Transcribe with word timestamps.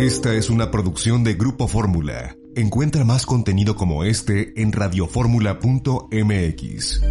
Esta 0.00 0.32
es 0.32 0.48
una 0.48 0.70
producción 0.70 1.22
de 1.24 1.34
Grupo 1.34 1.68
Fórmula. 1.68 2.34
Encuentra 2.56 3.04
más 3.04 3.26
contenido 3.26 3.76
como 3.76 4.02
este 4.02 4.54
en 4.56 4.72
radioformula.mx. 4.72 7.02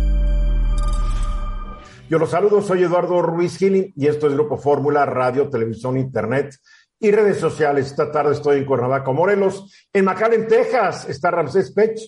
Yo 2.09 2.17
los 2.17 2.31
saludo, 2.31 2.63
soy 2.63 2.81
Eduardo 2.81 3.21
Ruiz 3.21 3.59
Gili 3.59 3.93
y 3.95 4.07
esto 4.07 4.25
es 4.25 4.33
Grupo 4.33 4.57
Fórmula, 4.57 5.05
radio, 5.05 5.51
televisión, 5.51 5.99
internet 5.99 6.55
y 6.99 7.11
redes 7.11 7.37
sociales. 7.37 7.85
Esta 7.85 8.11
tarde 8.11 8.33
estoy 8.33 8.57
en 8.57 8.65
Cuernavaca, 8.65 9.11
Morelos. 9.11 9.71
En 9.93 10.05
McAllen, 10.05 10.47
Texas, 10.47 11.07
está 11.07 11.29
Ramsés 11.29 11.71
Pech. 11.71 11.99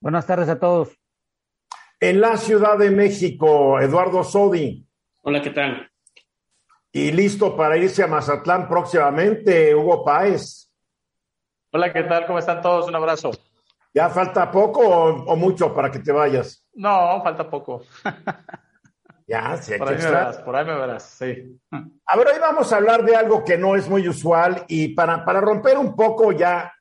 Buenas 0.00 0.26
tardes 0.26 0.48
a 0.48 0.58
todos. 0.58 0.88
En 2.00 2.20
la 2.20 2.36
Ciudad 2.36 2.76
de 2.76 2.90
México, 2.90 3.78
Eduardo 3.78 4.24
Sodi. 4.24 4.88
Hola, 5.22 5.40
¿qué 5.40 5.50
tal? 5.50 5.88
Y 6.96 7.12
listo 7.12 7.54
para 7.54 7.76
irse 7.76 8.02
a 8.02 8.06
Mazatlán 8.06 8.66
próximamente, 8.66 9.74
Hugo 9.74 10.02
Páez. 10.02 10.70
Hola, 11.70 11.92
¿qué 11.92 12.02
tal? 12.04 12.24
¿Cómo 12.24 12.38
están 12.38 12.62
todos? 12.62 12.88
Un 12.88 12.94
abrazo. 12.96 13.32
¿Ya 13.92 14.08
falta 14.08 14.50
poco 14.50 14.80
o, 14.80 15.24
o 15.26 15.36
mucho 15.36 15.74
para 15.74 15.90
que 15.90 15.98
te 15.98 16.10
vayas? 16.10 16.66
No, 16.72 17.22
falta 17.22 17.48
poco. 17.50 17.82
Ya, 19.28 19.56
sí, 19.56 19.72
por, 19.76 19.88
ahí 19.88 19.96
me 19.98 20.04
verás, 20.04 20.38
por 20.38 20.54
ahí 20.54 20.64
me 20.64 20.74
verás, 20.76 21.02
sí. 21.02 21.58
A 22.06 22.16
ver, 22.16 22.28
hoy 22.28 22.38
vamos 22.40 22.72
a 22.72 22.76
hablar 22.76 23.04
de 23.04 23.16
algo 23.16 23.44
que 23.44 23.58
no 23.58 23.74
es 23.74 23.88
muy 23.88 24.08
usual 24.08 24.64
y 24.68 24.94
para, 24.94 25.24
para 25.24 25.40
romper 25.40 25.76
un 25.78 25.96
poco 25.96 26.30
ya 26.30 26.72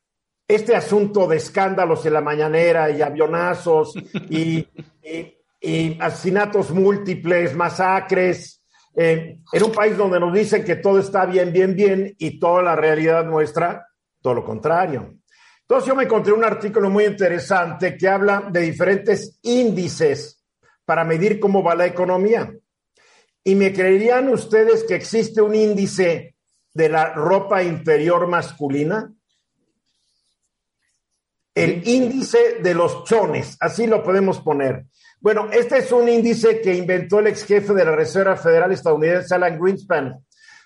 este 0.47 0.75
asunto 0.75 1.25
de 1.25 1.37
escándalos 1.37 2.05
en 2.05 2.13
la 2.13 2.21
mañanera 2.21 2.91
y 2.91 3.01
avionazos 3.01 3.95
y, 4.29 4.59
y- 5.03 5.35
y 5.59 5.97
asesinatos 5.99 6.69
múltiples, 6.69 7.55
masacres, 7.55 8.61
eh, 8.95 9.39
en 9.51 9.63
un 9.63 9.71
país 9.71 9.97
donde 9.97 10.19
nos 10.19 10.33
dicen 10.33 10.63
que 10.63 10.77
todo 10.77 10.99
está 10.99 11.25
bien, 11.25 11.51
bien, 11.51 11.75
bien 11.75 12.15
y 12.17 12.39
toda 12.39 12.63
la 12.63 12.75
realidad 12.75 13.25
muestra 13.25 13.87
todo 14.21 14.35
lo 14.35 14.45
contrario. 14.45 15.15
Entonces 15.61 15.87
yo 15.87 15.95
me 15.95 16.03
encontré 16.03 16.31
un 16.31 16.43
artículo 16.43 16.89
muy 16.89 17.05
interesante 17.05 17.97
que 17.97 18.07
habla 18.07 18.47
de 18.51 18.61
diferentes 18.61 19.39
índices 19.41 20.43
para 20.85 21.03
medir 21.03 21.39
cómo 21.39 21.63
va 21.63 21.75
la 21.75 21.87
economía. 21.87 22.53
¿Y 23.43 23.55
me 23.55 23.73
creerían 23.73 24.29
ustedes 24.29 24.83
que 24.83 24.95
existe 24.95 25.41
un 25.41 25.55
índice 25.55 26.35
de 26.73 26.89
la 26.89 27.13
ropa 27.13 27.63
interior 27.63 28.27
masculina? 28.27 29.11
El 31.53 31.87
índice 31.87 32.59
de 32.61 32.73
los 32.73 33.03
chones, 33.03 33.57
así 33.59 33.87
lo 33.87 34.03
podemos 34.03 34.39
poner. 34.39 34.85
Bueno, 35.25 35.49
este 35.51 35.79
es 35.79 35.91
un 35.91 36.07
índice 36.07 36.61
que 36.61 36.75
inventó 36.75 37.17
el 37.17 37.25
ex 37.25 37.45
jefe 37.45 37.73
de 37.73 37.83
la 37.83 37.95
Reserva 37.95 38.37
Federal 38.37 38.71
estadounidense, 38.71 39.33
Alan 39.33 39.59
Greenspan, 39.59 40.23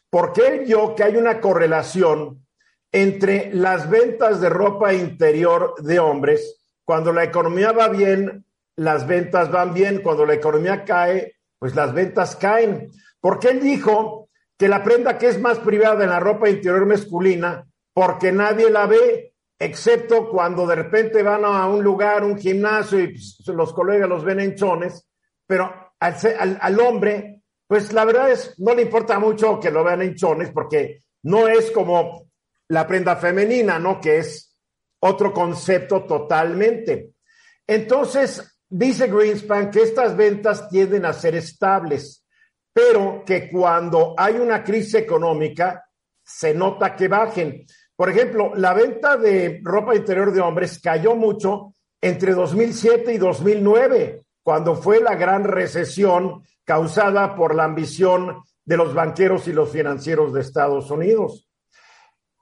porque 0.09 0.45
él 0.45 0.65
vio 0.65 0.93
que 0.95 1.03
hay 1.05 1.15
una 1.15 1.39
correlación 1.39 2.45
entre 2.91 3.53
las 3.53 3.89
ventas 3.89 4.41
de 4.41 4.49
ropa 4.49 4.93
interior 4.93 5.75
de 5.81 5.99
hombres. 5.99 6.67
Cuando 6.83 7.13
la 7.13 7.23
economía 7.23 7.71
va 7.71 7.87
bien, 7.87 8.43
las 8.75 9.07
ventas 9.07 9.49
van 9.49 9.73
bien. 9.73 10.01
Cuando 10.01 10.25
la 10.25 10.33
economía 10.33 10.83
cae, 10.83 11.37
pues 11.57 11.73
las 11.73 11.93
ventas 11.93 12.35
caen. 12.35 12.91
Porque 13.21 13.51
él 13.51 13.61
dijo 13.61 14.27
que 14.57 14.67
la 14.67 14.83
prenda 14.83 15.17
que 15.17 15.27
es 15.27 15.39
más 15.39 15.59
privada 15.59 16.03
en 16.03 16.09
la 16.09 16.19
ropa 16.19 16.49
interior 16.49 16.85
masculina, 16.85 17.65
porque 17.93 18.33
nadie 18.33 18.69
la 18.69 18.87
ve, 18.87 19.28
excepto 19.59 20.29
cuando 20.29 20.65
de 20.65 20.75
repente 20.75 21.21
van 21.21 21.43
a 21.43 21.67
un 21.67 21.83
lugar, 21.83 22.23
un 22.23 22.37
gimnasio 22.37 22.99
y 22.99 23.07
pues, 23.09 23.43
los 23.47 23.73
colegas 23.73 24.07
los 24.07 24.23
ven 24.23 24.39
en 24.39 24.55
chones, 24.55 25.05
pero 25.45 25.93
al, 25.99 26.79
hombre, 26.79 27.41
pues 27.67 27.91
la 27.91 28.05
verdad 28.05 28.31
es, 28.31 28.57
no 28.59 28.73
le 28.73 28.83
importa 28.83 29.19
mucho 29.19 29.59
que 29.59 29.69
lo 29.69 29.83
vean 29.83 30.01
en 30.01 30.15
porque 30.53 31.03
no 31.23 31.47
es 31.47 31.71
como 31.71 32.29
la 32.69 32.87
prenda 32.87 33.17
femenina, 33.17 33.77
¿no? 33.77 33.99
Que 33.99 34.19
es 34.19 34.57
otro 34.99 35.33
concepto 35.33 36.05
totalmente. 36.05 37.11
Entonces, 37.67 38.59
dice 38.69 39.07
Greenspan 39.07 39.71
que 39.71 39.81
estas 39.81 40.15
ventas 40.15 40.69
tienden 40.69 41.05
a 41.05 41.13
ser 41.13 41.35
estables, 41.35 42.25
pero 42.71 43.23
que 43.25 43.49
cuando 43.49 44.13
hay 44.17 44.35
una 44.35 44.63
crisis 44.63 44.95
económica, 44.95 45.83
se 46.23 46.53
nota 46.53 46.95
que 46.95 47.07
bajen. 47.07 47.65
Por 47.99 48.09
ejemplo, 48.09 48.53
la 48.55 48.73
venta 48.73 49.17
de 49.17 49.59
ropa 49.61 49.93
interior 49.93 50.31
de 50.31 50.39
hombres 50.39 50.79
cayó 50.81 51.17
mucho 51.17 51.73
entre 51.99 52.33
2007 52.33 53.11
y 53.13 53.17
2009, 53.17 54.23
cuando 54.41 54.77
fue 54.77 55.01
la 55.01 55.15
gran 55.15 55.43
recesión 55.43 56.41
causada 56.63 57.35
por 57.35 57.53
la 57.53 57.65
ambición 57.65 58.41
de 58.63 58.77
los 58.77 58.93
banqueros 58.93 59.49
y 59.49 59.51
los 59.51 59.69
financieros 59.69 60.31
de 60.31 60.39
Estados 60.39 60.89
Unidos 60.89 61.49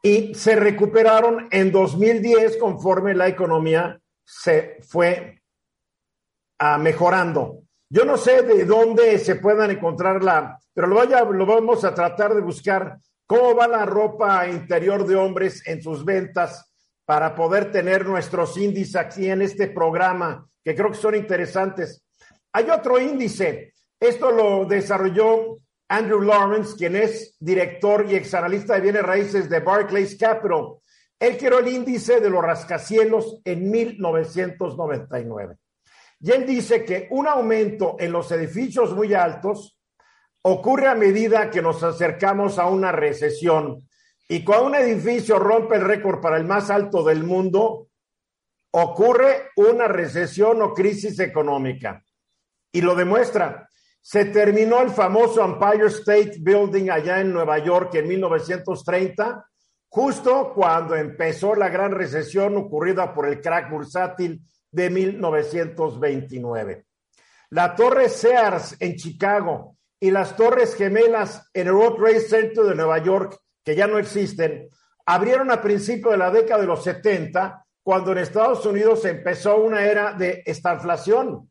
y 0.04 0.36
se 0.36 0.56
recuperaron 0.56 1.48
en 1.50 1.72
2010 1.72 2.58
conforme 2.58 3.16
la 3.16 3.28
economía 3.28 4.00
se 4.24 4.78
fue 4.88 5.42
ah, 6.60 6.78
mejorando. 6.78 7.64
Yo 7.90 8.06
no 8.06 8.16
sé 8.18 8.44
de 8.44 8.64
dónde 8.64 9.18
se 9.18 9.38
puedan 9.38 9.72
encontrarla, 9.72 10.60
pero 10.72 10.86
lo, 10.86 10.98
vaya, 10.98 11.24
lo 11.24 11.48
vamos 11.48 11.84
a 11.84 11.96
tratar 11.96 12.36
de 12.36 12.42
buscar 12.42 13.00
cómo 13.28 13.54
va 13.54 13.68
la 13.68 13.86
ropa 13.86 14.48
interior 14.48 15.06
de 15.06 15.16
hombres 15.16 15.62
en 15.68 15.84
sus 15.84 16.04
ventas 16.04 16.72
para 17.06 17.36
poder 17.36 17.72
tener 17.72 18.06
nuestros 18.06 18.58
índices 18.58 18.96
aquí 18.96 19.30
en 19.30 19.42
este 19.42 19.68
programa, 19.68 20.48
que 20.64 20.74
creo 20.74 20.92
que 20.92 20.98
son 20.98 21.16
interesantes. 21.16 22.04
Hay 22.54 22.70
otro 22.70 23.00
índice, 23.00 23.74
esto 24.00 24.32
lo 24.32 24.66
desarrolló 24.66 25.60
Andrew 25.90 26.22
Lawrence, 26.22 26.76
quien 26.76 26.96
es 26.96 27.36
director 27.40 28.06
y 28.10 28.16
exanalista 28.16 28.76
de 28.76 28.82
bienes 28.82 29.04
raíces 29.04 29.50
de 29.50 29.60
Barclays 29.60 30.18
Capital. 30.18 30.78
Él 31.20 31.38
creó 31.38 31.60
el 31.60 31.68
índice 31.68 32.20
de 32.20 32.30
los 32.30 32.44
rascacielos 32.44 33.40
en 33.44 33.70
1999. 33.72 35.58
Y 36.20 36.32
él 36.32 36.46
dice 36.46 36.84
que 36.84 37.08
un 37.12 37.28
aumento 37.28 37.96
en 38.00 38.12
los 38.12 38.32
edificios 38.32 38.94
muy 38.94 39.14
altos 39.14 39.77
ocurre 40.44 40.88
a 40.88 40.96
medida 40.96 41.50
que 41.50 41.62
nos 41.62 41.84
acercamos 41.84 42.60
a 42.60 42.68
una 42.68 42.92
recesión. 42.92 43.88
Y 44.30 44.44
cuando 44.44 44.68
un 44.68 44.76
edificio 44.76 45.40
rompe 45.40 45.76
el 45.76 45.86
récord 45.86 46.22
para 46.22 46.38
el 46.38 46.46
más 46.46 46.70
alto 46.70 47.04
del 47.04 47.24
mundo, 47.24 47.88
ocurre 48.72 49.50
una 49.56 49.88
recesión 49.88 50.62
o 50.62 50.74
crisis 50.74 51.20
económica. 51.20 52.04
Y 52.72 52.82
lo 52.82 52.96
demuestra. 52.96 53.70
Se 54.02 54.26
terminó 54.26 54.82
el 54.82 54.92
famoso 54.92 55.44
Empire 55.44 55.88
State 55.88 56.38
Building 56.40 56.90
allá 56.90 57.20
en 57.20 57.34
Nueva 57.34 57.58
York 57.60 57.96
en 57.96 58.08
1930, 58.08 59.46
justo 59.90 60.54
cuando 60.54 60.96
empezó 60.96 61.56
la 61.56 61.70
gran 61.70 61.92
recesión 61.92 62.56
ocurrida 62.58 63.14
por 63.14 63.28
el 63.28 63.42
crack 63.42 63.70
bursátil 63.70 64.42
de 64.72 64.90
1929. 64.90 66.86
La 67.50 67.76
Torre 67.76 68.10
Sears 68.10 68.76
en 68.80 68.96
Chicago 68.96 69.77
y 70.00 70.12
las 70.12 70.36
Torres 70.36 70.76
Gemelas 70.76 71.50
en 71.54 71.68
el 71.68 71.74
World 71.74 71.98
Trade 71.98 72.20
Center 72.22 72.64
de 72.64 72.76
Nueva 72.76 73.00
York, 73.00 73.40
que 73.64 73.76
ya 73.76 73.88
no 73.88 73.98
existen, 73.98 74.70
abrieron 75.06 75.52
a 75.52 75.62
principios 75.62 76.12
de 76.12 76.18
la 76.18 76.32
década 76.32 76.62
de 76.62 76.68
los 76.68 76.84
70, 76.84 77.66
cuando 77.82 78.12
en 78.12 78.20
Estados 78.20 78.66
Unidos 78.66 79.06
empezó 79.06 79.58
una 79.58 79.86
era 79.86 80.14
de 80.14 80.44
estanflación. 80.46 81.50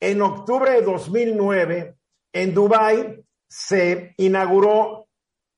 En 0.00 0.20
octubre 0.22 0.72
de 0.72 0.82
2009, 0.82 1.96
en 2.32 2.54
Dubái, 2.54 3.24
se 3.48 4.14
inauguró 4.18 5.08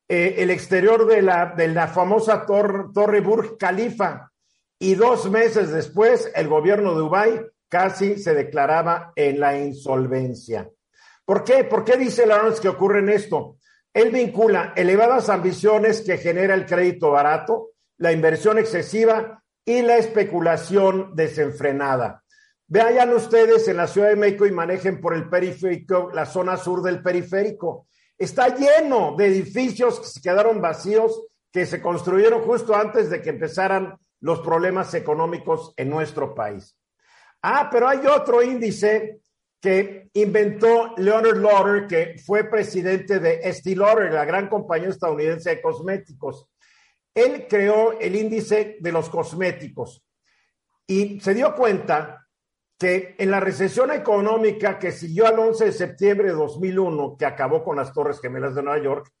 eh, 0.07 0.35
el 0.37 0.49
exterior 0.49 1.05
de 1.05 1.21
la, 1.21 1.53
de 1.55 1.67
la 1.67 1.87
famosa 1.87 2.45
tor 2.45 2.91
Torre 2.93 3.21
Burj 3.21 3.57
Khalifa 3.57 4.31
y 4.79 4.95
dos 4.95 5.29
meses 5.29 5.71
después 5.71 6.31
el 6.35 6.47
gobierno 6.47 6.93
de 6.93 6.99
Dubái 6.99 7.41
casi 7.69 8.17
se 8.17 8.33
declaraba 8.33 9.13
en 9.15 9.39
la 9.39 9.57
insolvencia. 9.57 10.69
¿Por 11.31 11.45
qué? 11.45 11.63
¿Por 11.63 11.85
qué 11.85 11.95
dice 11.95 12.25
Lawrence 12.25 12.61
que 12.61 12.67
ocurre 12.67 13.15
esto? 13.15 13.55
Él 13.93 14.11
vincula 14.11 14.73
elevadas 14.75 15.29
ambiciones 15.29 16.01
que 16.01 16.17
genera 16.17 16.53
el 16.55 16.65
crédito 16.65 17.11
barato, 17.11 17.69
la 17.99 18.11
inversión 18.11 18.57
excesiva 18.57 19.41
y 19.63 19.81
la 19.81 19.95
especulación 19.95 21.15
desenfrenada. 21.15 22.21
Vayan 22.67 23.13
ustedes 23.13 23.65
en 23.69 23.77
la 23.77 23.87
Ciudad 23.87 24.09
de 24.09 24.17
México 24.17 24.45
y 24.45 24.51
manejen 24.51 24.99
por 24.99 25.13
el 25.13 25.29
periférico, 25.29 26.11
la 26.13 26.25
zona 26.25 26.57
sur 26.57 26.81
del 26.81 27.01
periférico. 27.01 27.87
Está 28.17 28.53
lleno 28.53 29.15
de 29.15 29.27
edificios 29.27 30.01
que 30.01 30.07
se 30.07 30.19
quedaron 30.19 30.59
vacíos, 30.59 31.29
que 31.49 31.65
se 31.65 31.81
construyeron 31.81 32.41
justo 32.41 32.75
antes 32.75 33.09
de 33.09 33.21
que 33.21 33.29
empezaran 33.29 33.97
los 34.19 34.41
problemas 34.41 34.93
económicos 34.95 35.73
en 35.77 35.91
nuestro 35.91 36.35
país. 36.35 36.75
Ah, 37.41 37.69
pero 37.71 37.87
hay 37.87 38.05
otro 38.05 38.43
índice 38.43 39.21
que 39.61 40.09
inventó 40.13 40.95
Leonard 40.97 41.37
Lauder, 41.37 41.87
que 41.87 42.15
fue 42.25 42.45
presidente 42.45 43.19
de 43.19 43.41
Estée 43.43 43.75
Lauder, 43.75 44.11
la 44.11 44.25
gran 44.25 44.49
compañía 44.49 44.89
estadounidense 44.89 45.51
de 45.51 45.61
cosméticos. 45.61 46.49
Él 47.13 47.45
creó 47.47 47.99
el 47.99 48.15
índice 48.15 48.77
de 48.79 48.91
los 48.91 49.09
cosméticos 49.09 50.03
y 50.87 51.19
se 51.19 51.33
dio 51.33 51.53
cuenta 51.55 52.27
que 52.79 53.15
en 53.19 53.29
la 53.29 53.39
recesión 53.39 53.91
económica 53.91 54.79
que 54.79 54.91
siguió 54.91 55.27
al 55.27 55.37
11 55.37 55.65
de 55.65 55.71
septiembre 55.71 56.29
de 56.29 56.33
2001, 56.33 57.15
que 57.15 57.25
acabó 57.27 57.63
con 57.63 57.75
las 57.75 57.93
Torres 57.93 58.19
Gemelas 58.19 58.55
de 58.55 58.63
Nueva 58.63 58.83
York, 58.83 59.11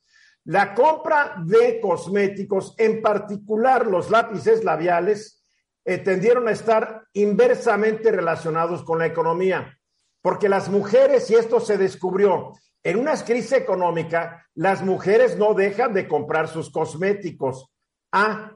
La 0.43 0.73
compra 0.73 1.35
de 1.45 1.79
cosméticos, 1.79 2.73
en 2.79 2.99
particular 3.03 3.85
los 3.85 4.09
lápices 4.09 4.63
labiales, 4.63 5.45
eh, 5.85 5.99
tendieron 5.99 6.47
a 6.47 6.51
estar 6.51 7.03
inversamente 7.13 8.11
relacionados 8.11 8.83
con 8.83 8.97
la 8.97 9.05
economía, 9.05 9.77
porque 10.21 10.49
las 10.49 10.69
mujeres, 10.69 11.29
y 11.29 11.35
esto 11.35 11.59
se 11.59 11.77
descubrió, 11.77 12.53
en 12.83 12.97
una 12.97 13.15
crisis 13.23 13.53
económica, 13.53 14.47
las 14.55 14.83
mujeres 14.83 15.37
no 15.37 15.53
dejan 15.53 15.93
de 15.93 16.07
comprar 16.07 16.47
sus 16.47 16.71
cosméticos. 16.71 17.71
Ah, 18.11 18.55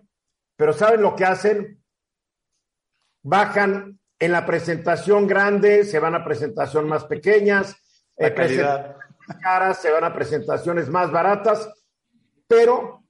pero 0.56 0.74
¿saben 0.74 1.02
lo 1.02 1.16
que 1.16 1.26
hacen? 1.26 1.84
Bajan 3.24 4.00
en 4.20 4.32
la 4.32 4.46
presentación 4.46 5.28
grande, 5.28 5.84
se 5.84 6.00
van 6.00 6.16
a 6.16 6.24
presentación 6.24 6.88
más 6.88 7.06
pequeñas, 7.06 7.76
la 8.18 8.34
calidad 8.34 8.96
caras, 9.42 9.82
se 9.82 9.92
van 9.92 10.04
a 10.04 10.14
presentaciones 10.14 10.90
más 10.90 11.12
baratas, 11.12 11.70
pero 12.48 13.04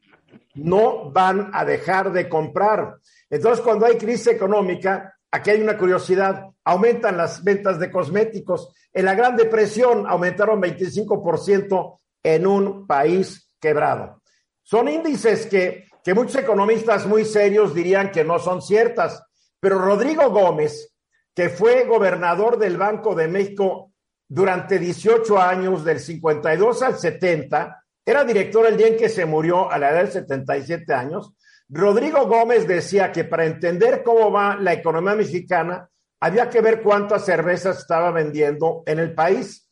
no 0.53 1.11
van 1.11 1.51
a 1.53 1.65
dejar 1.65 2.11
de 2.11 2.29
comprar. 2.29 2.97
Entonces, 3.29 3.63
cuando 3.63 3.85
hay 3.85 3.97
crisis 3.97 4.27
económica, 4.27 5.14
aquí 5.35 5.49
hay 5.49 5.61
una 5.61 5.77
curiosidad, 5.77 6.45
aumentan 6.63 7.17
las 7.17 7.43
ventas 7.43 7.77
de 7.77 7.91
cosméticos. 7.91 8.73
En 8.93 9.05
la 9.05 9.15
Gran 9.15 9.35
Depresión 9.35 10.07
aumentaron 10.07 10.61
25% 10.61 11.99
en 12.23 12.47
un 12.47 12.87
país 12.87 13.51
quebrado. 13.59 14.21
Son 14.63 14.87
índices 14.87 15.45
que, 15.47 15.87
que 16.03 16.13
muchos 16.13 16.37
economistas 16.37 17.05
muy 17.05 17.25
serios 17.25 17.75
dirían 17.75 18.11
que 18.11 18.23
no 18.23 18.39
son 18.39 18.61
ciertas, 18.61 19.21
pero 19.59 19.77
Rodrigo 19.77 20.29
Gómez, 20.29 20.93
que 21.35 21.49
fue 21.49 21.83
gobernador 21.83 22.57
del 22.57 22.77
Banco 22.77 23.13
de 23.13 23.27
México 23.27 23.91
durante 24.27 24.79
18 24.79 25.37
años, 25.37 25.83
del 25.83 25.99
52 25.99 26.81
al 26.81 26.97
70, 26.97 27.83
era 28.05 28.23
director 28.23 28.65
el 28.65 28.77
día 28.77 28.87
en 28.87 28.97
que 28.97 29.09
se 29.09 29.25
murió 29.25 29.69
a 29.69 29.77
la 29.77 29.89
edad 29.89 30.05
de 30.05 30.11
77 30.11 30.93
años. 30.93 31.33
Rodrigo 31.69 32.27
Gómez 32.27 32.67
decía 32.67 33.11
que 33.11 33.23
para 33.23 33.45
entender 33.45 34.03
cómo 34.03 34.31
va 34.31 34.55
la 34.55 34.73
economía 34.73 35.15
mexicana, 35.15 35.89
había 36.19 36.49
que 36.49 36.61
ver 36.61 36.81
cuántas 36.81 37.25
cervezas 37.25 37.79
estaba 37.79 38.11
vendiendo 38.11 38.83
en 38.85 38.99
el 38.99 39.13
país. 39.13 39.69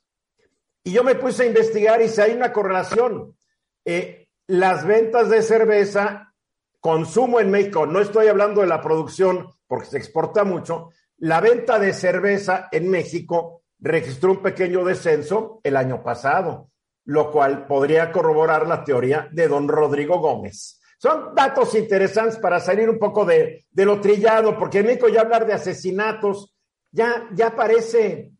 Y 0.84 0.92
yo 0.92 1.04
me 1.04 1.16
puse 1.16 1.44
a 1.44 1.48
investigar 1.48 2.02
y 2.02 2.10
si 2.10 2.22
hay 2.22 2.34
una 2.34 2.52
correlación. 2.52 3.38
Eh, 3.86 4.28
las 4.48 4.86
ventas 4.86 5.30
de 5.30 5.42
cerveza, 5.42 6.34
consumo 6.80 7.40
en 7.40 7.50
México, 7.52 7.86
no 7.86 8.02
estoy 8.02 8.28
hablando 8.28 8.62
de 8.62 8.68
la 8.68 8.82
producción 8.82 9.48
porque 9.68 9.88
se 9.88 9.98
exporta 9.98 10.44
mucho, 10.44 10.90
la 11.18 11.42
venta 11.42 11.80
de 11.80 11.94
cerveza 11.94 12.68
en 12.72 12.90
México 12.90 13.64
registró 13.80 14.32
un 14.32 14.42
pequeño 14.42 14.84
descenso 14.84 15.62
el 15.64 15.78
año 15.78 16.04
pasado, 16.04 16.70
lo 17.06 17.32
cual 17.32 17.66
podría 17.66 18.12
corroborar 18.12 18.68
la 18.68 18.84
teoría 18.84 19.28
de 19.32 19.48
don 19.48 19.68
Rodrigo 19.68 20.20
Gómez. 20.20 20.80
Son 21.04 21.36
datos 21.36 21.76
interesantes 21.76 22.40
para 22.40 22.62
salir 22.62 22.90
un 22.90 22.98
poco 22.98 23.26
de, 23.26 23.66
de 23.70 23.86
lo 23.86 24.00
trillado, 24.00 24.58
porque 24.58 24.80
en 24.80 24.86
México 24.86 25.10
ya 25.10 25.20
hablar 25.20 25.46
de 25.46 25.52
asesinatos 25.52 26.56
ya, 26.92 27.28
ya 27.34 27.54
parece, 27.58 28.32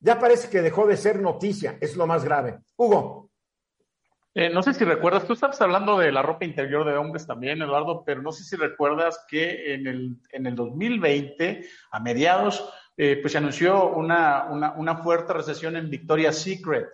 ya 0.00 0.18
parece 0.18 0.48
que 0.48 0.62
dejó 0.62 0.86
de 0.86 0.96
ser 0.96 1.20
noticia, 1.20 1.76
es 1.78 1.94
lo 1.94 2.06
más 2.06 2.24
grave. 2.24 2.60
Hugo. 2.74 3.28
Eh, 4.32 4.48
no 4.48 4.62
sé 4.62 4.72
si 4.72 4.86
recuerdas, 4.86 5.26
tú 5.26 5.34
estabas 5.34 5.60
hablando 5.60 5.98
de 5.98 6.10
la 6.10 6.22
ropa 6.22 6.46
interior 6.46 6.86
de 6.86 6.96
hombres 6.96 7.26
también, 7.26 7.60
Eduardo, 7.60 8.02
pero 8.02 8.22
no 8.22 8.32
sé 8.32 8.44
si 8.44 8.56
recuerdas 8.56 9.22
que 9.28 9.74
en 9.74 9.86
el, 9.86 10.16
en 10.32 10.46
el 10.46 10.54
2020, 10.54 11.68
a 11.90 12.00
mediados, 12.00 12.66
eh, 12.96 13.18
pues 13.20 13.32
se 13.32 13.38
anunció 13.38 13.90
una, 13.90 14.44
una, 14.44 14.72
una, 14.72 14.96
fuerte 14.96 15.34
recesión 15.34 15.76
en 15.76 15.90
Victoria's 15.90 16.38
Secret. 16.38 16.86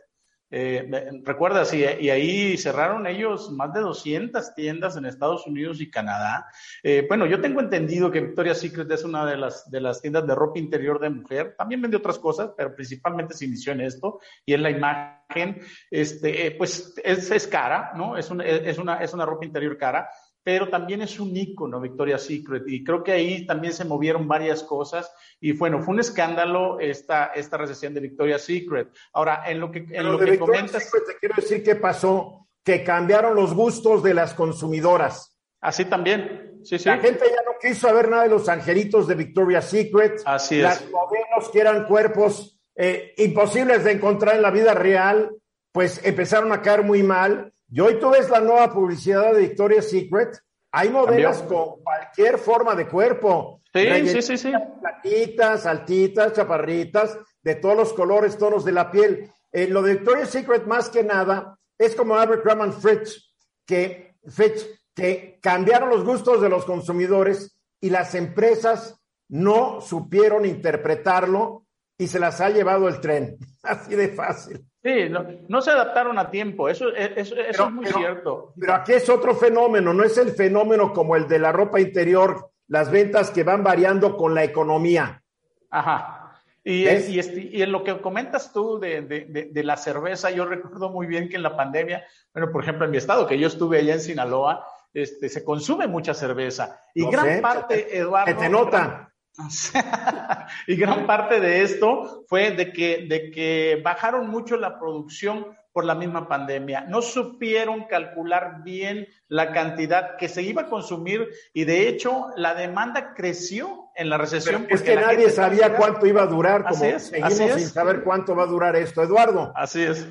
Eh, 0.55 0.87
¿Recuerdas? 1.25 1.73
Y, 1.73 1.83
y, 1.83 2.11
ahí 2.11 2.59
cerraron 2.59 3.07
ellos 3.07 3.51
más 3.53 3.73
de 3.73 3.81
200 3.81 4.55
tiendas 4.55 4.99
en 4.99 5.07
Estados 5.07 5.47
Unidos 5.47 5.81
y 5.81 5.91
Canadá. 5.91 6.47
Eh, 6.83 7.07
bueno, 7.09 7.25
yo 7.25 7.41
tengo 7.41 7.61
entendido 7.61 8.11
que 8.11 8.21
Victoria's 8.21 8.61
Secret 8.61 8.91
es 8.91 9.03
una 9.03 9.25
de 9.25 9.39
las, 9.39 9.71
de 9.71 9.81
las 9.81 10.03
tiendas 10.03 10.27
de 10.27 10.35
ropa 10.35 10.59
interior 10.59 11.01
de 11.01 11.09
mujer. 11.09 11.55
También 11.57 11.81
vende 11.81 11.97
otras 11.97 12.19
cosas, 12.19 12.51
pero 12.55 12.75
principalmente 12.75 13.33
se 13.33 13.47
inició 13.47 13.73
en 13.73 13.81
esto. 13.81 14.21
Y 14.45 14.53
en 14.53 14.63
la 14.63 14.69
imagen, 14.69 15.63
este, 15.91 16.47
eh, 16.47 16.51
pues 16.51 16.95
es, 17.03 17.31
es 17.31 17.47
cara, 17.47 17.93
¿no? 17.97 18.19
Es 18.19 18.31
una, 18.31 18.45
es, 18.45 18.77
una, 18.77 18.97
es 18.97 19.15
una 19.15 19.25
ropa 19.25 19.47
interior 19.47 19.79
cara 19.79 20.07
pero 20.45 20.69
también 20.69 21.03
es 21.03 21.21
un 21.21 21.37
ícono 21.37 21.81
Victoria's 21.81 22.23
Secret 22.23 22.65
y 22.67 22.83
creo 22.83 23.03
que 23.03 23.13
ahí 23.13 23.47
también 23.47 23.73
se 23.73 23.85
movieron 23.85 24.27
varias 24.27 24.63
cosas 24.63 25.13
y 25.41 25.53
bueno, 25.53 25.81
fue 25.81 25.95
un 25.95 26.01
escándalo 26.01 26.81
esta, 26.81 27.27
esta 27.27 27.57
recesión 27.57 27.95
de 27.95 28.01
Victoria's 28.01 28.43
Secret. 28.43 28.89
Ahora, 29.13 29.45
en 29.47 29.61
lo 29.61 29.71
que, 29.71 29.87
en 29.91 30.11
lo 30.11 30.19
que 30.19 30.39
comentas... 30.39 30.85
Secret, 30.85 31.05
te 31.07 31.19
quiero 31.19 31.35
decir 31.37 31.63
qué 31.63 31.77
pasó, 31.77 32.49
que 32.65 32.83
cambiaron 32.83 33.35
los 33.35 33.55
gustos 33.55 34.03
de 34.03 34.15
las 34.15 34.35
consumidoras. 34.35 35.39
Así 35.61 35.85
también, 35.85 36.59
sí, 36.65 36.79
sí. 36.79 36.89
La 36.89 36.99
gente 36.99 37.25
ya 37.25 37.43
no 37.45 37.53
quiso 37.61 37.87
saber 37.87 38.09
nada 38.09 38.25
de 38.25 38.31
los 38.31 38.49
angelitos 38.49 39.07
de 39.07 39.15
Victoria's 39.15 39.71
Secret. 39.71 40.21
Así 40.25 40.57
es. 40.57 40.63
Las 40.63 40.91
modelos 40.91 41.51
que 41.53 41.61
eran 41.61 41.85
cuerpos 41.87 42.61
eh, 42.75 43.15
imposibles 43.19 43.85
de 43.85 43.93
encontrar 43.93 44.35
en 44.35 44.43
la 44.43 44.51
vida 44.51 44.75
real, 44.75 45.31
pues 45.71 46.01
empezaron 46.05 46.53
a 46.53 46.63
caer 46.63 46.83
muy 46.83 47.05
mal 47.05 47.53
y 47.75 47.81
hoy 47.81 47.99
tú 47.99 48.11
ves 48.11 48.29
la 48.29 48.41
nueva 48.41 48.71
publicidad 48.71 49.33
de 49.33 49.41
Victoria's 49.41 49.89
Secret, 49.89 50.39
hay 50.71 50.91
modelos 50.91 51.39
con 51.43 51.83
cualquier 51.83 52.37
forma 52.37 52.75
de 52.75 52.87
cuerpo. 52.87 53.63
Sí, 53.73 54.09
sí, 54.09 54.21
sí, 54.21 54.37
sí. 54.37 54.53
Platitas, 54.79 55.65
altitas, 55.65 56.35
chaparritas, 56.35 57.19
de 57.43 57.55
todos 57.55 57.75
los 57.75 57.93
colores, 57.95 58.37
tonos 58.37 58.67
de 58.67 58.73
la 58.73 58.91
piel. 58.91 59.31
Eh, 59.51 59.69
lo 59.69 59.81
de 59.81 59.95
Victoria's 59.95 60.29
Secret, 60.29 60.67
más 60.67 60.91
que 60.91 61.03
nada, 61.03 61.59
es 61.79 61.95
como 61.95 62.17
Abercrombie 62.17 62.73
Fitch, 62.73 63.33
que, 63.65 64.17
Fitch, 64.29 64.67
que 64.95 65.39
cambiaron 65.41 65.89
los 65.89 66.05
gustos 66.05 66.43
de 66.43 66.51
los 66.51 66.67
consumidores 66.67 67.59
y 67.81 67.89
las 67.89 68.15
empresas 68.15 69.01
no 69.29 69.81
supieron 69.81 70.45
interpretarlo 70.45 71.65
y 71.97 72.07
se 72.07 72.19
las 72.19 72.39
ha 72.43 72.51
llevado 72.51 72.87
el 72.87 73.01
tren. 73.01 73.39
Así 73.63 73.97
de 73.97 74.09
fácil. 74.09 74.63
Sí, 74.83 75.09
no, 75.09 75.25
no, 75.49 75.63
se 75.63 75.71
adaptaron 75.71 76.19
a 76.19 76.29
tiempo, 76.31 76.69
eso, 76.69 76.89
eso, 76.93 77.15
eso 77.17 77.35
pero, 77.37 77.65
es 77.67 77.71
muy 77.71 77.85
pero, 77.85 77.99
cierto. 77.99 78.53
Pero 78.59 78.75
aquí 78.75 78.93
es 78.95 79.09
otro 79.09 79.35
fenómeno, 79.37 79.95
no 79.95 80.03
es 80.03 80.19
el 80.19 80.31
fenómeno 80.33 80.93
como 80.93 81.15
el 81.15 81.29
de 81.29 81.39
la 81.39 81.53
ropa 81.53 81.81
interior, 81.81 82.51
las 82.67 82.91
ventas 82.91 83.31
que 83.31 83.45
van 83.45 83.63
variando 83.63 84.17
con 84.17 84.35
la 84.35 84.43
economía. 84.43 85.23
Ajá. 85.71 86.19
Y, 86.65 86.87
es, 86.87 87.09
y, 87.09 87.19
este, 87.19 87.41
y, 87.53 87.63
en 87.63 87.73
lo 87.73 87.83
que 87.85 88.01
comentas 88.01 88.53
tú 88.53 88.79
de, 88.79 89.03
de, 89.03 89.21
de, 89.27 89.45
de, 89.53 89.65
la 89.65 89.77
cerveza, 89.77 90.31
yo 90.31 90.47
recuerdo 90.47 90.91
muy 90.91 91.07
bien 91.07 91.29
que 91.29 91.37
en 91.37 91.43
la 91.43 91.57
pandemia, 91.57 92.05
bueno, 92.33 92.53
por 92.53 92.63
ejemplo, 92.63 92.85
en 92.85 92.91
mi 92.93 92.99
estado, 92.99 93.27
que 93.27 93.39
yo 93.39 93.49
estuve 93.49 93.79
allá 93.79 93.95
en 93.95 94.01
Sinaloa, 94.01 94.65
este, 94.95 95.29
se 95.29 95.45
consume 95.45 95.87
mucha 95.87 96.15
cerveza. 96.15 96.81
Y 96.95 97.03
No 97.03 97.11
gran 97.11 97.27
sé, 97.27 97.41
parte, 97.41 97.77
te- 97.79 97.99
Eduardo. 97.99 98.27
que 98.27 98.35
te 98.35 98.49
nota. 98.49 99.12
y 100.67 100.77
gran 100.77 101.07
parte 101.07 101.41
de 101.41 101.63
esto 101.63 102.25
fue 102.29 102.51
de 102.51 102.73
que, 102.73 103.07
de 103.09 103.31
que 103.31 103.81
bajaron 103.83 104.29
mucho 104.29 104.57
la 104.57 104.79
producción 104.79 105.57
por 105.73 105.85
la 105.85 105.95
misma 105.95 106.29
pandemia. 106.29 106.83
No 106.83 107.01
supieron 107.01 107.85
calcular 107.85 108.63
bien 108.63 109.09
la 109.29 109.53
cantidad 109.53 110.17
que 110.19 110.29
se 110.29 110.43
iba 110.43 110.63
a 110.63 110.69
consumir 110.69 111.29
y 111.55 111.65
de 111.65 111.89
hecho 111.89 112.27
la 112.37 112.55
demanda 112.55 113.15
creció 113.15 113.89
en 113.97 114.11
la 114.11 114.19
recesión. 114.19 114.67
Es 114.69 114.81
porque 114.81 114.95
que 114.95 115.01
nadie 115.01 115.31
sabía 115.31 115.75
cuánto 115.77 116.07
iba 116.07 116.23
a 116.23 116.27
durar, 116.27 116.65
como 116.65 116.75
Así 116.75 116.87
es, 116.87 117.03
seguimos 117.07 117.33
así 117.33 117.45
es. 117.45 117.55
sin 117.55 117.69
saber 117.69 118.03
cuánto 118.03 118.37
va 118.37 118.45
a 118.45 118.47
durar 118.47 118.77
esto. 118.77 119.03
Eduardo, 119.03 119.53
Así 119.55 119.83
es. 119.83 120.07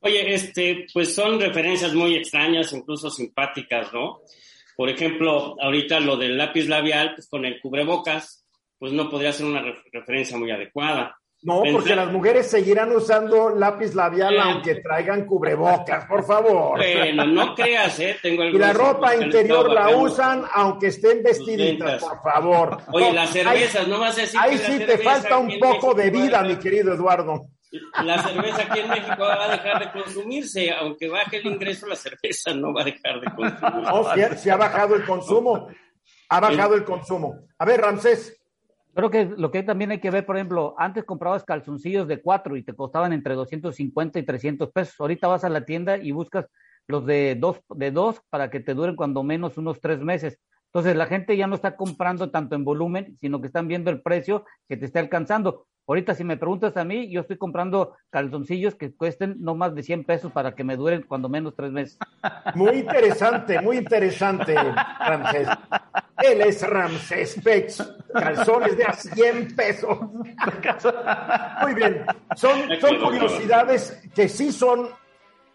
Oye, 0.00 0.34
este, 0.34 0.86
pues 0.92 1.14
son 1.14 1.40
referencias 1.40 1.92
muy 1.94 2.14
extrañas, 2.14 2.72
incluso 2.72 3.10
simpáticas, 3.10 3.92
¿no? 3.92 4.20
Por 4.76 4.88
ejemplo, 4.88 5.56
ahorita 5.60 6.00
lo 6.00 6.16
del 6.16 6.36
lápiz 6.36 6.68
labial, 6.68 7.14
pues 7.14 7.28
con 7.28 7.44
el 7.44 7.60
cubrebocas, 7.60 8.45
pues 8.78 8.92
no 8.92 9.08
podría 9.10 9.32
ser 9.32 9.46
una 9.46 9.60
ref- 9.62 9.82
referencia 9.92 10.36
muy 10.36 10.50
adecuada. 10.50 11.16
no, 11.42 11.62
Pensé- 11.62 11.72
porque 11.72 11.94
las 11.94 12.10
mujeres 12.10 12.50
seguirán 12.50 12.90
usando 12.92 13.50
lápiz 13.54 13.94
labial 13.94 14.34
Eh. 14.34 14.40
aunque 14.42 14.76
traigan 14.76 15.26
cubrebocas, 15.26 16.06
por 16.06 16.24
favor. 16.24 16.78
Bueno, 16.78 17.24
no 17.26 17.54
creas, 17.54 18.00
¿eh? 18.00 18.16
Tengo 18.22 18.42
Y 18.44 18.52
la 18.58 18.72
ropa 18.72 19.14
interior 19.14 19.70
la 19.70 19.90
usan 19.96 20.44
aunque 20.54 20.88
estén 20.88 21.22
vestiditas, 21.22 22.02
por 22.02 22.20
favor. 22.22 22.78
Oye, 22.92 23.12
las 23.12 23.28
ahí- 23.36 23.42
cervezas, 23.44 23.86
no 23.86 24.00
vas 24.00 24.16
a 24.18 24.22
decir 24.22 24.40
Ahí 24.42 24.52
que 24.52 24.58
sí 24.64 24.78
te 24.86 24.98
falta 24.98 25.36
un 25.36 25.52
poco 25.60 25.94
de 25.94 26.10
México 26.10 26.24
vida, 26.24 26.42
mi 26.42 26.56
querido 26.56 26.94
Eduardo. 26.94 27.42
La 28.02 28.22
cerveza 28.22 28.62
aquí 28.62 28.80
en 28.80 28.88
México 28.88 29.18
va 29.22 29.44
a 29.44 29.50
dejar 29.50 29.78
de 29.84 29.92
consumirse, 30.02 30.70
aunque 30.72 31.08
baje 31.08 31.36
el 31.36 31.46
ingreso, 31.46 31.86
la 31.86 31.96
cerveza 31.96 32.54
no 32.54 32.72
va 32.72 32.80
a 32.80 32.84
dejar 32.84 33.20
de 33.20 33.26
consumirse. 33.34 33.82
No, 33.92 34.14
sí, 34.14 34.20
sí 34.38 34.50
ha 34.50 34.56
bajado 34.56 34.94
el 34.96 35.04
consumo. 35.04 35.68
Ha 36.30 36.40
bajado 36.40 36.74
el 36.74 36.84
consumo. 36.84 37.46
A 37.58 37.64
ver, 37.64 37.80
Ramsés, 37.82 38.35
Creo 38.96 39.10
que 39.10 39.26
lo 39.26 39.50
que 39.50 39.62
también 39.62 39.90
hay 39.90 40.00
que 40.00 40.10
ver, 40.10 40.24
por 40.24 40.36
ejemplo, 40.36 40.74
antes 40.78 41.04
comprabas 41.04 41.44
calzoncillos 41.44 42.08
de 42.08 42.22
cuatro 42.22 42.56
y 42.56 42.62
te 42.64 42.72
costaban 42.72 43.12
entre 43.12 43.34
250 43.34 44.18
y 44.18 44.22
300 44.22 44.72
pesos. 44.72 44.94
Ahorita 44.98 45.28
vas 45.28 45.44
a 45.44 45.50
la 45.50 45.66
tienda 45.66 45.98
y 45.98 46.12
buscas 46.12 46.46
los 46.86 47.04
de 47.04 47.36
dos, 47.38 47.60
de 47.74 47.90
dos 47.90 48.22
para 48.30 48.48
que 48.48 48.60
te 48.60 48.72
duren 48.72 48.96
cuando 48.96 49.22
menos 49.22 49.58
unos 49.58 49.82
tres 49.82 50.00
meses. 50.00 50.38
Entonces 50.68 50.96
la 50.96 51.04
gente 51.04 51.36
ya 51.36 51.46
no 51.46 51.56
está 51.56 51.76
comprando 51.76 52.30
tanto 52.30 52.54
en 52.54 52.64
volumen, 52.64 53.18
sino 53.20 53.42
que 53.42 53.48
están 53.48 53.68
viendo 53.68 53.90
el 53.90 54.00
precio 54.00 54.46
que 54.66 54.78
te 54.78 54.86
está 54.86 55.00
alcanzando. 55.00 55.66
Ahorita 55.88 56.14
si 56.14 56.24
me 56.24 56.36
preguntas 56.36 56.76
a 56.76 56.84
mí, 56.84 57.08
yo 57.08 57.20
estoy 57.20 57.36
comprando 57.36 57.94
calzoncillos 58.10 58.74
que 58.74 58.92
cuesten 58.92 59.36
no 59.38 59.54
más 59.54 59.74
de 59.74 59.84
100 59.84 60.04
pesos 60.04 60.32
para 60.32 60.54
que 60.54 60.64
me 60.64 60.76
duren 60.76 61.02
cuando 61.02 61.28
menos 61.28 61.54
tres 61.54 61.70
meses. 61.70 61.98
Muy 62.54 62.78
interesante, 62.78 63.60
muy 63.60 63.78
interesante, 63.78 64.54
Ramsés. 64.54 65.48
Él 66.18 66.40
es 66.40 66.68
Ramsés 66.68 67.40
Pech, 67.42 67.72
calzones 68.12 68.76
de 68.76 68.84
a 68.84 68.92
100 68.94 69.54
pesos. 69.54 69.98
Muy 71.62 71.74
bien, 71.74 72.04
son, 72.34 72.58
son 72.80 72.98
curiosidades 72.98 74.02
que 74.14 74.28
sí 74.28 74.50
son 74.50 74.88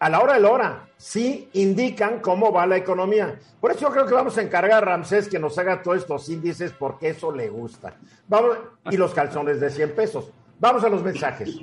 a 0.02 0.08
la 0.08 0.20
hora 0.20 0.34
de 0.34 0.40
la 0.40 0.50
hora, 0.50 0.88
sí 0.96 1.48
indican 1.52 2.18
cómo 2.18 2.50
va 2.50 2.66
la 2.66 2.76
economía. 2.76 3.38
Por 3.60 3.70
eso 3.70 3.82
yo 3.82 3.90
creo 3.92 4.04
que 4.04 4.14
vamos 4.14 4.36
a 4.36 4.42
encargar 4.42 4.82
a 4.82 4.84
Ramsés 4.84 5.28
que 5.28 5.38
nos 5.38 5.56
haga 5.58 5.80
todos 5.80 5.98
estos 5.98 6.28
índices 6.28 6.72
porque 6.76 7.10
eso 7.10 7.30
le 7.30 7.48
gusta. 7.48 7.94
Vamos, 8.26 8.58
y 8.90 8.96
los 8.96 9.14
calzones 9.14 9.60
de 9.60 9.70
100 9.70 9.94
pesos. 9.94 10.32
Vamos 10.58 10.82
a 10.82 10.88
los 10.88 11.04
mensajes. 11.04 11.56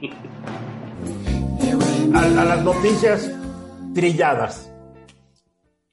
A, 2.14 2.20
a 2.42 2.46
las 2.46 2.64
noticias 2.64 3.30
trilladas. 3.94 4.72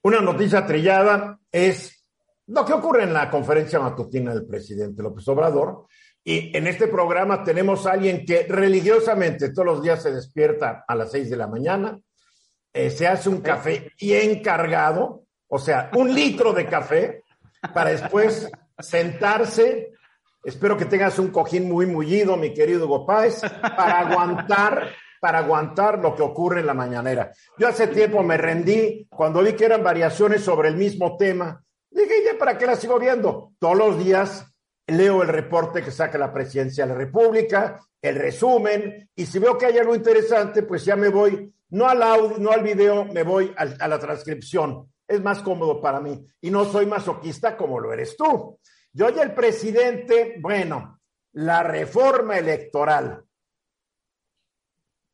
Una 0.03 0.21
noticia 0.21 0.65
trillada 0.65 1.41
es 1.51 2.07
lo 2.47 2.65
que 2.65 2.75
ocurre 2.75 3.03
en 3.03 3.13
la 3.13 3.29
conferencia 3.29 3.81
matutina 3.81 4.33
del 4.33 4.47
presidente 4.47 5.03
López 5.03 5.27
Obrador. 5.27 5.87
Y 6.23 6.57
en 6.57 6.69
este 6.69 6.87
programa 6.87 7.43
tenemos 7.43 7.89
a 7.89 7.95
alguien 7.95 8.25
que 8.25 8.47
religiosamente 8.49 9.53
todos 9.53 9.67
los 9.67 9.83
días 9.83 10.01
se 10.01 10.13
despierta 10.13 10.85
a 10.87 10.95
las 10.95 11.11
6 11.11 11.29
de 11.29 11.37
la 11.37 11.49
mañana, 11.49 12.01
eh, 12.77 12.91
se 12.91 13.07
hace 13.07 13.31
un 13.31 13.41
café 13.41 13.91
bien 13.99 14.43
cargado, 14.43 15.25
o 15.49 15.59
sea, 15.59 15.91
un 15.95 16.15
litro 16.15 16.53
de 16.53 16.67
café, 16.67 17.23
para 17.73 17.89
después 17.89 18.51
sentarse. 18.79 19.93
Espero 20.45 20.77
que 20.77 20.85
tengas 20.85 21.19
un 21.19 21.29
cojín 21.29 21.71
muy 21.71 21.87
mullido, 21.87 22.37
mi 22.37 22.53
querido 22.53 22.85
Hugo 22.85 23.07
Páez, 23.07 23.41
para 23.63 24.01
aguantar, 24.01 24.91
para 25.19 25.39
aguantar 25.39 26.01
lo 26.01 26.15
que 26.15 26.21
ocurre 26.21 26.61
en 26.61 26.67
la 26.67 26.75
mañanera. 26.75 27.33
Yo 27.57 27.67
hace 27.67 27.87
tiempo 27.87 28.23
me 28.23 28.37
rendí 28.37 29.07
cuando 29.09 29.43
vi 29.43 29.55
que 29.55 29.65
eran 29.65 29.83
variaciones 29.83 30.43
sobre 30.43 30.69
el 30.69 30.77
mismo 30.77 31.17
tema. 31.17 31.65
Dije, 31.91 32.25
¿ya 32.27 32.39
para 32.39 32.59
qué 32.59 32.67
la 32.67 32.77
sigo 32.77 32.99
viendo? 32.99 33.53
Todos 33.59 33.79
los 33.79 33.99
días 33.99 34.53
leo 34.87 35.23
el 35.23 35.29
reporte 35.29 35.83
que 35.83 35.91
saca 35.91 36.19
la 36.19 36.31
presidencia 36.31 36.85
de 36.85 36.93
la 36.93 36.99
República, 36.99 37.81
el 38.03 38.17
resumen, 38.17 39.09
y 39.17 39.25
si 39.25 39.39
veo 39.39 39.57
que 39.57 39.65
hay 39.65 39.79
algo 39.79 39.95
interesante, 39.95 40.63
pues 40.63 40.85
ya 40.85 40.95
me 40.95 41.09
voy 41.09 41.53
no 41.71 41.89
al 41.89 42.03
audio, 42.03 42.39
no 42.39 42.51
al 42.51 42.63
video, 42.63 43.05
me 43.05 43.23
voy 43.23 43.53
a 43.57 43.89
la 43.89 43.99
transcripción. 43.99 44.93
Es 45.07 45.23
más 45.23 45.41
cómodo 45.41 45.81
para 45.81 46.01
mí. 46.01 46.25
Y 46.41 46.51
no 46.51 46.65
soy 46.65 46.87
masoquista 46.87 47.57
como 47.57 47.79
lo 47.79 47.93
eres 47.93 48.17
tú. 48.17 48.59
Yo 48.93 49.11
y 49.11 49.19
el 49.19 49.35
presidente, 49.35 50.37
bueno, 50.41 51.01
la 51.33 51.63
reforma 51.63 52.39
electoral. 52.39 53.23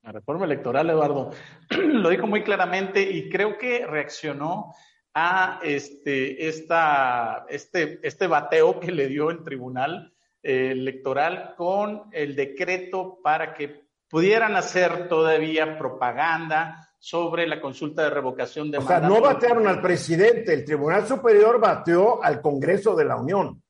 La 0.02 0.12
reforma 0.12 0.44
electoral, 0.44 0.90
Eduardo, 0.90 1.30
lo 1.70 2.08
dijo 2.08 2.26
muy 2.26 2.42
claramente 2.42 3.02
y 3.02 3.28
creo 3.28 3.58
que 3.58 3.86
reaccionó 3.86 4.72
a 5.14 5.60
este, 5.62 6.48
este, 6.48 7.98
este 8.06 8.26
bateo 8.26 8.80
que 8.80 8.92
le 8.92 9.08
dio 9.08 9.30
el 9.30 9.44
Tribunal 9.44 10.12
eh, 10.42 10.70
Electoral 10.72 11.54
con 11.56 12.04
el 12.12 12.34
decreto 12.34 13.18
para 13.22 13.52
que 13.54 13.84
pudieran 14.12 14.54
hacer 14.56 15.08
todavía 15.08 15.78
propaganda 15.78 16.86
sobre 16.98 17.46
la 17.46 17.62
consulta 17.62 18.02
de 18.02 18.10
revocación 18.10 18.70
de 18.70 18.76
O 18.76 18.82
sea, 18.82 19.00
no 19.00 19.22
batearon 19.22 19.66
al 19.66 19.80
presidente, 19.80 20.52
el 20.52 20.66
Tribunal 20.66 21.06
Superior 21.06 21.58
bateó 21.58 22.22
al 22.22 22.42
Congreso 22.42 22.94
de 22.94 23.06
la 23.06 23.16
Unión. 23.16 23.62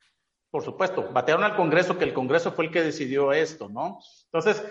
Por 0.51 0.65
supuesto, 0.65 1.09
batearon 1.13 1.45
al 1.45 1.55
Congreso, 1.55 1.97
que 1.97 2.05
el 2.05 2.13
Congreso 2.13 2.51
fue 2.51 2.65
el 2.65 2.73
que 2.73 2.83
decidió 2.83 3.33
esto, 3.33 3.69
¿no? 3.69 4.01
Entonces, 4.25 4.65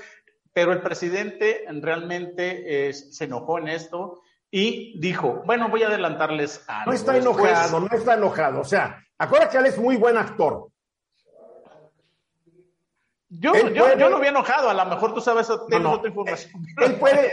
pero 0.51 0.73
el 0.73 0.81
presidente 0.81 1.63
realmente 1.79 2.89
eh, 2.89 2.93
se 2.93 3.23
enojó 3.23 3.57
en 3.57 3.69
esto 3.69 4.19
y 4.51 4.99
dijo, 4.99 5.41
bueno, 5.45 5.69
voy 5.69 5.83
a 5.83 5.87
adelantarles 5.87 6.65
algo. 6.67 6.91
No 6.91 6.97
está 6.97 7.15
enojado, 7.15 7.79
no 7.79 7.95
está 7.95 8.15
enojado. 8.15 8.59
O 8.59 8.65
sea, 8.65 9.01
acuérdate 9.17 9.53
que 9.53 9.57
él 9.59 9.65
es 9.67 9.77
muy 9.77 9.95
buen 9.95 10.17
actor. 10.17 10.67
Yo, 13.33 13.53
yo, 13.53 13.95
yo, 13.95 14.09
no 14.09 14.17
había 14.17 14.31
enojado, 14.31 14.69
a 14.69 14.73
lo 14.73 14.85
mejor 14.87 15.13
tú 15.13 15.21
sabes, 15.21 15.47
tienes 15.69 15.87
otra 15.87 16.09
información. 16.09 16.65
Él 16.77 16.95
puede, 16.95 17.31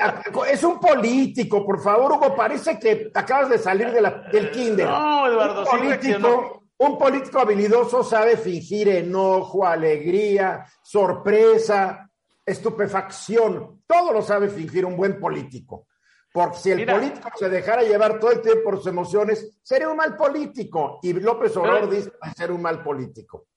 es 0.48 0.62
un 0.62 0.78
político, 0.78 1.66
por 1.66 1.82
favor, 1.82 2.12
Hugo, 2.12 2.36
parece 2.36 2.78
que 2.78 3.10
acabas 3.12 3.48
de 3.50 3.58
salir 3.58 3.90
de 3.90 4.00
la, 4.00 4.10
del 4.30 4.52
kinder. 4.52 4.86
No, 4.86 5.26
Eduardo, 5.26 5.62
un 5.62 5.66
político, 5.66 6.62
un 6.76 6.98
político 6.98 7.40
habilidoso 7.40 8.04
sabe 8.04 8.36
fingir 8.36 8.88
enojo, 8.90 9.66
alegría, 9.66 10.64
sorpresa, 10.80 12.08
estupefacción, 12.46 13.82
todo 13.84 14.12
lo 14.12 14.22
sabe 14.22 14.50
fingir 14.50 14.86
un 14.86 14.96
buen 14.96 15.18
político. 15.18 15.88
Porque 16.32 16.58
si 16.58 16.70
el 16.70 16.86
político 16.86 17.28
se 17.36 17.48
dejara 17.48 17.82
llevar 17.82 18.20
todo 18.20 18.30
el 18.30 18.40
tiempo 18.40 18.62
por 18.62 18.76
sus 18.76 18.86
emociones, 18.86 19.58
sería 19.62 19.88
un 19.88 19.96
mal 19.96 20.14
político. 20.14 21.00
Y 21.02 21.12
López 21.14 21.56
Obrador 21.56 21.90
dice 21.90 22.12
ser 22.36 22.52
un 22.52 22.62
mal 22.62 22.84
político. 22.84 23.47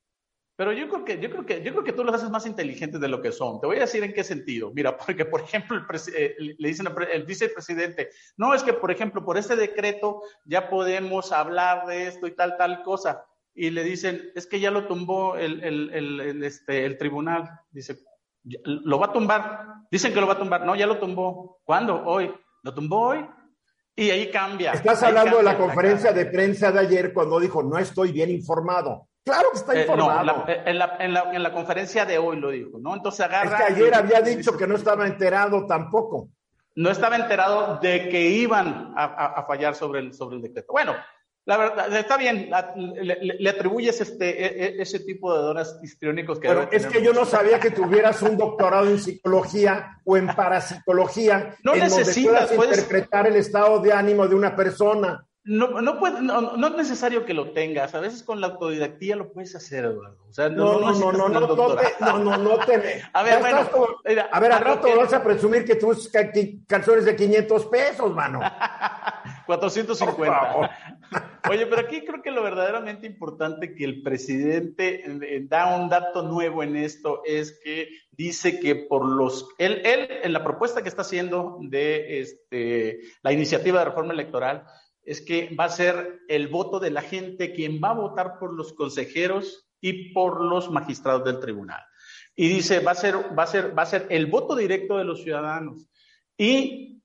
Pero 0.62 0.74
yo 0.74 0.88
creo 0.88 1.04
que, 1.04 1.20
yo 1.20 1.32
creo 1.32 1.44
que, 1.44 1.64
yo 1.64 1.72
creo 1.72 1.84
que 1.84 1.92
tú 1.92 2.04
los 2.04 2.14
haces 2.14 2.30
más 2.30 2.46
inteligentes 2.46 3.02
de 3.02 3.08
lo 3.08 3.20
que 3.20 3.32
son. 3.32 3.60
Te 3.60 3.66
voy 3.66 3.78
a 3.78 3.80
decir 3.80 4.04
en 4.04 4.14
qué 4.14 4.24
sentido. 4.24 4.72
Mira, 4.76 4.96
porque 5.08 5.26
por 5.26 5.42
ejemplo, 5.42 5.76
el 5.76 5.86
eh, 6.16 6.36
le 6.38 6.68
dicen, 6.68 6.88
el 7.12 7.24
vicepresidente, 7.24 8.12
no 8.38 8.54
es 8.54 8.62
que 8.62 8.74
por 8.74 8.92
ejemplo, 8.92 9.26
por 9.26 9.40
este 9.40 9.56
decreto 9.56 10.22
ya 10.46 10.70
podemos 10.70 11.32
hablar 11.32 11.88
de 11.88 12.06
esto 12.06 12.28
y 12.28 12.36
tal, 12.36 12.58
tal 12.58 12.84
cosa. 12.84 13.26
Y 13.56 13.72
le 13.72 13.84
dicen, 13.84 14.30
es 14.36 14.46
que 14.46 14.60
ya 14.60 14.70
lo 14.70 14.86
tumbó 14.86 15.36
el, 15.36 15.64
el, 15.64 15.90
el, 15.96 16.44
este, 16.44 16.86
el 16.86 16.96
tribunal. 17.00 17.50
Dice, 17.72 17.98
lo 18.44 19.00
va 19.00 19.08
a 19.08 19.14
tumbar. 19.14 19.66
Dicen 19.90 20.14
que 20.14 20.22
lo 20.22 20.28
va 20.28 20.34
a 20.34 20.38
tumbar. 20.38 20.64
No, 20.64 20.76
ya 20.76 20.86
lo 20.86 21.00
tumbó. 21.00 21.60
¿Cuándo? 21.64 22.04
Hoy. 22.06 22.32
¿Lo 22.62 22.72
tumbó 22.72 23.08
hoy? 23.08 23.26
Y 23.96 24.12
ahí 24.12 24.30
cambia. 24.30 24.74
Estás 24.74 25.02
hablando 25.02 25.38
de 25.38 25.44
la 25.44 25.58
conferencia 25.58 26.14
de 26.14 26.28
prensa 26.28 26.72
de 26.72 26.82
ayer 26.82 27.14
cuando 27.14 27.40
dijo, 27.40 27.64
no 27.64 27.80
estoy 27.80 28.12
bien 28.12 28.30
informado. 28.30 29.08
Claro 29.24 29.50
que 29.52 29.58
está 29.58 29.76
eh, 29.76 29.82
informado. 29.82 30.46
Eh, 30.48 30.64
en, 30.66 30.80
la, 30.80 30.98
en, 31.00 31.14
la, 31.14 31.34
en, 31.34 31.44
la, 31.44 31.54
conferencia 31.54 32.06
de 32.06 32.18
hoy 32.18 32.40
lo 32.40 32.50
dijo, 32.50 32.80
¿no? 32.80 32.96
Entonces 32.96 33.22
agarra. 33.22 33.58
Es 33.58 33.66
que 33.66 33.74
ayer 33.74 33.94
había 33.94 34.22
dicho 34.22 34.58
que 34.58 34.66
no 34.68 34.76
estaba 34.76 35.06
enterado 35.06 35.66
tampoco. 35.68 36.30
No 36.76 36.90
estaba 36.90 37.18
enterado 37.18 37.80
de 37.82 38.10
que 38.10 38.22
iban 38.30 38.94
a, 38.96 39.04
a, 39.04 39.46
fallar 39.46 39.76
sobre 39.76 40.00
el, 40.00 40.14
sobre 40.14 40.38
el 40.38 40.42
decreto. 40.42 40.72
Bueno, 40.72 40.96
la 41.46 41.58
verdad, 41.58 41.96
está 41.98 42.18
bien, 42.18 42.50
le, 42.76 43.50
atribuyes 43.50 44.00
este, 44.00 44.30
e, 44.30 44.66
e, 44.78 44.82
ese 44.82 45.00
tipo 45.00 45.36
de 45.36 45.42
dones 45.42 45.76
histriónicos 45.82 46.40
que... 46.40 46.48
Pero 46.48 46.70
es 46.72 46.86
que 46.86 47.04
yo 47.04 47.14
no 47.14 47.26
sabía 47.26 47.60
que 47.60 47.72
tuvieras 47.72 48.22
un 48.22 48.38
doctorado 48.38 48.88
en 48.88 49.00
psicología 49.00 50.00
o 50.06 50.18
en 50.18 50.28
parapsicología. 50.28 51.56
No 51.64 51.76
necesitas, 51.76 52.52
interpretar 52.52 53.28
el 53.28 53.36
estado 53.36 53.80
de 53.80 53.92
ánimo 53.92 54.28
de 54.28 54.36
una 54.36 54.56
persona. 54.56 55.28
No, 55.44 55.82
no, 55.82 56.00
puede, 56.00 56.22
no, 56.22 56.56
no, 56.56 56.68
es 56.68 56.76
necesario 56.76 57.26
que 57.26 57.34
lo 57.34 57.52
tengas. 57.52 57.96
A 57.96 58.00
veces 58.00 58.22
con 58.22 58.40
la 58.40 58.48
autodidactía 58.48 59.16
lo 59.16 59.34
puedes 59.34 59.56
hacer, 59.56 59.86
Eduardo. 59.86 60.24
O 60.30 60.34
sea, 60.34 60.50
no, 60.50 60.80
no, 60.80 60.92
no, 60.92 61.12
no, 61.12 61.30
no, 61.30 61.40
no, 61.40 61.56
no, 61.56 61.76
te, 61.76 61.88
no, 62.00 62.20
no, 62.20 62.38
no 62.38 62.58
te. 62.60 63.02
A 63.14 63.24
ver, 63.24 63.40
bueno, 63.40 63.70
como, 63.72 63.88
mira, 64.06 64.30
a 64.32 64.40
ver, 64.40 64.52
al 64.52 64.64
rato 64.64 64.88
que... 64.88 64.96
vas 64.96 65.14
a 65.14 65.24
presumir 65.24 65.66
que 65.66 65.76
tus 65.76 66.12
calzones 66.68 67.06
de 67.06 67.16
500 67.16 67.66
pesos, 67.66 68.14
mano. 68.14 68.40
450. 69.46 70.70
Oye, 71.50 71.66
pero 71.66 71.82
aquí 71.82 72.06
creo 72.06 72.22
que 72.22 72.32
lo 72.32 72.44
verdaderamente 72.44 73.08
importante 73.08 73.76
que 73.76 73.84
el 73.84 74.02
presidente 74.02 75.04
eh, 75.06 75.20
eh, 75.24 75.46
da 75.48 75.76
un 75.76 75.90
dato 75.90 76.24
nuevo 76.24 76.64
en 76.64 76.76
esto 76.76 77.22
es 77.26 77.60
que 77.64 77.90
dice 78.12 78.60
que 78.60 78.76
por 78.76 79.06
los 79.06 79.48
él, 79.58 79.82
él 79.84 80.08
en 80.24 80.34
la 80.34 80.44
propuesta 80.44 80.82
que 80.82 80.90
está 80.90 81.02
haciendo 81.02 81.58
de 81.62 82.22
este 82.22 83.00
la 83.24 83.34
iniciativa 83.34 83.80
de 83.80 83.86
reforma 83.86 84.14
electoral 84.14 84.66
es 85.04 85.22
que 85.22 85.56
va 85.56 85.66
a 85.66 85.70
ser 85.70 86.22
el 86.28 86.48
voto 86.48 86.80
de 86.80 86.92
la 86.92 87.02
gente 87.02 87.54
quien 87.54 87.82
va 87.84 87.90
a 87.90 87.96
votar 87.96 88.38
por 88.40 88.54
los 88.54 88.74
consejeros 88.74 89.68
y 89.80 90.14
por 90.14 90.42
los 90.42 90.70
magistrados 90.70 91.26
del 91.26 91.40
tribunal. 91.40 91.82
Y 92.36 92.48
dice, 92.48 92.80
va 92.80 92.92
a 92.92 92.96
ser, 92.96 93.38
va 93.38 93.44
a 93.44 93.48
ser, 93.48 93.78
va 93.78 93.84
a 93.84 93.88
ser 93.88 94.08
el 94.10 94.28
voto 94.28 94.56
directo 94.56 94.98
de 94.98 95.04
los 95.04 95.24
ciudadanos. 95.24 95.88
Y 96.38 97.02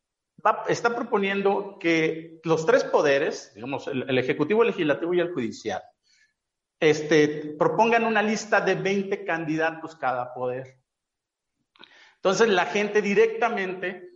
está 0.69 0.95
proponiendo 0.95 1.79
que 1.81 2.39
los 2.45 2.67
tres 2.67 2.85
poderes, 2.85 3.53
digamos, 3.55 3.89
el, 3.89 4.19
ejecutivo, 4.19 4.63
el 4.63 4.69
legislativo 4.69 5.15
y 5.15 5.21
el 5.21 5.33
judicial, 5.33 5.83
este, 6.79 7.57
propongan 7.59 8.05
una 8.05 8.23
lista 8.23 8.61
de 8.61 8.75
20 8.75 9.25
candidatos 9.25 9.97
cada 9.97 10.33
poder. 10.35 10.79
Entonces, 12.17 12.49
la 12.49 12.67
gente 12.67 13.03
directamente 13.03 14.16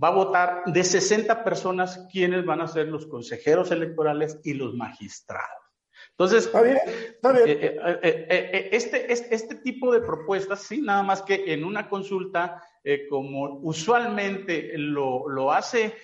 va 0.00 0.08
a 0.08 0.12
votar 0.12 0.62
de 0.66 0.84
60 0.84 1.44
personas 1.44 2.06
quienes 2.10 2.44
van 2.44 2.60
a 2.60 2.68
ser 2.68 2.88
los 2.88 3.06
consejeros 3.06 3.70
electorales 3.70 4.40
y 4.44 4.54
los 4.54 4.74
magistrados. 4.74 5.62
Entonces, 6.10 6.50
eh, 6.54 6.78
eh, 7.22 7.78
eh, 8.02 8.68
este, 8.72 9.12
este, 9.12 9.34
este, 9.34 9.54
tipo 9.56 9.92
de 9.92 10.00
propuestas, 10.00 10.60
sí, 10.60 10.80
nada 10.80 11.02
más 11.02 11.22
que 11.22 11.52
en 11.52 11.64
una 11.64 11.88
consulta, 11.88 12.62
como 13.08 13.60
usualmente 13.60 14.72
lo, 14.76 15.28
lo 15.28 15.52
hace 15.52 15.94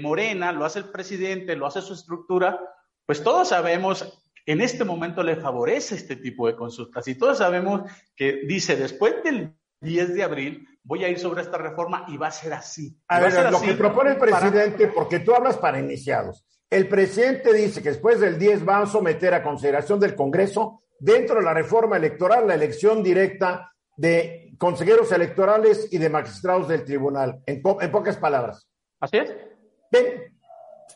Morena, 0.00 0.52
lo 0.52 0.64
hace 0.64 0.80
el 0.80 0.84
presidente, 0.86 1.56
lo 1.56 1.66
hace 1.66 1.82
su 1.82 1.94
estructura, 1.94 2.60
pues 3.04 3.22
todos 3.22 3.48
sabemos 3.48 4.20
en 4.46 4.60
este 4.60 4.84
momento 4.84 5.22
le 5.22 5.36
favorece 5.36 5.96
este 5.96 6.16
tipo 6.16 6.46
de 6.46 6.56
consultas 6.56 7.06
y 7.08 7.16
todos 7.16 7.38
sabemos 7.38 7.90
que 8.14 8.42
dice 8.46 8.76
después 8.76 9.22
del 9.24 9.54
10 9.80 10.14
de 10.14 10.22
abril, 10.22 10.68
voy 10.90 11.04
a 11.04 11.08
ir 11.08 11.20
sobre 11.20 11.42
esta 11.42 11.56
reforma 11.56 12.04
y 12.08 12.16
va 12.16 12.26
a 12.26 12.32
ser 12.32 12.52
así. 12.52 12.98
A 13.06 13.20
ver, 13.20 13.52
lo 13.52 13.60
que 13.60 13.74
propone 13.74 14.10
el 14.10 14.16
presidente, 14.16 14.88
porque 14.88 15.20
tú 15.20 15.32
hablas 15.32 15.56
para 15.56 15.78
iniciados, 15.78 16.44
el 16.68 16.88
presidente 16.88 17.52
dice 17.52 17.80
que 17.80 17.90
después 17.90 18.18
del 18.18 18.36
10 18.40 18.64
van 18.64 18.82
a 18.82 18.86
someter 18.86 19.32
a 19.32 19.40
consideración 19.40 20.00
del 20.00 20.16
Congreso, 20.16 20.82
dentro 20.98 21.36
de 21.36 21.42
la 21.42 21.54
reforma 21.54 21.96
electoral, 21.96 22.48
la 22.48 22.54
elección 22.54 23.04
directa 23.04 23.72
de 23.96 24.52
consejeros 24.58 25.12
electorales 25.12 25.86
y 25.92 25.98
de 25.98 26.10
magistrados 26.10 26.66
del 26.66 26.84
tribunal, 26.84 27.40
en, 27.46 27.62
pocas 27.62 28.16
palabras. 28.16 28.68
Así 28.98 29.18
es. 29.18 29.32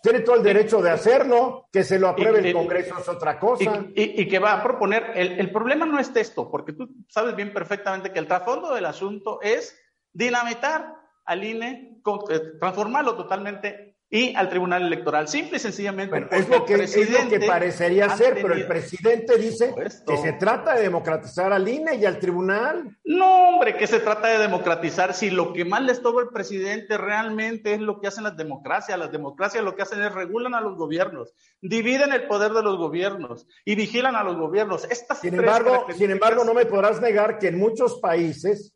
tiene 0.02 0.20
todo 0.20 0.34
el 0.34 0.42
derecho 0.42 0.82
de 0.82 0.90
hacerlo, 0.90 1.68
que 1.70 1.84
se 1.84 2.00
lo 2.00 2.08
apruebe 2.08 2.40
el 2.40 2.52
Congreso 2.52 2.98
es 2.98 3.08
otra 3.08 3.38
cosa. 3.38 3.84
Y, 3.94 4.26
que 4.26 4.40
va 4.40 4.54
a 4.54 4.62
proponer, 4.64 5.12
el, 5.14 5.38
el, 5.38 5.52
problema 5.52 5.86
no 5.86 6.00
es 6.00 6.10
esto, 6.16 6.50
porque 6.50 6.72
tú 6.72 6.88
sabes 7.08 7.36
bien 7.36 7.52
perfectamente 7.52 8.12
que 8.12 8.18
el 8.18 8.26
trasfondo 8.26 8.74
del 8.74 8.86
asunto 8.86 9.38
es 9.40 9.78
dinamitar 10.14 10.94
al 11.26 11.44
INE, 11.44 12.00
eh, 12.30 12.40
transformarlo 12.58 13.16
totalmente 13.16 13.94
y 14.14 14.32
al 14.36 14.48
Tribunal 14.48 14.82
Electoral. 14.82 15.26
Simple 15.26 15.56
y 15.56 15.60
sencillamente. 15.60 16.28
es, 16.30 16.48
lo 16.48 16.64
que, 16.64 16.74
es 16.74 17.10
lo 17.10 17.28
que 17.28 17.40
parecería 17.40 18.08
ser, 18.10 18.34
pero 18.34 18.54
el 18.54 18.64
presidente 18.64 19.36
dice 19.36 19.74
que 20.06 20.16
se 20.18 20.34
trata 20.34 20.76
de 20.76 20.82
democratizar 20.82 21.52
al 21.52 21.66
INE 21.66 21.96
y 21.96 22.04
al 22.04 22.20
Tribunal. 22.20 22.96
No, 23.04 23.48
hombre, 23.48 23.76
que 23.76 23.88
se 23.88 23.98
trata 23.98 24.28
de 24.28 24.38
democratizar 24.38 25.14
si 25.14 25.30
lo 25.30 25.52
que 25.52 25.64
más 25.64 25.82
les 25.82 26.00
toca 26.00 26.22
al 26.22 26.28
presidente 26.28 26.96
realmente 26.96 27.74
es 27.74 27.80
lo 27.80 28.00
que 28.00 28.06
hacen 28.06 28.22
las 28.22 28.36
democracias. 28.36 28.96
Las 28.96 29.10
democracias 29.10 29.64
lo 29.64 29.74
que 29.74 29.82
hacen 29.82 30.00
es 30.00 30.14
regulan 30.14 30.54
a 30.54 30.60
los 30.60 30.76
gobiernos, 30.76 31.34
dividen 31.60 32.12
el 32.12 32.28
poder 32.28 32.52
de 32.52 32.62
los 32.62 32.78
gobiernos 32.78 33.48
y 33.64 33.74
vigilan 33.74 34.14
a 34.14 34.22
los 34.22 34.36
gobiernos. 34.36 34.86
sin, 35.20 35.34
embargo, 35.34 35.86
sin 35.96 36.12
embargo, 36.12 36.44
no 36.44 36.54
me 36.54 36.66
podrás 36.66 37.00
negar 37.00 37.40
que 37.40 37.48
en 37.48 37.58
muchos 37.58 37.98
países 37.98 38.74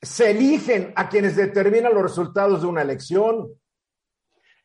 se 0.00 0.30
eligen 0.30 0.92
a 0.96 1.08
quienes 1.08 1.36
determinan 1.36 1.94
los 1.94 2.02
resultados 2.02 2.62
de 2.62 2.66
una 2.68 2.82
elección. 2.82 3.48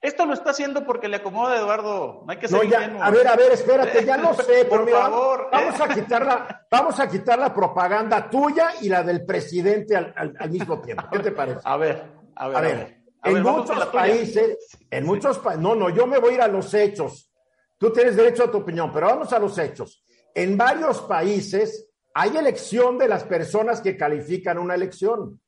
Esto 0.02 0.26
lo 0.26 0.34
está 0.34 0.52
haciendo 0.52 0.86
porque 0.86 1.08
le 1.08 1.18
acomoda 1.18 1.54
a 1.54 1.60
Eduardo. 1.60 2.24
No 2.26 2.32
hay 2.32 2.38
que 2.38 2.48
ser 2.50 2.60
A 2.60 3.10
ver, 3.10 3.28
a 3.28 3.36
ver, 3.38 3.54
espérate, 3.54 4.04
ya 4.04 4.18
no 4.18 4.34
sé. 4.34 4.66
Por 4.66 4.90
favor. 4.90 5.48
Vamos 5.50 5.80
a, 5.80 5.88
quitar 5.88 6.26
la, 6.26 6.68
vamos 6.70 7.00
a 7.00 7.08
quitar 7.08 7.40
la 7.40 7.54
propaganda 7.54 8.30
tuya 8.30 8.74
y 8.82 8.90
la 8.90 9.02
del 9.02 9.26
presidente 9.26 9.96
al, 9.96 10.50
mismo 10.50 10.82
tiempo. 10.82 11.06
¿Qué 11.12 11.20
te 11.20 11.32
parece? 11.34 11.62
A 11.64 11.78
ver, 11.78 12.04
a 12.36 12.48
ver. 12.50 12.58
A 12.58 12.62
ver, 12.62 13.04
en 13.24 13.42
muchos 13.42 13.86
países, 13.86 14.58
en 14.92 15.06
muchos 15.06 15.40
países, 15.40 15.64
no, 15.64 15.74
no, 15.74 15.90
yo 15.90 16.06
me 16.06 16.20
voy 16.20 16.32
a 16.32 16.36
ir 16.36 16.42
a 16.42 16.48
los 16.50 16.74
hechos. 16.74 17.32
Tú 17.78 17.92
tienes 17.92 18.18
derecho 18.18 18.44
a 18.44 18.52
tu 18.52 18.58
opinión, 18.58 18.92
pero 18.94 19.08
vamos 19.08 19.32
a 19.32 19.40
los 19.40 19.58
hechos. 19.58 20.04
En 20.36 20.58
varios 20.58 21.02
países 21.02 21.93
hay 22.14 22.38
elección 22.38 22.98
de 22.98 23.08
las 23.08 23.24
personas 23.24 23.82
que 23.82 23.98
califican 23.98 24.58
una 24.58 24.76
elección. 24.76 25.40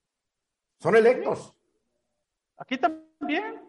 Son 0.80 0.96
electos. 0.96 1.56
Aquí 2.58 2.78
también. 2.78 3.62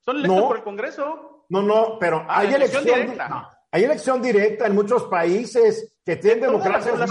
Son 0.00 0.16
electos 0.16 0.42
por 0.42 0.56
el 0.56 0.64
Congreso. 0.64 1.46
No, 1.48 1.62
no, 1.62 1.98
pero 1.98 2.24
ah, 2.28 2.40
hay 2.40 2.54
elección, 2.54 2.84
directa. 2.84 3.66
hay 3.70 3.84
elección 3.84 4.22
directa 4.22 4.66
en 4.66 4.74
muchos 4.74 5.04
países 5.04 5.98
que 6.04 6.16
tienen 6.16 6.40
democracias 6.40 7.08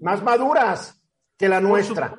más, 0.00 0.22
maduras 0.22 1.00
que 1.36 1.48
la 1.48 1.60
nuestra. 1.60 2.18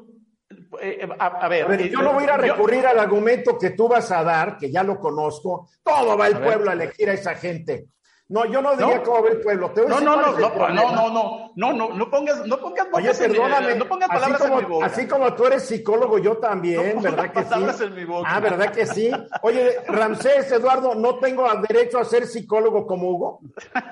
Eh, 0.82 1.00
eh, 1.02 1.10
a, 1.20 1.48
ver, 1.48 1.90
yo 1.90 2.02
no 2.02 2.14
voy 2.14 2.24
a 2.24 2.26
ir 2.26 2.32
a 2.32 2.38
recurrir 2.38 2.86
al 2.86 3.00
argumento 3.00 3.58
que 3.58 3.72
tú 3.72 3.88
vas 3.88 4.12
a 4.12 4.24
dar, 4.24 4.58
que 4.58 4.72
ya 4.72 4.84
lo 4.84 5.00
conozco. 5.00 5.70
Todo 5.84 6.18
va 6.18 6.28
el 6.28 6.40
pueblo 6.40 6.70
a 6.70 6.74
elegir 6.74 7.10
a 7.10 7.14
esa 7.14 7.36
gente. 7.36 7.90
No, 8.28 8.44
yo 8.46 8.60
no 8.60 8.76
diría 8.76 9.04
cómo 9.04 9.22
ve 9.22 9.32
el 9.32 9.42
pueblo. 9.42 9.72
Te 9.72 9.82
no, 9.86 10.00
no, 10.00 10.16
no, 10.16 10.32
no, 10.32 10.40
no, 10.40 10.70
no, 10.70 11.12
no, 11.12 11.52
no, 11.56 11.74
no, 11.74 11.94
no 11.94 12.10
pongas, 12.10 12.46
no 12.48 12.58
pongas 12.58 12.88
Oye, 12.92 13.14
perdóname, 13.14 13.76
no 13.76 13.86
pongas 13.86 14.10
palabras 14.10 14.42
como, 14.42 14.60
en 14.60 14.66
mi 14.66 14.72
boca. 14.72 14.86
Así 14.88 15.08
como 15.08 15.34
tú 15.36 15.46
eres 15.46 15.64
psicólogo, 15.64 16.18
yo 16.18 16.38
también, 16.38 17.02
¿verdad 17.04 17.32
que 17.32 17.44
sí? 17.44 17.84
En 17.84 17.96
mi 17.96 18.04
boca. 18.04 18.28
Ah, 18.32 18.40
¿verdad 18.40 18.72
que 18.72 18.88
sí? 18.88 19.12
Oye, 19.44 19.78
Ramsés, 19.88 20.52
Eduardo, 20.52 20.96
¿no 20.96 21.20
tengo 21.20 21.48
derecho 21.68 22.00
a 22.00 22.06
ser 22.06 22.26
psicólogo 22.26 22.88
como 22.88 23.12
Hugo? 23.12 23.40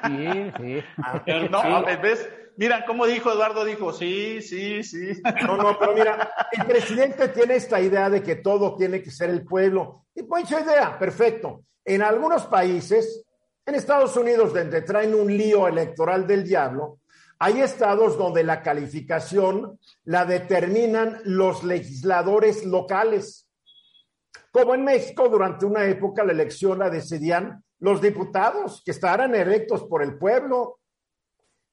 Sí, 0.07 0.51
sí. 0.57 0.83
Ah, 0.97 1.21
no, 1.51 1.85
¿ves? 2.01 2.27
Mira, 2.55 2.85
como 2.85 3.05
dijo 3.05 3.31
Eduardo, 3.31 3.65
dijo, 3.65 3.93
sí, 3.93 4.41
sí, 4.41 4.83
sí. 4.83 5.21
No, 5.45 5.57
no, 5.57 5.77
pero 5.77 5.93
mira, 5.93 6.33
el 6.51 6.65
presidente 6.65 7.27
tiene 7.29 7.55
esta 7.55 7.79
idea 7.79 8.09
de 8.09 8.23
que 8.23 8.35
todo 8.35 8.75
tiene 8.75 9.01
que 9.01 9.11
ser 9.11 9.29
el 9.29 9.43
pueblo. 9.43 10.05
Y 10.15 10.23
pues 10.23 10.49
idea, 10.49 10.97
perfecto. 10.97 11.63
En 11.85 12.01
algunos 12.01 12.45
países 12.45 13.25
en 13.65 13.75
Estados 13.75 14.15
Unidos, 14.17 14.53
donde 14.53 14.81
traen 14.81 15.15
un 15.15 15.35
lío 15.35 15.67
electoral 15.67 16.27
del 16.27 16.43
diablo, 16.43 16.99
hay 17.39 17.61
estados 17.61 18.17
donde 18.17 18.43
la 18.43 18.61
calificación 18.61 19.79
la 20.05 20.25
determinan 20.25 21.19
los 21.25 21.63
legisladores 21.63 22.65
locales. 22.65 23.49
Como 24.51 24.75
en 24.75 24.83
México, 24.83 25.27
durante 25.29 25.65
una 25.65 25.85
época 25.85 26.23
la 26.23 26.31
elección 26.31 26.79
la 26.79 26.89
decidían 26.89 27.63
los 27.79 28.01
diputados 28.01 28.81
que 28.85 28.91
estarán 28.91 29.35
electos 29.35 29.83
por 29.83 30.03
el 30.03 30.17
pueblo. 30.17 30.79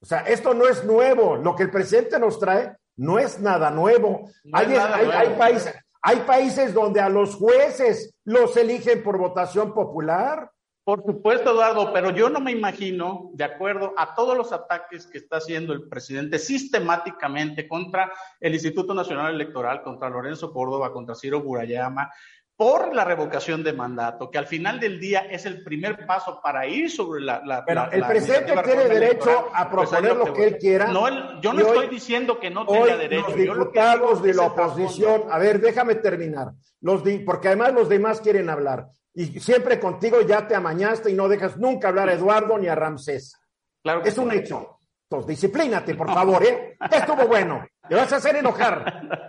O 0.01 0.07
sea, 0.07 0.21
esto 0.21 0.55
no 0.55 0.67
es 0.67 0.85
nuevo. 0.85 1.37
Lo 1.37 1.55
que 1.55 1.65
el 1.65 1.71
presidente 1.71 2.19
nos 2.19 2.41
trae 2.41 2.75
no 2.97 3.19
es 3.19 3.39
nada 3.39 3.71
nuevo. 3.71 4.29
hay, 4.53 4.75
hay, 4.75 5.37
países, 5.39 5.75
hay 6.03 6.21
países 6.21 6.75
donde 6.75 7.01
a 7.01 7.09
los 7.09 7.37
jueces 7.37 8.15
los 8.25 8.57
eligen 8.57 9.03
por 9.03 9.19
votación 9.19 9.73
popular. 9.73 10.51
Por 10.91 11.05
supuesto, 11.05 11.53
Eduardo, 11.53 11.93
pero 11.93 12.11
yo 12.11 12.29
no 12.29 12.41
me 12.41 12.51
imagino, 12.51 13.31
de 13.35 13.45
acuerdo 13.45 13.95
a 13.97 14.13
todos 14.13 14.37
los 14.37 14.53
ataques 14.53 15.07
que 15.07 15.19
está 15.19 15.37
haciendo 15.37 15.73
el 15.73 15.89
presidente 15.89 16.37
sistemáticamente 16.37 17.69
contra 17.69 18.11
el 18.41 18.55
Instituto 18.55 18.93
Nacional 18.93 19.33
Electoral, 19.33 19.85
contra 19.85 20.11
Lorenzo 20.11 20.53
Córdoba, 20.53 20.93
contra 20.93 21.15
Ciro 21.15 21.43
Burayama, 21.43 22.11
por 22.57 22.93
la 22.93 23.05
revocación 23.05 23.63
de 23.63 23.73
mandato, 23.73 24.33
que 24.33 24.39
al 24.39 24.49
final 24.49 24.81
del 24.81 24.99
día 24.99 25.21
es 25.31 25.47
el 25.47 25.63
primer 25.63 26.07
paso 26.07 26.41
para 26.43 26.67
ir 26.67 26.91
sobre 26.91 27.21
la... 27.21 27.65
pero 27.65 27.89
el 27.93 28.05
presidente 28.05 28.53
tiene 28.65 28.87
derecho 28.87 29.49
a 29.55 29.71
pues 29.71 29.91
proponer 29.91 30.17
lo 30.17 30.33
que, 30.33 30.45
él 30.45 30.59
quiera. 30.59 30.89
No, 30.89 31.41
yo 31.41 31.53
no 31.53 31.61
estoy 31.61 31.87
diciendo 31.87 32.41
que 32.41 32.51
no 32.51 32.67
tenga 32.67 32.97
derecho. 32.97 33.29
Los 33.29 33.37
diputados 33.37 34.23
de 34.25 34.35
la 34.35 34.43
oposición, 34.43 35.23
a 35.31 35.39
ver, 35.39 35.61
déjame 35.61 35.95
terminar, 35.95 36.49
los 36.81 37.05
porque 37.25 37.47
además 37.47 37.75
los 37.75 37.89
demás 37.89 38.21
quieren 38.21 38.51
hablar. 38.51 38.89
Y 39.15 39.41
siempre 39.41 39.81
contigo 39.81 40.21
ya 40.23 40.47
te 40.47 40.55
amañaste 40.55 41.11
y 41.11 41.15
no 41.15 41.29
dejas 41.29 41.57
nunca 41.57 41.89
hablar 41.89 42.09
a 42.09 42.15
Eduardo 42.15 42.59
ni 42.59 42.69
a 42.69 42.75
Ramsés. 42.75 43.37
Claro 43.83 44.03
es 44.05 44.17
un 44.19 44.31
hecho. 44.33 44.79
Entonces, 45.09 45.29
disciplínate, 45.29 45.95
por 45.95 46.07
favor, 46.15 46.45
¿eh? 46.45 46.77
Estuvo 46.91 47.27
bueno. 47.27 47.67
Te 47.89 47.95
vas 47.95 48.13
a 48.13 48.17
hacer 48.17 48.37
enojar. 48.37 49.29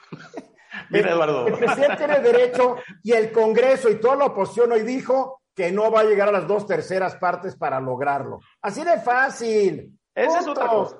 Mira, 0.90 1.12
Eduardo. 1.12 1.46
El 1.46 1.58
presidente 1.58 1.96
tiene 1.96 2.20
derecho 2.20 2.76
y 3.02 3.12
el 3.12 3.30
Congreso 3.30 3.88
y 3.88 4.00
toda 4.00 4.16
la 4.16 4.26
oposición 4.26 4.72
hoy 4.72 4.82
dijo 4.82 5.42
que 5.54 5.70
no 5.70 5.90
va 5.90 6.00
a 6.00 6.04
llegar 6.04 6.28
a 6.28 6.32
las 6.32 6.48
dos 6.48 6.66
terceras 6.66 7.16
partes 7.16 7.56
para 7.56 7.80
lograrlo. 7.80 8.40
Así 8.60 8.82
de 8.82 8.98
fácil. 9.00 9.96
Esa 10.14 10.40
es 10.40 10.48
otra 10.48 10.66
cosa. 10.66 10.96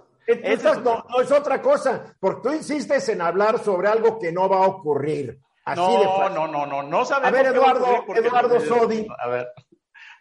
no, 0.83 1.05
no, 1.09 1.20
es 1.20 1.31
otra 1.33 1.61
cosa, 1.61 2.14
porque 2.20 2.48
tú 2.48 2.55
insistes 2.55 3.09
en 3.09 3.20
hablar 3.20 3.59
sobre 3.59 3.88
algo 3.88 4.18
que 4.18 4.33
no 4.33 4.48
va 4.48 4.59
a 4.59 4.68
ocurrir 4.68 5.40
no, 5.66 6.29
no, 6.29 6.46
no, 6.48 6.66
no, 6.66 6.83
no 6.83 7.05
sabemos. 7.05 7.29
A 7.29 7.42
ver, 7.42 7.55
Eduardo, 7.55 8.05
Eduardo 8.14 8.61
Sodi. 8.61 9.07
A 9.18 9.29
ver. 9.29 9.46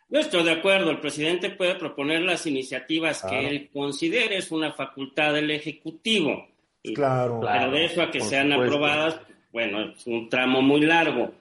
No 0.09 0.19
estoy 0.19 0.43
de 0.43 0.51
acuerdo. 0.51 0.91
El 0.91 0.99
presidente 0.99 1.49
puede 1.49 1.75
proponer 1.75 2.21
las 2.21 2.45
iniciativas 2.45 3.23
que 3.23 3.47
él 3.47 3.69
considere, 3.73 4.37
es 4.37 4.51
una 4.51 4.71
facultad 4.71 5.33
del 5.33 5.51
Ejecutivo. 5.51 6.47
Claro. 6.95 7.41
Pero 7.41 7.71
de 7.71 7.85
eso 7.85 8.01
a 8.01 8.11
que 8.11 8.21
sean 8.21 8.51
aprobadas, 8.53 9.19
bueno, 9.51 9.81
es 9.81 10.05
un 10.05 10.29
tramo 10.29 10.61
muy 10.61 10.81
largo. 10.81 11.31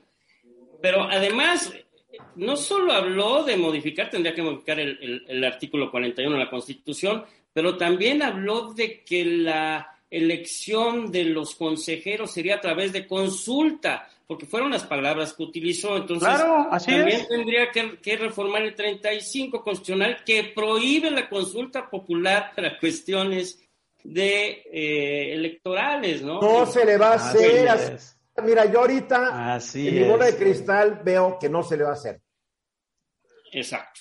Pero 0.80 1.02
además, 1.02 1.72
no 2.36 2.56
solo 2.56 2.92
habló 2.92 3.44
de 3.44 3.56
modificar, 3.56 4.10
tendría 4.10 4.34
que 4.34 4.42
modificar 4.42 4.80
el, 4.80 5.24
el 5.28 5.44
artículo 5.44 5.90
41 5.90 6.32
de 6.36 6.44
la 6.44 6.50
Constitución, 6.50 7.24
pero 7.52 7.76
también 7.76 8.22
habló 8.22 8.72
de 8.72 9.04
que 9.04 9.24
la 9.24 9.91
elección 10.12 11.10
de 11.10 11.24
los 11.24 11.54
consejeros 11.54 12.30
sería 12.30 12.56
a 12.56 12.60
través 12.60 12.92
de 12.92 13.06
consulta, 13.06 14.08
porque 14.26 14.44
fueron 14.44 14.70
las 14.70 14.84
palabras 14.84 15.32
que 15.32 15.42
utilizó. 15.42 15.96
Entonces, 15.96 16.28
también 16.86 17.26
tendría 17.26 17.70
que, 17.70 18.16
reformar 18.16 18.62
el 18.62 18.74
35 18.74 19.62
constitucional 19.62 20.18
que 20.24 20.52
prohíbe 20.54 21.10
la 21.10 21.28
consulta 21.28 21.88
popular 21.88 22.52
para 22.54 22.78
cuestiones 22.80 23.58
de 24.04 24.62
eh, 24.70 25.34
electorales, 25.34 26.22
¿no? 26.22 26.40
No 26.40 26.66
se 26.66 26.84
le 26.84 26.98
va 26.98 27.12
a 27.12 27.14
hacer. 27.14 27.98
Mira, 28.44 28.70
yo 28.70 28.80
ahorita 28.80 29.58
en 29.74 29.94
mi 29.94 30.04
bola 30.04 30.26
de 30.26 30.36
cristal 30.36 31.00
veo 31.04 31.38
que 31.38 31.48
no 31.48 31.62
se 31.62 31.76
le 31.76 31.84
va 31.84 31.90
a 31.90 31.94
hacer. 31.94 32.20
Exacto. 33.52 34.00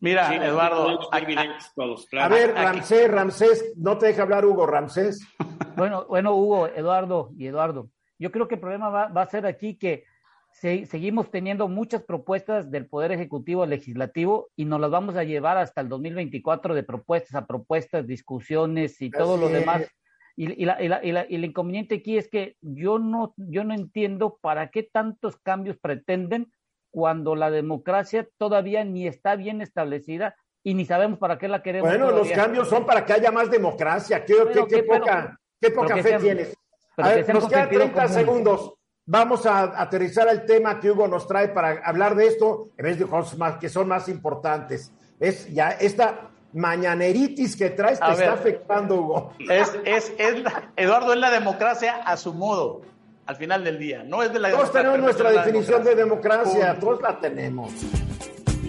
Mira, 0.00 0.34
Eduardo. 0.46 1.10
A, 1.12 2.28
ver, 2.28 2.54
Ramsés, 2.54 3.10
Ramsés, 3.10 3.72
no 3.76 3.98
te 3.98 4.06
deja 4.06 4.22
hablar 4.22 4.44
Hugo 4.44 4.66
Ramsés. 4.66 5.20
Bueno, 5.76 6.06
bueno, 6.08 6.34
Hugo, 6.34 6.66
Eduardo 6.66 7.30
y 7.38 7.46
Eduardo. 7.46 7.88
Yo 8.18 8.32
creo 8.32 8.48
que 8.48 8.56
el 8.56 8.60
problema 8.60 8.88
va, 8.88 9.22
a 9.22 9.26
ser 9.26 9.46
aquí 9.46 9.78
que 9.78 10.02
seguimos 10.50 11.30
teniendo 11.30 11.68
muchas 11.68 12.02
propuestas 12.02 12.68
del 12.72 12.88
Poder 12.88 13.12
Ejecutivo 13.12 13.64
Legislativo 13.64 14.48
y 14.56 14.64
nos 14.64 14.80
las 14.80 14.90
vamos 14.90 15.14
a 15.14 15.22
llevar 15.22 15.56
hasta 15.56 15.82
el 15.82 15.88
2024 15.88 16.74
de 16.74 16.82
propuestas 16.82 17.36
a 17.36 17.46
propuestas, 17.46 18.08
discusiones 18.08 19.00
y 19.00 19.08
todo 19.08 19.36
lo 19.36 19.48
demás. 19.48 19.86
Y, 20.34 20.64
la, 20.64 20.82
y, 20.82 20.88
la, 20.88 21.00
y, 21.04 21.34
el 21.36 21.44
inconveniente 21.44 21.96
aquí 21.96 22.18
es 22.18 22.28
que 22.28 22.56
yo 22.60 22.98
no, 22.98 23.34
yo 23.36 23.62
no 23.62 23.72
entiendo 23.72 24.36
para 24.40 24.70
qué 24.70 24.82
tantos 24.82 25.36
cambios 25.36 25.78
pretenden 25.78 26.50
cuando 26.98 27.36
la 27.36 27.48
democracia 27.48 28.26
todavía 28.38 28.82
ni 28.82 29.06
está 29.06 29.36
bien 29.36 29.62
establecida 29.62 30.34
y 30.64 30.74
ni 30.74 30.84
sabemos 30.84 31.20
para 31.20 31.38
qué 31.38 31.46
la 31.46 31.62
queremos. 31.62 31.88
Bueno, 31.88 32.10
los 32.10 32.28
cambios 32.32 32.68
son 32.68 32.84
para 32.84 33.04
que 33.04 33.12
haya 33.12 33.30
más 33.30 33.48
democracia. 33.52 34.24
¿Qué, 34.24 34.34
qué, 34.68 34.82
poca, 34.82 35.38
qué 35.60 35.70
poca 35.70 35.96
fe 35.98 36.18
tienes? 36.18 36.56
A 36.96 37.10
ver, 37.10 37.32
nos 37.32 37.46
quedan 37.46 37.68
30 37.68 38.08
segundos. 38.08 38.74
Vamos 39.06 39.46
a 39.46 39.80
aterrizar 39.80 40.26
el 40.26 40.44
tema 40.44 40.80
que 40.80 40.90
Hugo 40.90 41.06
nos 41.06 41.28
trae 41.28 41.50
para 41.50 41.80
hablar 41.84 42.16
de 42.16 42.26
esto, 42.26 42.70
en 42.76 42.84
vez 42.86 42.98
de 42.98 43.06
cosas 43.06 43.58
que 43.58 43.68
son 43.68 43.86
más 43.86 44.08
importantes. 44.08 44.92
Es 45.20 45.48
ya 45.54 45.70
esta 45.70 46.30
mañaneritis 46.52 47.56
que 47.56 47.70
traes 47.70 48.00
te 48.00 48.10
está 48.10 48.32
afectando, 48.32 48.96
Hugo. 48.96 49.32
Es, 49.38 49.72
es, 49.84 50.12
es 50.18 50.42
Eduardo, 50.74 51.12
es 51.12 51.20
la 51.20 51.30
democracia 51.30 52.02
a 52.04 52.16
su 52.16 52.34
modo, 52.34 52.82
al 53.28 53.36
final 53.36 53.62
del 53.62 53.78
día. 53.78 54.02
No 54.02 54.22
es 54.22 54.32
de 54.32 54.38
la 54.38 54.50
Todos 54.50 54.72
tenemos 54.72 54.98
nuestra 55.00 55.30
definición 55.30 55.84
de 55.84 55.94
democracia, 55.94 56.78
todos 56.80 57.02
la 57.02 57.20
tenemos. 57.20 57.70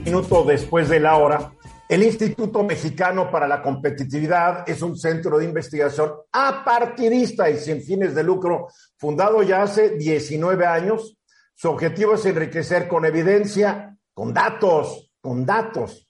Minuto 0.03 0.43
después 0.43 0.89
de 0.89 0.99
la 0.99 1.15
hora, 1.15 1.53
el 1.87 2.03
Instituto 2.03 2.61
Mexicano 2.63 3.31
para 3.31 3.47
la 3.47 3.61
Competitividad 3.61 4.69
es 4.69 4.81
un 4.81 4.97
centro 4.97 5.39
de 5.39 5.45
investigación 5.45 6.11
apartidista 6.33 7.49
y 7.49 7.57
sin 7.57 7.81
fines 7.81 8.13
de 8.13 8.21
lucro, 8.21 8.67
fundado 8.97 9.41
ya 9.43 9.63
hace 9.63 9.91
19 9.91 10.65
años. 10.65 11.17
Su 11.55 11.69
objetivo 11.69 12.15
es 12.15 12.25
enriquecer 12.25 12.89
con 12.89 13.05
evidencia, 13.05 13.97
con 14.13 14.33
datos, 14.33 15.09
con 15.21 15.45
datos, 15.45 16.08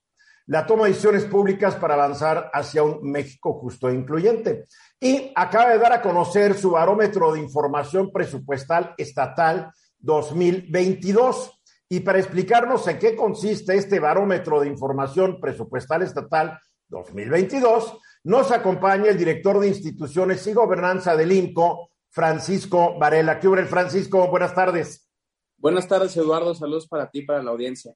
la 0.49 0.65
toma 0.65 0.85
de 0.85 0.89
decisiones 0.89 1.25
públicas 1.25 1.75
para 1.75 1.93
avanzar 1.93 2.49
hacia 2.51 2.81
un 2.81 3.03
México 3.03 3.53
justo 3.53 3.87
e 3.87 3.93
incluyente. 3.93 4.65
Y 4.99 5.31
acaba 5.35 5.69
de 5.69 5.77
dar 5.77 5.93
a 5.93 6.01
conocer 6.01 6.55
su 6.55 6.71
barómetro 6.71 7.31
de 7.31 7.39
información 7.39 8.11
presupuestal 8.11 8.95
estatal 8.97 9.71
2022. 9.99 11.51
Y 11.87 11.99
para 11.99 12.17
explicarnos 12.17 12.87
en 12.87 12.97
qué 12.97 13.15
consiste 13.15 13.75
este 13.75 13.99
barómetro 13.99 14.59
de 14.59 14.67
información 14.67 15.39
presupuestal 15.39 16.01
estatal 16.01 16.59
2022, 16.87 17.99
nos 18.23 18.51
acompaña 18.51 19.11
el 19.11 19.19
director 19.19 19.59
de 19.59 19.67
instituciones 19.67 20.47
y 20.47 20.53
gobernanza 20.53 21.15
del 21.15 21.31
INCO, 21.31 21.91
Francisco 22.09 22.97
Varela. 22.97 23.39
¿Qué 23.39 23.47
hubo, 23.47 23.63
Francisco? 23.67 24.27
Buenas 24.29 24.55
tardes. 24.55 25.07
Buenas 25.57 25.87
tardes, 25.87 26.17
Eduardo. 26.17 26.55
Saludos 26.55 26.87
para 26.87 27.07
ti, 27.07 27.21
para 27.21 27.43
la 27.43 27.51
audiencia. 27.51 27.93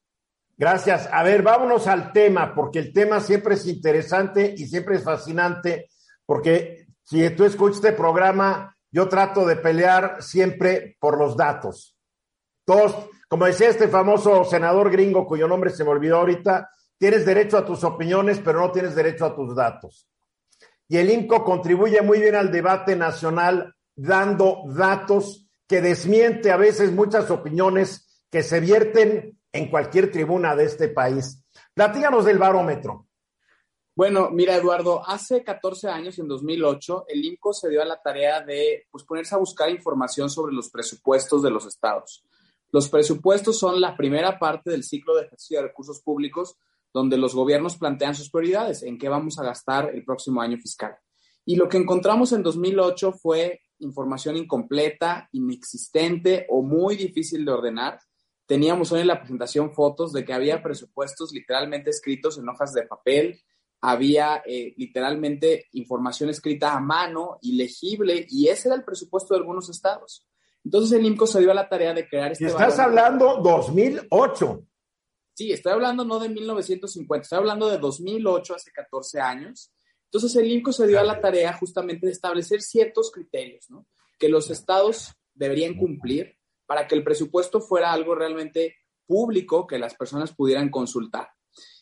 Gracias. 0.57 1.09
A 1.11 1.23
ver, 1.23 1.41
vámonos 1.41 1.87
al 1.87 2.13
tema, 2.13 2.53
porque 2.53 2.79
el 2.79 2.93
tema 2.93 3.19
siempre 3.19 3.55
es 3.55 3.65
interesante 3.67 4.53
y 4.55 4.67
siempre 4.67 4.97
es 4.97 5.03
fascinante, 5.03 5.89
porque 6.25 6.87
si 7.03 7.29
tú 7.31 7.43
escuchas 7.45 7.77
este 7.77 7.93
programa, 7.93 8.75
yo 8.91 9.09
trato 9.09 9.45
de 9.45 9.55
pelear 9.55 10.21
siempre 10.21 10.95
por 10.99 11.17
los 11.17 11.35
datos. 11.35 11.97
Todos, 12.65 13.09
como 13.27 13.45
decía 13.45 13.69
este 13.69 13.87
famoso 13.87 14.45
senador 14.45 14.91
gringo 14.91 15.25
cuyo 15.25 15.47
nombre 15.47 15.71
se 15.71 15.83
me 15.83 15.89
olvidó 15.89 16.17
ahorita, 16.17 16.69
tienes 16.97 17.25
derecho 17.25 17.57
a 17.57 17.65
tus 17.65 17.83
opiniones, 17.83 18.39
pero 18.39 18.59
no 18.59 18.71
tienes 18.71 18.95
derecho 18.95 19.25
a 19.25 19.35
tus 19.35 19.55
datos. 19.55 20.07
Y 20.87 20.97
el 20.97 21.09
INCO 21.09 21.43
contribuye 21.43 22.01
muy 22.01 22.19
bien 22.19 22.35
al 22.35 22.51
debate 22.51 22.95
nacional 22.95 23.73
dando 23.95 24.63
datos 24.67 25.49
que 25.67 25.81
desmiente 25.81 26.51
a 26.51 26.57
veces 26.57 26.91
muchas 26.91 27.31
opiniones 27.31 28.25
que 28.29 28.43
se 28.43 28.59
vierten 28.59 29.39
en 29.53 29.69
cualquier 29.69 30.11
tribuna 30.11 30.55
de 30.55 30.65
este 30.65 30.89
país. 30.89 31.41
Platíganos 31.73 32.25
del 32.25 32.39
barómetro. 32.39 33.07
Bueno, 33.95 34.31
mira, 34.31 34.55
Eduardo, 34.55 35.07
hace 35.07 35.43
14 35.43 35.87
años, 35.87 36.17
en 36.17 36.27
2008, 36.27 37.05
el 37.07 37.23
INCO 37.23 37.53
se 37.53 37.69
dio 37.69 37.79
a 37.79 37.85
la 37.85 38.01
tarea 38.01 38.41
de 38.41 38.87
pues, 38.89 39.03
ponerse 39.03 39.35
a 39.35 39.37
buscar 39.37 39.69
información 39.69 40.31
sobre 40.31 40.53
los 40.53 40.71
presupuestos 40.71 41.43
de 41.43 41.51
los 41.51 41.67
estados. 41.67 42.25
Los 42.71 42.89
presupuestos 42.89 43.59
son 43.59 43.79
la 43.79 43.95
primera 43.95 44.39
parte 44.39 44.71
del 44.71 44.83
ciclo 44.83 45.15
de 45.15 45.25
ejercicio 45.25 45.59
de 45.59 45.67
recursos 45.67 46.01
públicos 46.01 46.57
donde 46.91 47.17
los 47.17 47.35
gobiernos 47.35 47.77
plantean 47.77 48.15
sus 48.15 48.31
prioridades, 48.31 48.81
en 48.81 48.97
qué 48.97 49.09
vamos 49.09 49.37
a 49.37 49.43
gastar 49.43 49.91
el 49.93 50.03
próximo 50.03 50.41
año 50.41 50.57
fiscal. 50.57 50.95
Y 51.45 51.55
lo 51.55 51.69
que 51.69 51.77
encontramos 51.77 52.31
en 52.31 52.41
2008 52.41 53.13
fue 53.13 53.61
información 53.79 54.37
incompleta, 54.37 55.27
inexistente 55.33 56.47
o 56.49 56.63
muy 56.63 56.95
difícil 56.95 57.45
de 57.45 57.51
ordenar 57.51 57.99
Teníamos 58.45 58.91
hoy 58.91 59.01
en 59.01 59.07
la 59.07 59.19
presentación 59.19 59.73
fotos 59.73 60.11
de 60.11 60.25
que 60.25 60.33
había 60.33 60.61
presupuestos 60.61 61.31
literalmente 61.31 61.89
escritos 61.89 62.37
en 62.37 62.49
hojas 62.49 62.73
de 62.73 62.83
papel, 62.83 63.41
había 63.81 64.43
eh, 64.45 64.73
literalmente 64.77 65.67
información 65.73 66.29
escrita 66.29 66.73
a 66.73 66.79
mano, 66.79 67.37
ilegible, 67.41 68.25
y 68.29 68.47
ese 68.47 68.69
era 68.69 68.75
el 68.75 68.83
presupuesto 68.83 69.33
de 69.33 69.41
algunos 69.41 69.69
estados. 69.69 70.25
Entonces 70.63 70.97
el 70.97 71.05
IMCO 71.05 71.27
se 71.27 71.39
dio 71.39 71.51
a 71.51 71.53
la 71.55 71.67
tarea 71.67 71.93
de 71.93 72.07
crear 72.07 72.31
este... 72.31 72.45
Estás 72.45 72.79
hablando 72.79 73.41
2008. 73.43 74.65
Sí, 75.33 75.51
estoy 75.51 75.73
hablando 75.73 76.05
no 76.05 76.19
de 76.19 76.29
1950, 76.29 77.23
estoy 77.23 77.37
hablando 77.39 77.69
de 77.69 77.77
2008, 77.77 78.55
hace 78.55 78.71
14 78.71 79.19
años. 79.19 79.73
Entonces 80.05 80.35
el 80.35 80.51
IMCO 80.51 80.71
se 80.71 80.87
dio 80.87 80.99
a 80.99 81.03
la 81.03 81.19
tarea 81.19 81.53
justamente 81.53 82.05
de 82.05 82.11
establecer 82.11 82.61
ciertos 82.61 83.11
criterios, 83.11 83.69
¿no? 83.69 83.85
Que 84.19 84.29
los 84.29 84.49
estados 84.51 85.11
deberían 85.33 85.75
cumplir 85.75 86.37
para 86.73 86.87
que 86.87 86.95
el 86.95 87.03
presupuesto 87.03 87.61
fuera 87.61 87.91
algo 87.91 88.15
realmente 88.15 88.77
público 89.05 89.67
que 89.67 89.77
las 89.77 89.93
personas 89.93 90.33
pudieran 90.33 90.71
consultar. 90.71 91.29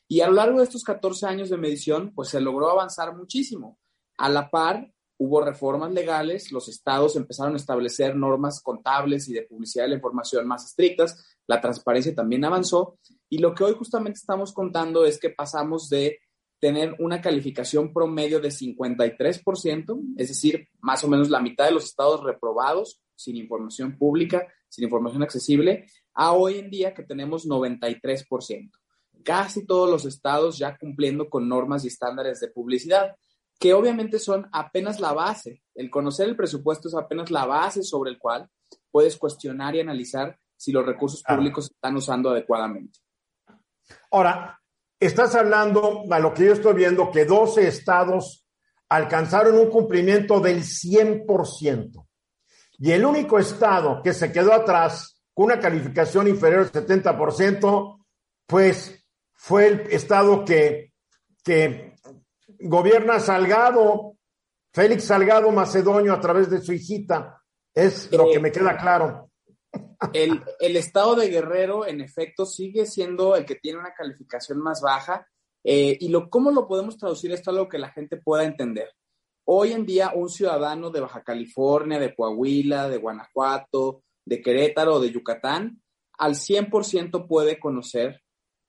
Y 0.05 0.19
a 0.19 0.27
lo 0.27 0.33
largo 0.33 0.57
de 0.57 0.65
estos 0.65 0.83
14 0.83 1.27
años 1.27 1.49
de 1.49 1.55
medición, 1.55 2.11
pues 2.13 2.27
se 2.27 2.41
logró 2.41 2.69
avanzar 2.69 3.15
muchísimo. 3.15 3.79
A 4.17 4.27
la 4.27 4.49
par, 4.49 4.91
hubo 5.17 5.39
reformas 5.39 5.93
legales, 5.93 6.51
los 6.51 6.67
estados 6.67 7.15
empezaron 7.15 7.53
a 7.53 7.55
establecer 7.55 8.17
normas 8.17 8.61
contables 8.61 9.29
y 9.29 9.33
de 9.33 9.43
publicidad 9.43 9.85
de 9.85 9.91
la 9.91 9.95
información 9.95 10.45
más 10.45 10.65
estrictas, 10.65 11.37
la 11.47 11.61
transparencia 11.61 12.13
también 12.13 12.43
avanzó 12.43 12.99
y 13.29 13.37
lo 13.37 13.55
que 13.55 13.63
hoy 13.63 13.75
justamente 13.77 14.19
estamos 14.19 14.51
contando 14.51 15.05
es 15.05 15.17
que 15.17 15.29
pasamos 15.29 15.87
de 15.87 16.19
tener 16.59 16.97
una 16.99 17.21
calificación 17.21 17.93
promedio 17.93 18.41
de 18.41 18.49
53%, 18.49 20.15
es 20.17 20.27
decir, 20.27 20.67
más 20.81 21.01
o 21.05 21.07
menos 21.07 21.29
la 21.29 21.39
mitad 21.39 21.63
de 21.63 21.71
los 21.71 21.85
estados 21.85 22.21
reprobados 22.25 22.99
sin 23.15 23.37
información 23.37 23.97
pública, 23.97 24.45
sin 24.71 24.85
información 24.85 25.21
accesible, 25.21 25.85
a 26.13 26.31
hoy 26.31 26.59
en 26.59 26.69
día 26.69 26.93
que 26.93 27.03
tenemos 27.03 27.45
93%. 27.45 28.71
Casi 29.23 29.65
todos 29.65 29.89
los 29.89 30.05
estados 30.05 30.57
ya 30.57 30.77
cumpliendo 30.77 31.29
con 31.29 31.47
normas 31.47 31.83
y 31.83 31.89
estándares 31.89 32.39
de 32.39 32.47
publicidad, 32.47 33.15
que 33.59 33.73
obviamente 33.73 34.17
son 34.17 34.47
apenas 34.53 34.99
la 34.99 35.11
base. 35.11 35.61
El 35.75 35.91
conocer 35.91 36.29
el 36.29 36.37
presupuesto 36.37 36.87
es 36.87 36.95
apenas 36.95 37.29
la 37.29 37.45
base 37.45 37.83
sobre 37.83 38.11
el 38.11 38.17
cual 38.17 38.49
puedes 38.89 39.17
cuestionar 39.17 39.75
y 39.75 39.81
analizar 39.81 40.39
si 40.55 40.71
los 40.71 40.85
recursos 40.85 41.21
públicos 41.21 41.65
se 41.67 41.73
están 41.73 41.97
usando 41.97 42.29
adecuadamente. 42.29 42.99
Ahora, 44.09 44.57
estás 44.99 45.35
hablando, 45.35 46.05
a 46.09 46.19
lo 46.19 46.33
que 46.33 46.45
yo 46.45 46.53
estoy 46.53 46.75
viendo, 46.75 47.11
que 47.11 47.25
12 47.25 47.67
estados 47.67 48.47
alcanzaron 48.87 49.57
un 49.57 49.69
cumplimiento 49.69 50.39
del 50.39 50.63
100%. 50.63 52.07
Y 52.83 52.91
el 52.91 53.05
único 53.05 53.37
estado 53.37 54.01
que 54.01 54.11
se 54.11 54.31
quedó 54.31 54.53
atrás 54.53 55.21
con 55.35 55.45
una 55.45 55.59
calificación 55.59 56.27
inferior 56.27 56.61
al 56.61 56.71
70%, 56.71 58.03
pues 58.47 59.05
fue 59.33 59.67
el 59.67 59.81
estado 59.91 60.43
que, 60.43 60.91
que 61.43 61.93
gobierna 62.59 63.19
Salgado, 63.19 64.15
Félix 64.73 65.03
Salgado 65.03 65.51
Macedonio 65.51 66.11
a 66.11 66.19
través 66.19 66.49
de 66.49 66.59
su 66.59 66.73
hijita. 66.73 67.39
Es 67.71 68.11
lo 68.11 68.31
que 68.31 68.39
me 68.39 68.51
queda 68.51 68.75
claro. 68.75 69.29
El, 70.11 70.43
el, 70.59 70.75
estado 70.75 71.15
de 71.15 71.29
Guerrero, 71.29 71.85
en 71.85 72.01
efecto, 72.01 72.47
sigue 72.47 72.87
siendo 72.87 73.35
el 73.35 73.45
que 73.45 73.55
tiene 73.57 73.77
una 73.77 73.93
calificación 73.93 74.59
más 74.59 74.81
baja. 74.81 75.27
Eh, 75.63 75.97
y 75.99 76.09
lo, 76.09 76.31
¿cómo 76.31 76.49
lo 76.49 76.67
podemos 76.67 76.97
traducir 76.97 77.31
esto 77.31 77.51
a 77.51 77.53
algo 77.53 77.69
que 77.69 77.77
la 77.77 77.91
gente 77.91 78.17
pueda 78.17 78.43
entender? 78.43 78.89
Hoy 79.53 79.73
en 79.73 79.85
día, 79.85 80.13
un 80.15 80.29
ciudadano 80.29 80.91
de 80.91 81.01
Baja 81.01 81.25
California, 81.25 81.99
de 81.99 82.15
Coahuila, 82.15 82.87
de 82.87 82.95
Guanajuato, 82.95 84.01
de 84.23 84.41
Querétaro 84.41 84.95
o 84.95 84.99
de 85.01 85.11
Yucatán, 85.11 85.81
al 86.17 86.35
100% 86.35 87.27
puede 87.27 87.59
conocer 87.59 88.21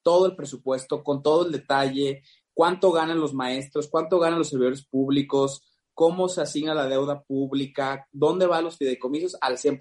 todo 0.02 0.26
el 0.26 0.34
presupuesto 0.34 1.04
con 1.04 1.22
todo 1.22 1.46
el 1.46 1.52
detalle, 1.52 2.24
cuánto 2.52 2.90
ganan 2.90 3.20
los 3.20 3.32
maestros, 3.32 3.86
cuánto 3.86 4.18
ganan 4.18 4.40
los 4.40 4.48
servidores 4.48 4.84
públicos, 4.84 5.62
cómo 5.94 6.28
se 6.28 6.40
asigna 6.40 6.74
la 6.74 6.88
deuda 6.88 7.22
pública, 7.22 8.08
dónde 8.10 8.46
van 8.46 8.64
los 8.64 8.76
fideicomisos 8.76 9.36
al 9.40 9.58
100%. 9.58 9.78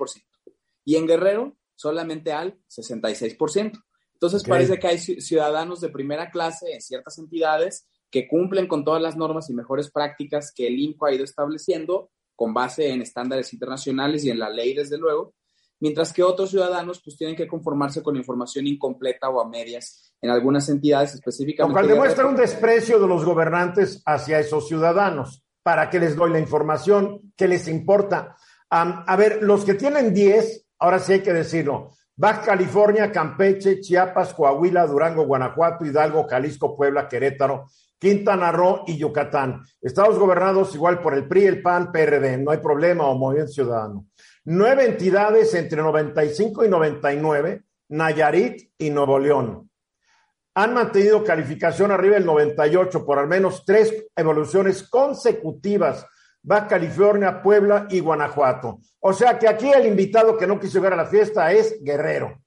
Y 0.86 0.98
en 0.98 1.08
Guerrero, 1.08 1.58
solamente 1.74 2.32
al 2.32 2.60
66%. 2.70 3.84
Entonces 4.14 4.44
parece 4.44 4.78
que 4.78 4.88
hay 4.88 5.00
ciudadanos 5.00 5.82
de 5.82 5.90
primera 5.90 6.30
clase 6.30 6.72
en 6.72 6.80
ciertas 6.80 7.18
entidades 7.18 7.88
que 8.12 8.28
cumplen 8.28 8.67
con 8.67 8.84
todas 8.84 9.02
las 9.02 9.15
normas 9.15 9.50
y 9.50 9.54
mejores 9.54 9.89
prácticas 9.89 10.52
que 10.54 10.67
el 10.67 10.78
INCO 10.78 11.06
ha 11.06 11.13
ido 11.13 11.24
estableciendo 11.24 12.12
con 12.36 12.54
base 12.54 12.89
en 12.89 13.02
estándares 13.02 13.54
internacionales 13.54 14.26
y 14.26 14.30
en 14.30 14.39
la 14.39 14.50
ley, 14.50 14.74
desde 14.74 14.97
luego, 14.97 15.34
mientras 15.80 16.12
que 16.12 16.24
otros 16.24 16.50
ciudadanos 16.50 17.02
pues 17.04 17.17
tienen 17.17 17.36
que 17.36 17.47
conformarse 17.47 18.04
con 18.04 18.15
información 18.15 18.67
incompleta 18.67 19.30
o 19.30 19.41
a 19.41 19.47
medias 19.47 20.13
en 20.21 20.30
algunas 20.30 20.67
entidades 20.69 21.15
específicamente. 21.15 21.74
Lo 21.74 21.74
cual 21.74 21.88
demuestra 21.88 22.28
un 22.28 22.36
desprecio 22.36 23.00
de 23.00 23.08
los 23.08 23.24
gobernantes 23.24 24.02
hacia 24.06 24.39
esos 24.39 24.67
ciudadanos. 24.67 25.43
¿para 25.63 25.89
qué 25.89 26.00
les 26.00 26.15
doy 26.15 26.32
la 26.32 26.39
información? 26.39 27.34
¿Qué 27.36 27.47
les 27.47 27.67
importa? 27.67 28.36
a 28.74 29.15
ver, 29.17 29.43
los 29.43 29.65
que 29.65 29.74
tienen 29.74 30.13
10, 30.13 30.65
ahora 30.80 30.97
sí 31.00 31.12
hay 31.12 31.19
que 31.19 31.34
decirlo, 31.34 31.91
Baja 32.15 32.41
California, 32.41 33.12
Campeche, 33.12 33.82
Chiapas, 33.82 34.34
Coahuila, 34.34 34.88
Durango, 34.88 35.26
Guanajuato, 35.26 35.84
Hidalgo, 35.84 36.26
Jalisco, 36.26 36.78
Puebla, 36.78 37.10
Querétaro, 37.10 37.65
Quintana 38.02 38.52
Roo 38.52 38.84
y 38.88 38.98
Yucatán. 38.98 39.62
Estados 39.80 40.18
gobernados 40.18 40.74
igual 40.74 41.00
por 41.02 41.14
el 41.14 41.28
PRI, 41.28 41.46
el 41.46 41.62
PAN, 41.62 41.92
PRD, 41.92 42.40
no 42.40 42.50
hay 42.50 42.58
problema 42.58 43.06
o 43.06 43.16
Movimiento 43.16 43.52
Ciudadano. 43.52 44.08
Nueve 44.46 44.86
entidades 44.86 45.54
entre 45.54 45.80
95 45.80 46.66
y 46.66 46.68
99, 46.68 47.62
Nayarit 47.90 48.72
y 48.80 48.90
Nuevo 48.90 49.20
León. 49.20 49.70
Han 50.56 50.74
mantenido 50.74 51.24
calificación 51.24 51.92
arriba 51.92 52.16
del 52.16 52.26
98 52.26 53.06
por 53.06 53.20
al 53.20 53.28
menos 53.28 53.64
tres 53.64 54.08
evoluciones 54.16 54.90
consecutivas 54.90 56.08
Baja 56.44 56.68
California, 56.68 57.44
Puebla 57.44 57.86
y 57.88 58.00
Guanajuato. 58.00 58.80
O 59.00 59.14
sea 59.14 59.38
que 59.38 59.48
aquí 59.48 59.70
el 59.70 59.86
invitado 59.86 60.36
que 60.36 60.48
no 60.48 60.60
quiso 60.60 60.80
llegar 60.80 60.94
a 60.94 61.04
la 61.04 61.06
fiesta 61.06 61.52
es 61.52 61.78
Guerrero. 61.84 62.42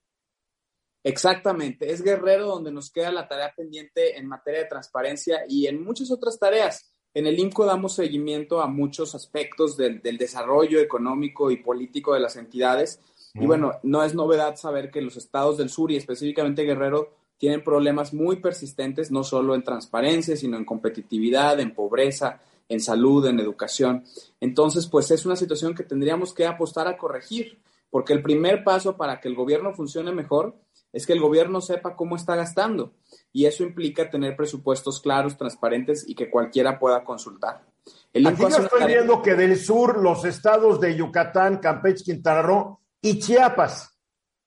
Exactamente, 1.06 1.92
es 1.92 2.02
Guerrero 2.02 2.46
donde 2.46 2.72
nos 2.72 2.90
queda 2.90 3.12
la 3.12 3.28
tarea 3.28 3.52
pendiente 3.54 4.18
en 4.18 4.26
materia 4.26 4.60
de 4.60 4.68
transparencia 4.68 5.44
y 5.46 5.66
en 5.66 5.84
muchas 5.84 6.10
otras 6.10 6.38
tareas. 6.38 6.90
En 7.12 7.26
el 7.26 7.38
INCO 7.38 7.66
damos 7.66 7.94
seguimiento 7.94 8.62
a 8.62 8.66
muchos 8.66 9.14
aspectos 9.14 9.76
del, 9.76 10.00
desarrollo 10.02 10.80
económico 10.80 11.50
y 11.50 11.58
político 11.58 12.14
de 12.14 12.20
las 12.20 12.36
entidades. 12.36 13.00
Y 13.34 13.44
bueno, 13.44 13.72
no 13.82 14.02
es 14.02 14.14
novedad 14.14 14.56
saber 14.56 14.90
que 14.90 15.02
los 15.02 15.16
estados 15.16 15.58
del 15.58 15.68
sur 15.68 15.92
y 15.92 15.96
específicamente 15.96 16.64
Guerrero 16.64 17.10
tienen 17.36 17.62
problemas 17.62 18.14
muy 18.14 18.36
persistentes, 18.36 19.10
no 19.10 19.24
solo 19.24 19.54
en 19.54 19.62
transparencia, 19.62 20.36
sino 20.36 20.56
en 20.56 20.64
competitividad, 20.64 21.60
en 21.60 21.74
pobreza, 21.74 22.40
en 22.68 22.80
salud, 22.80 23.26
en 23.26 23.38
educación. 23.40 24.04
Entonces, 24.40 24.86
pues 24.86 25.10
es 25.10 25.26
una 25.26 25.36
situación 25.36 25.74
que 25.74 25.84
tendríamos 25.84 26.32
que 26.32 26.46
apostar 26.46 26.88
a 26.88 26.96
corregir, 26.96 27.58
porque 27.90 28.14
el 28.14 28.22
primer 28.22 28.64
paso 28.64 28.96
para 28.96 29.20
que 29.20 29.28
el 29.28 29.34
gobierno 29.34 29.74
funcione 29.74 30.10
mejor 30.10 30.56
es 30.94 31.06
que 31.06 31.12
el 31.12 31.20
gobierno 31.20 31.60
sepa 31.60 31.96
cómo 31.96 32.14
está 32.14 32.36
gastando 32.36 32.94
y 33.32 33.46
eso 33.46 33.64
implica 33.64 34.08
tener 34.08 34.36
presupuestos 34.36 35.00
claros, 35.00 35.36
transparentes 35.36 36.08
y 36.08 36.14
que 36.14 36.30
cualquiera 36.30 36.78
pueda 36.78 37.02
consultar. 37.02 37.66
El 38.12 38.28
Aquí 38.28 38.42
yo 38.42 38.58
estoy 38.58 38.86
viendo 38.86 39.20
que 39.20 39.34
del 39.34 39.58
sur 39.58 39.98
los 40.00 40.24
estados 40.24 40.80
de 40.80 40.94
Yucatán, 40.94 41.58
Campeche, 41.58 42.04
Quintana 42.04 42.42
Roo 42.42 42.80
y 43.02 43.18
Chiapas 43.18 43.98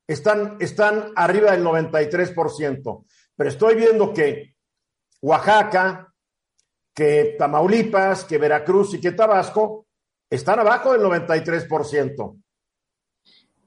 están, 0.08 0.56
están 0.62 1.12
arriba 1.18 1.52
del 1.52 1.66
93%, 1.66 3.04
pero 3.36 3.50
estoy 3.50 3.76
viendo 3.76 4.14
que 4.14 4.56
Oaxaca, 5.22 6.14
que 6.94 7.36
Tamaulipas, 7.38 8.24
que 8.24 8.38
Veracruz 8.38 8.94
y 8.94 9.02
que 9.02 9.12
Tabasco 9.12 9.88
están 10.30 10.60
abajo 10.60 10.94
del 10.94 11.02
93%. 11.02 12.42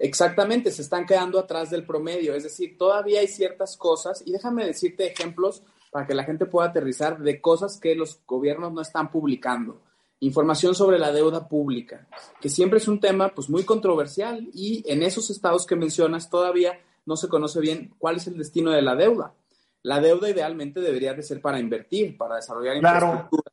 Exactamente, 0.02 0.70
se 0.70 0.80
están 0.80 1.04
quedando 1.04 1.38
atrás 1.38 1.68
del 1.68 1.84
promedio, 1.84 2.34
es 2.34 2.44
decir, 2.44 2.78
todavía 2.78 3.20
hay 3.20 3.28
ciertas 3.28 3.76
cosas, 3.76 4.22
y 4.24 4.32
déjame 4.32 4.64
decirte 4.64 5.06
ejemplos 5.06 5.62
para 5.90 6.06
que 6.06 6.14
la 6.14 6.24
gente 6.24 6.46
pueda 6.46 6.68
aterrizar 6.68 7.18
de 7.18 7.38
cosas 7.42 7.78
que 7.78 7.94
los 7.94 8.18
gobiernos 8.26 8.72
no 8.72 8.80
están 8.80 9.10
publicando. 9.10 9.82
Información 10.20 10.74
sobre 10.74 10.98
la 10.98 11.12
deuda 11.12 11.46
pública, 11.48 12.08
que 12.40 12.48
siempre 12.48 12.78
es 12.78 12.88
un 12.88 12.98
tema 12.98 13.28
pues 13.34 13.50
muy 13.50 13.64
controversial 13.64 14.48
y 14.54 14.82
en 14.90 15.02
esos 15.02 15.28
estados 15.28 15.66
que 15.66 15.76
mencionas 15.76 16.30
todavía 16.30 16.80
no 17.04 17.16
se 17.16 17.28
conoce 17.28 17.60
bien 17.60 17.94
cuál 17.98 18.16
es 18.16 18.26
el 18.26 18.38
destino 18.38 18.70
de 18.70 18.80
la 18.80 18.96
deuda. 18.96 19.34
La 19.82 20.00
deuda 20.00 20.30
idealmente 20.30 20.80
debería 20.80 21.12
de 21.12 21.22
ser 21.22 21.42
para 21.42 21.60
invertir, 21.60 22.16
para 22.16 22.36
desarrollar 22.36 22.76
infraestructura. 22.76 23.52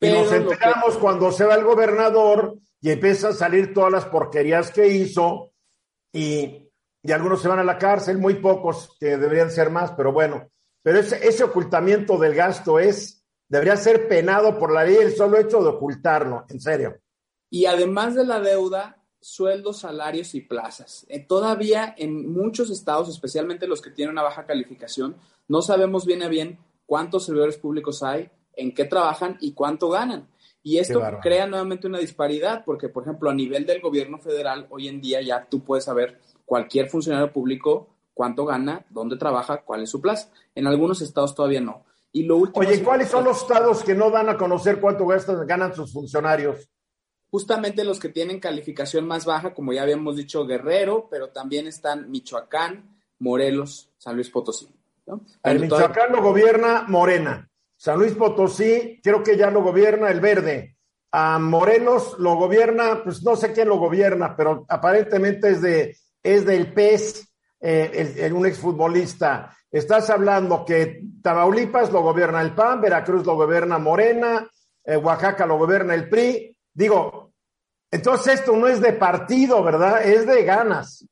y 0.00 0.12
nos 0.12 0.32
enteramos 0.32 0.96
cuando 0.96 1.30
se 1.30 1.44
va 1.44 1.56
el 1.56 1.64
gobernador 1.64 2.56
y 2.80 2.90
empiezan 2.90 3.32
a 3.32 3.34
salir 3.34 3.74
todas 3.74 3.92
las 3.92 4.06
porquerías 4.06 4.70
que 4.70 4.88
hizo 4.88 5.52
y, 6.12 6.70
y, 7.02 7.12
algunos 7.12 7.42
se 7.42 7.48
van 7.48 7.58
a 7.58 7.64
la 7.64 7.78
cárcel, 7.78 8.18
muy 8.18 8.34
pocos 8.34 8.96
que 8.98 9.16
deberían 9.16 9.50
ser 9.50 9.70
más, 9.70 9.92
pero 9.92 10.12
bueno. 10.12 10.48
Pero 10.82 11.00
ese, 11.00 11.26
ese 11.26 11.44
ocultamiento 11.44 12.18
del 12.18 12.34
gasto 12.34 12.78
es, 12.78 13.24
debería 13.48 13.76
ser 13.76 14.08
penado 14.08 14.58
por 14.58 14.72
la 14.72 14.84
ley 14.84 14.96
el 14.96 15.14
solo 15.14 15.38
hecho 15.38 15.62
de 15.62 15.70
ocultarlo, 15.70 16.44
en 16.48 16.60
serio. 16.60 16.98
Y 17.50 17.66
además 17.66 18.14
de 18.14 18.24
la 18.24 18.40
deuda, 18.40 18.98
sueldos, 19.20 19.78
salarios 19.80 20.34
y 20.34 20.40
plazas. 20.40 21.06
Eh, 21.08 21.20
todavía 21.20 21.94
en 21.96 22.30
muchos 22.32 22.70
estados, 22.70 23.08
especialmente 23.08 23.66
los 23.66 23.80
que 23.80 23.90
tienen 23.90 24.12
una 24.12 24.22
baja 24.22 24.46
calificación, 24.46 25.16
no 25.48 25.62
sabemos 25.62 26.06
bien 26.06 26.22
a 26.22 26.28
bien 26.28 26.58
cuántos 26.86 27.26
servidores 27.26 27.58
públicos 27.58 28.02
hay, 28.02 28.30
en 28.54 28.74
qué 28.74 28.84
trabajan 28.84 29.36
y 29.40 29.52
cuánto 29.52 29.88
ganan. 29.88 30.28
Y 30.68 30.78
esto 30.78 31.00
crea 31.22 31.46
nuevamente 31.46 31.86
una 31.86 31.98
disparidad, 31.98 32.62
porque, 32.64 32.90
por 32.90 33.04
ejemplo, 33.04 33.30
a 33.30 33.34
nivel 33.34 33.64
del 33.64 33.80
gobierno 33.80 34.18
federal, 34.18 34.66
hoy 34.68 34.88
en 34.88 35.00
día 35.00 35.22
ya 35.22 35.46
tú 35.48 35.64
puedes 35.64 35.84
saber 35.84 36.20
cualquier 36.44 36.88
funcionario 36.88 37.32
público 37.32 37.88
cuánto 38.12 38.44
gana, 38.44 38.84
dónde 38.90 39.16
trabaja, 39.16 39.62
cuál 39.62 39.84
es 39.84 39.90
su 39.90 40.02
plaza. 40.02 40.30
En 40.54 40.66
algunos 40.66 41.00
estados 41.00 41.34
todavía 41.34 41.62
no. 41.62 41.84
Y 42.12 42.24
lo 42.24 42.36
último 42.36 42.66
Oye, 42.66 42.82
¿cuáles 42.82 43.08
son 43.08 43.24
los 43.24 43.40
estados 43.40 43.82
que 43.82 43.94
no 43.94 44.10
dan 44.10 44.28
a 44.28 44.36
conocer 44.36 44.78
cuánto 44.78 45.06
ganan 45.06 45.74
sus 45.74 45.90
funcionarios? 45.90 46.68
justamente 47.30 47.84
los 47.84 47.98
que 47.98 48.08
tienen 48.08 48.40
calificación 48.40 49.06
más 49.06 49.24
baja, 49.24 49.54
como 49.54 49.72
ya 49.72 49.82
habíamos 49.82 50.16
dicho, 50.16 50.46
Guerrero, 50.46 51.08
pero 51.10 51.30
también 51.30 51.66
están 51.66 52.10
Michoacán, 52.10 53.00
Morelos, 53.18 53.90
San 53.98 54.14
Luis 54.14 54.30
Potosí. 54.30 54.68
El 55.42 55.60
Michoacán 55.60 56.12
lo 56.12 56.22
gobierna 56.22 56.84
Morena. 56.88 57.50
San 57.78 57.98
Luis 57.98 58.12
Potosí, 58.12 59.00
creo 59.02 59.22
que 59.22 59.36
ya 59.36 59.50
lo 59.50 59.62
gobierna 59.62 60.10
el 60.10 60.20
verde. 60.20 60.76
A 61.12 61.38
Morelos 61.38 62.16
lo 62.18 62.34
gobierna, 62.34 63.02
pues 63.02 63.22
no 63.22 63.36
sé 63.36 63.52
quién 63.52 63.68
lo 63.68 63.78
gobierna, 63.78 64.36
pero 64.36 64.66
aparentemente 64.68 65.50
es 65.50 65.62
de 65.62 65.96
es 66.22 66.44
del 66.44 66.74
PES, 66.74 67.32
eh, 67.60 68.30
un 68.34 68.44
exfutbolista. 68.44 69.56
Estás 69.70 70.10
hablando 70.10 70.64
que 70.64 71.02
Tamaulipas 71.22 71.92
lo 71.92 72.02
gobierna 72.02 72.42
el 72.42 72.54
PAN, 72.54 72.80
Veracruz 72.80 73.24
lo 73.24 73.36
gobierna 73.36 73.78
Morena, 73.78 74.46
eh, 74.84 74.96
Oaxaca 74.96 75.46
lo 75.46 75.56
gobierna 75.56 75.94
el 75.94 76.08
PRI, 76.08 76.56
Digo, 76.74 77.32
entonces 77.90 78.40
esto 78.40 78.56
no 78.56 78.68
es 78.68 78.80
de 78.80 78.92
partido, 78.92 79.64
¿verdad? 79.64 80.00
Es 80.02 80.26
de 80.26 80.44
ganas. 80.44 81.04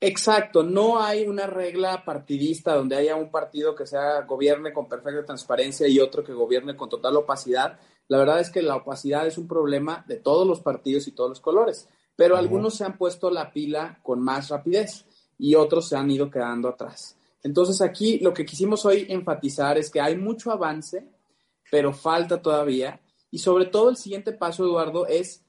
Exacto, 0.00 0.62
no 0.62 1.00
hay 1.00 1.26
una 1.26 1.46
regla 1.46 2.04
partidista 2.04 2.74
donde 2.74 2.96
haya 2.96 3.16
un 3.16 3.30
partido 3.30 3.74
que 3.74 3.86
sea 3.86 4.20
gobierne 4.22 4.72
con 4.72 4.88
perfecta 4.88 5.24
transparencia 5.24 5.88
y 5.88 6.00
otro 6.00 6.22
que 6.22 6.34
gobierne 6.34 6.76
con 6.76 6.90
total 6.90 7.16
opacidad. 7.16 7.78
La 8.08 8.18
verdad 8.18 8.40
es 8.40 8.50
que 8.50 8.60
la 8.60 8.76
opacidad 8.76 9.26
es 9.26 9.38
un 9.38 9.48
problema 9.48 10.04
de 10.06 10.16
todos 10.16 10.46
los 10.46 10.60
partidos 10.60 11.08
y 11.08 11.12
todos 11.12 11.30
los 11.30 11.40
colores, 11.40 11.88
pero 12.14 12.36
algunos 12.36 12.74
se 12.74 12.84
han 12.84 12.98
puesto 12.98 13.30
la 13.30 13.52
pila 13.52 13.98
con 14.02 14.20
más 14.20 14.50
rapidez 14.50 15.06
y 15.38 15.54
otros 15.54 15.88
se 15.88 15.96
han 15.96 16.10
ido 16.10 16.30
quedando 16.30 16.68
atrás. 16.68 17.16
Entonces 17.42 17.80
aquí 17.80 18.18
lo 18.18 18.34
que 18.34 18.44
quisimos 18.44 18.84
hoy 18.84 19.06
enfatizar 19.08 19.78
es 19.78 19.90
que 19.90 20.00
hay 20.00 20.16
mucho 20.16 20.50
avance, 20.50 21.06
pero 21.70 21.94
falta 21.94 22.42
todavía 22.42 23.00
y 23.30 23.38
sobre 23.38 23.66
todo 23.66 23.88
el 23.88 23.96
siguiente 23.96 24.32
paso, 24.32 24.64
Eduardo, 24.64 25.06
es, 25.06 25.42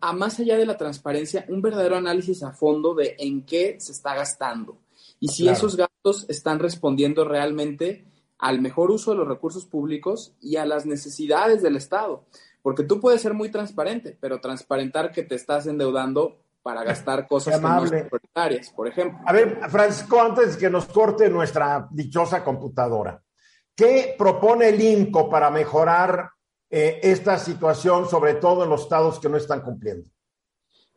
a 0.00 0.12
más 0.12 0.40
allá 0.40 0.56
de 0.56 0.66
la 0.66 0.76
transparencia, 0.76 1.44
un 1.48 1.62
verdadero 1.62 1.96
análisis 1.96 2.42
a 2.42 2.52
fondo 2.52 2.94
de 2.94 3.16
en 3.18 3.44
qué 3.44 3.76
se 3.78 3.92
está 3.92 4.14
gastando 4.14 4.78
y 5.20 5.28
si 5.28 5.48
esos 5.48 5.76
gastos 5.76 6.26
están 6.28 6.58
respondiendo 6.58 7.24
realmente 7.24 8.04
al 8.38 8.60
mejor 8.60 8.90
uso 8.90 9.12
de 9.12 9.16
los 9.18 9.28
recursos 9.28 9.64
públicos 9.64 10.34
y 10.40 10.56
a 10.56 10.66
las 10.66 10.84
necesidades 10.84 11.62
del 11.62 11.76
Estado. 11.76 12.24
Porque 12.60 12.82
tú 12.82 13.00
puedes 13.00 13.22
ser 13.22 13.32
muy 13.32 13.50
transparente, 13.50 14.16
pero 14.20 14.40
transparentar 14.40 15.12
que 15.12 15.22
te 15.22 15.34
estás 15.34 15.66
endeudando 15.66 16.40
para 16.62 16.82
gastar 16.82 17.26
cosas 17.26 17.56
que 17.56 17.62
no 17.62 17.86
son 17.86 18.08
prioritarias, 18.08 18.70
por 18.70 18.88
ejemplo. 18.88 19.18
A 19.26 19.32
ver, 19.32 19.60
Francisco, 19.70 20.20
antes 20.20 20.56
que 20.56 20.68
nos 20.68 20.86
corte 20.86 21.28
nuestra 21.28 21.88
dichosa 21.90 22.42
computadora, 22.42 23.22
¿qué 23.74 24.14
propone 24.18 24.68
el 24.68 24.80
INCO 24.80 25.28
para 25.28 25.50
mejorar 25.50 26.30
eh, 26.76 26.98
esta 27.04 27.38
situación, 27.38 28.08
sobre 28.08 28.34
todo 28.34 28.64
en 28.64 28.70
los 28.70 28.82
estados 28.82 29.20
que 29.20 29.28
no 29.28 29.36
están 29.36 29.60
cumpliendo? 29.60 30.10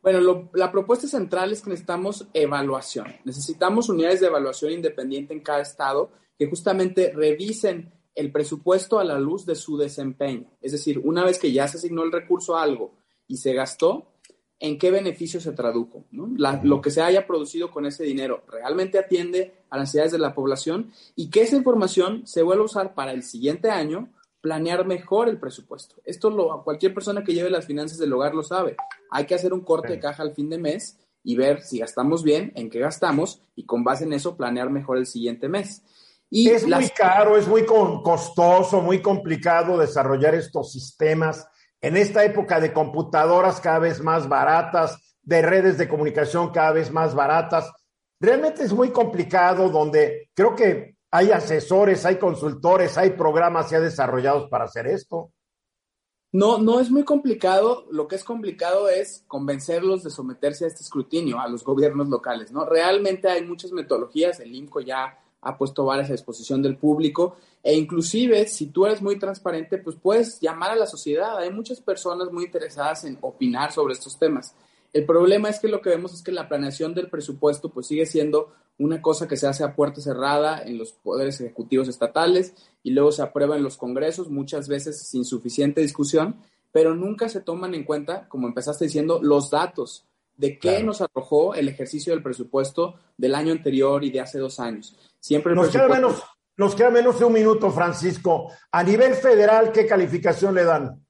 Bueno, 0.02 0.50
la 0.54 0.72
propuesta 0.72 1.06
central 1.06 1.52
es 1.52 1.62
que 1.62 1.70
necesitamos 1.70 2.26
evaluación. 2.34 3.06
Necesitamos 3.24 3.88
unidades 3.88 4.18
de 4.18 4.26
evaluación 4.26 4.72
independiente 4.72 5.34
en 5.34 5.40
cada 5.40 5.60
estado 5.60 6.10
que 6.36 6.48
justamente 6.48 7.12
revisen 7.14 7.92
el 8.16 8.32
presupuesto 8.32 8.98
a 8.98 9.04
la 9.04 9.20
luz 9.20 9.46
de 9.46 9.54
su 9.54 9.78
desempeño. 9.78 10.50
Es 10.60 10.72
decir, 10.72 10.98
una 10.98 11.24
vez 11.24 11.38
que 11.38 11.52
ya 11.52 11.68
se 11.68 11.76
asignó 11.76 12.02
el 12.02 12.10
recurso 12.10 12.56
a 12.56 12.62
algo 12.64 12.96
y 13.28 13.36
se 13.36 13.52
gastó, 13.52 14.14
¿en 14.58 14.80
qué 14.80 14.90
beneficio 14.90 15.40
se 15.40 15.52
tradujo? 15.52 16.06
lo 16.10 16.80
que 16.80 16.90
se 16.90 17.02
haya 17.02 17.24
producido 17.24 17.70
con 17.70 17.86
ese 17.86 18.02
dinero 18.02 18.42
realmente 18.48 18.98
atiende 18.98 19.62
a 19.70 19.76
las 19.76 19.84
necesidades 19.84 20.10
de 20.10 20.18
la 20.18 20.34
población 20.34 20.90
y 21.14 21.30
que 21.30 21.42
esa 21.42 21.54
información 21.54 22.26
se 22.26 22.42
vuelva 22.42 22.62
a 22.62 22.66
usar 22.66 22.94
para 22.94 23.12
el 23.12 23.22
siguiente 23.22 23.70
año 23.70 24.08
planear 24.40 24.86
mejor 24.86 25.28
el 25.28 25.38
presupuesto. 25.38 25.96
Esto 26.04 26.30
lo, 26.30 26.62
cualquier 26.64 26.94
persona 26.94 27.24
que 27.24 27.34
lleve 27.34 27.50
las 27.50 27.66
finanzas 27.66 27.98
del 27.98 28.12
hogar 28.12 28.34
lo 28.34 28.42
sabe. 28.42 28.76
Hay 29.10 29.26
que 29.26 29.34
hacer 29.34 29.52
un 29.52 29.62
corte 29.62 29.92
de 29.92 30.00
caja 30.00 30.22
al 30.22 30.34
fin 30.34 30.48
de 30.48 30.58
mes 30.58 30.98
y 31.24 31.36
ver 31.36 31.62
si 31.62 31.78
gastamos 31.78 32.22
bien, 32.22 32.52
en 32.54 32.70
qué 32.70 32.78
gastamos 32.78 33.42
y 33.54 33.66
con 33.66 33.84
base 33.84 34.04
en 34.04 34.12
eso 34.12 34.36
planear 34.36 34.70
mejor 34.70 34.98
el 34.98 35.06
siguiente 35.06 35.48
mes. 35.48 35.82
Y 36.30 36.50
es 36.50 36.66
muy 36.66 36.88
caro, 36.90 37.36
es 37.36 37.48
muy 37.48 37.64
costoso, 37.64 38.80
muy 38.80 39.00
complicado 39.00 39.78
desarrollar 39.78 40.34
estos 40.34 40.72
sistemas 40.72 41.48
en 41.80 41.96
esta 41.96 42.24
época 42.24 42.60
de 42.60 42.72
computadoras 42.72 43.60
cada 43.60 43.78
vez 43.78 44.00
más 44.00 44.28
baratas, 44.28 44.98
de 45.22 45.42
redes 45.42 45.78
de 45.78 45.88
comunicación 45.88 46.50
cada 46.50 46.72
vez 46.72 46.90
más 46.90 47.14
baratas, 47.14 47.70
realmente 48.20 48.64
es 48.64 48.72
muy 48.72 48.90
complicado 48.90 49.68
donde 49.68 50.30
creo 50.34 50.56
que 50.56 50.96
hay 51.10 51.30
asesores, 51.30 52.04
hay 52.04 52.18
consultores, 52.18 52.98
hay 52.98 53.10
programas 53.10 53.70
ya 53.70 53.80
desarrollados 53.80 54.48
para 54.48 54.64
hacer 54.64 54.86
esto. 54.86 55.32
No, 56.30 56.58
no 56.58 56.78
es 56.78 56.90
muy 56.90 57.04
complicado. 57.04 57.86
Lo 57.90 58.06
que 58.06 58.16
es 58.16 58.24
complicado 58.24 58.88
es 58.88 59.24
convencerlos 59.26 60.02
de 60.04 60.10
someterse 60.10 60.64
a 60.64 60.68
este 60.68 60.82
escrutinio, 60.82 61.40
a 61.40 61.48
los 61.48 61.64
gobiernos 61.64 62.08
locales, 62.08 62.52
¿no? 62.52 62.66
Realmente 62.66 63.28
hay 63.28 63.42
muchas 63.44 63.72
metodologías. 63.72 64.38
El 64.40 64.54
INCO 64.54 64.80
ya 64.80 65.18
ha 65.40 65.56
puesto 65.56 65.84
varias 65.84 66.10
a 66.10 66.12
disposición 66.12 66.60
del 66.62 66.76
público 66.76 67.36
e 67.62 67.74
inclusive 67.74 68.46
si 68.46 68.66
tú 68.66 68.86
eres 68.86 69.00
muy 69.00 69.18
transparente, 69.18 69.78
pues 69.78 69.96
puedes 69.96 70.40
llamar 70.40 70.72
a 70.72 70.76
la 70.76 70.86
sociedad. 70.86 71.38
Hay 71.38 71.50
muchas 71.50 71.80
personas 71.80 72.30
muy 72.30 72.44
interesadas 72.44 73.04
en 73.04 73.16
opinar 73.22 73.72
sobre 73.72 73.94
estos 73.94 74.18
temas. 74.18 74.54
El 74.92 75.04
problema 75.04 75.48
es 75.48 75.60
que 75.60 75.68
lo 75.68 75.80
que 75.80 75.90
vemos 75.90 76.14
es 76.14 76.22
que 76.22 76.32
la 76.32 76.48
planeación 76.48 76.94
del 76.94 77.08
presupuesto 77.08 77.70
pues 77.70 77.86
sigue 77.86 78.06
siendo 78.06 78.52
una 78.78 79.02
cosa 79.02 79.28
que 79.28 79.36
se 79.36 79.46
hace 79.46 79.64
a 79.64 79.74
puerta 79.74 80.00
cerrada 80.00 80.62
en 80.62 80.78
los 80.78 80.92
poderes 80.92 81.40
ejecutivos 81.40 81.88
estatales 81.88 82.54
y 82.82 82.90
luego 82.90 83.12
se 83.12 83.22
aprueba 83.22 83.56
en 83.56 83.62
los 83.62 83.76
congresos, 83.76 84.30
muchas 84.30 84.68
veces 84.68 85.08
sin 85.08 85.24
suficiente 85.24 85.80
discusión, 85.80 86.36
pero 86.72 86.94
nunca 86.94 87.28
se 87.28 87.40
toman 87.40 87.74
en 87.74 87.84
cuenta, 87.84 88.28
como 88.28 88.46
empezaste 88.46 88.84
diciendo, 88.84 89.20
los 89.22 89.50
datos 89.50 90.04
de 90.36 90.58
qué 90.58 90.82
nos 90.84 91.00
arrojó 91.00 91.54
el 91.54 91.68
ejercicio 91.68 92.12
del 92.12 92.22
presupuesto 92.22 92.94
del 93.16 93.34
año 93.34 93.52
anterior 93.52 94.04
y 94.04 94.10
de 94.10 94.20
hace 94.20 94.38
dos 94.38 94.60
años. 94.60 94.96
Siempre 95.18 95.54
nos, 95.54 95.68
queda 95.68 95.88
menos, 95.88 96.22
nos 96.56 96.76
queda 96.76 96.90
menos 96.90 97.18
de 97.18 97.24
un 97.24 97.32
minuto, 97.32 97.70
Francisco. 97.72 98.52
A 98.70 98.84
nivel 98.84 99.14
federal, 99.14 99.72
¿qué 99.72 99.86
calificación 99.86 100.54
le 100.54 100.64
dan? 100.64 101.04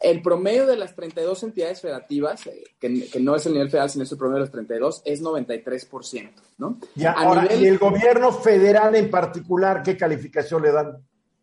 El 0.00 0.20
promedio 0.20 0.66
de 0.66 0.76
las 0.76 0.94
32 0.94 1.42
entidades 1.42 1.80
federativas, 1.80 2.46
eh, 2.46 2.64
que, 2.78 3.18
no 3.18 3.34
es 3.34 3.46
el 3.46 3.54
nivel 3.54 3.70
federal, 3.70 3.88
sino 3.88 4.04
es 4.04 4.12
el 4.12 4.18
promedio 4.18 4.40
de 4.40 4.44
las 4.44 4.52
32, 4.52 5.02
es 5.06 5.22
93%, 5.22 6.32
¿no? 6.58 6.78
Ya, 6.94 7.12
ahora, 7.12 7.54
¿y 7.54 7.64
el 7.64 7.78
gobierno 7.78 8.30
federal 8.30 8.94
en 8.94 9.10
particular, 9.10 9.82
qué 9.82 9.96
calificación 9.96 10.62
le 10.62 10.72
dan? 10.72 10.98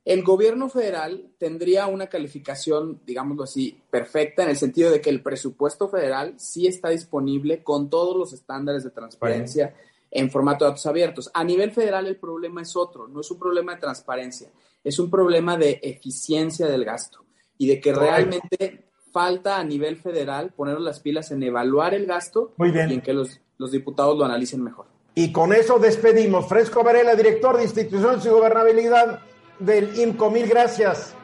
El 0.06 0.22
gobierno 0.22 0.70
federal 0.70 1.32
tendría 1.40 1.88
una 1.88 2.08
calificación, 2.08 3.02
digámoslo 3.06 3.44
así, 3.44 3.82
perfecta 3.90 4.44
en 4.44 4.50
el 4.50 4.58
sentido 4.58 4.92
de 4.92 5.02
que 5.02 5.10
el 5.10 5.24
presupuesto 5.24 5.88
federal 5.88 6.36
sí 6.38 6.68
está 6.68 6.90
disponible 6.90 7.64
con 7.64 7.90
todos 7.90 8.16
los 8.16 8.34
estándares 8.34 8.84
de 8.84 8.92
transparencia 8.92 9.74
en 10.12 10.30
formato 10.30 10.66
de 10.66 10.72
datos 10.72 10.86
abiertos. 10.86 11.32
A 11.34 11.44
nivel 11.44 11.72
federal 11.72 12.06
el 12.06 12.18
problema 12.18 12.62
es 12.62 12.76
otro, 12.76 13.08
no 13.08 13.22
es 13.22 13.32
un 13.32 13.40
problema 13.40 13.76
de 13.76 13.82
transparencia, 13.82 14.50
es 14.84 15.00
un 15.00 15.10
problema 15.10 15.58
de 15.58 15.80
eficiencia 15.82 16.68
del 16.68 16.84
gasto 16.84 17.24
y 17.58 17.68
de 17.68 17.80
que 17.80 17.94
realmente 17.94 18.86
falta 19.12 19.58
a 19.58 19.64
nivel 19.64 19.98
federal 19.98 20.52
poner 20.54 20.80
las 20.80 21.00
pilas 21.00 21.32
en 21.32 21.44
evaluar 21.44 21.94
el 21.94 22.06
gasto 22.06 22.54
y 22.58 22.78
en 22.78 23.02
que 23.02 23.14
los, 23.14 23.40
los 23.58 23.72
diputados 23.72 24.18
lo 24.18 24.26
analicen 24.26 24.64
mejor. 24.64 24.88
Y 25.16 25.32
con 25.32 25.54
eso 25.54 25.78
despedimos. 25.78 26.50
Fresco 26.50 26.84
Varela, 26.84 27.16
director 27.16 27.56
de 27.58 27.64
Instituciones 27.64 28.26
y 28.26 28.30
Gobernabilidad 28.30 29.20
del 29.60 29.98
IMCO. 30.00 30.32
Mil 30.32 30.48
gracias. 30.48 31.16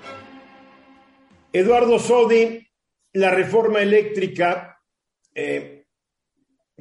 Eduardo 1.52 1.98
Sodi, 1.98 2.68
la 3.14 3.32
reforma 3.32 3.82
eléctrica, 3.82 4.80
eh, 5.34 5.88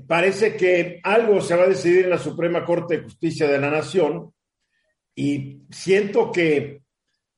parece 0.07 0.57
que 0.57 1.01
algo 1.03 1.41
se 1.41 1.57
va 1.57 1.65
a 1.65 1.69
decidir 1.69 2.05
en 2.05 2.11
la 2.11 2.19
Suprema 2.19 2.65
Corte 2.65 2.99
de 2.99 3.05
Justicia 3.05 3.49
de 3.49 3.59
la 3.59 3.71
Nación 3.71 4.35
y 5.15 5.63
siento 5.71 6.31
que 6.31 6.83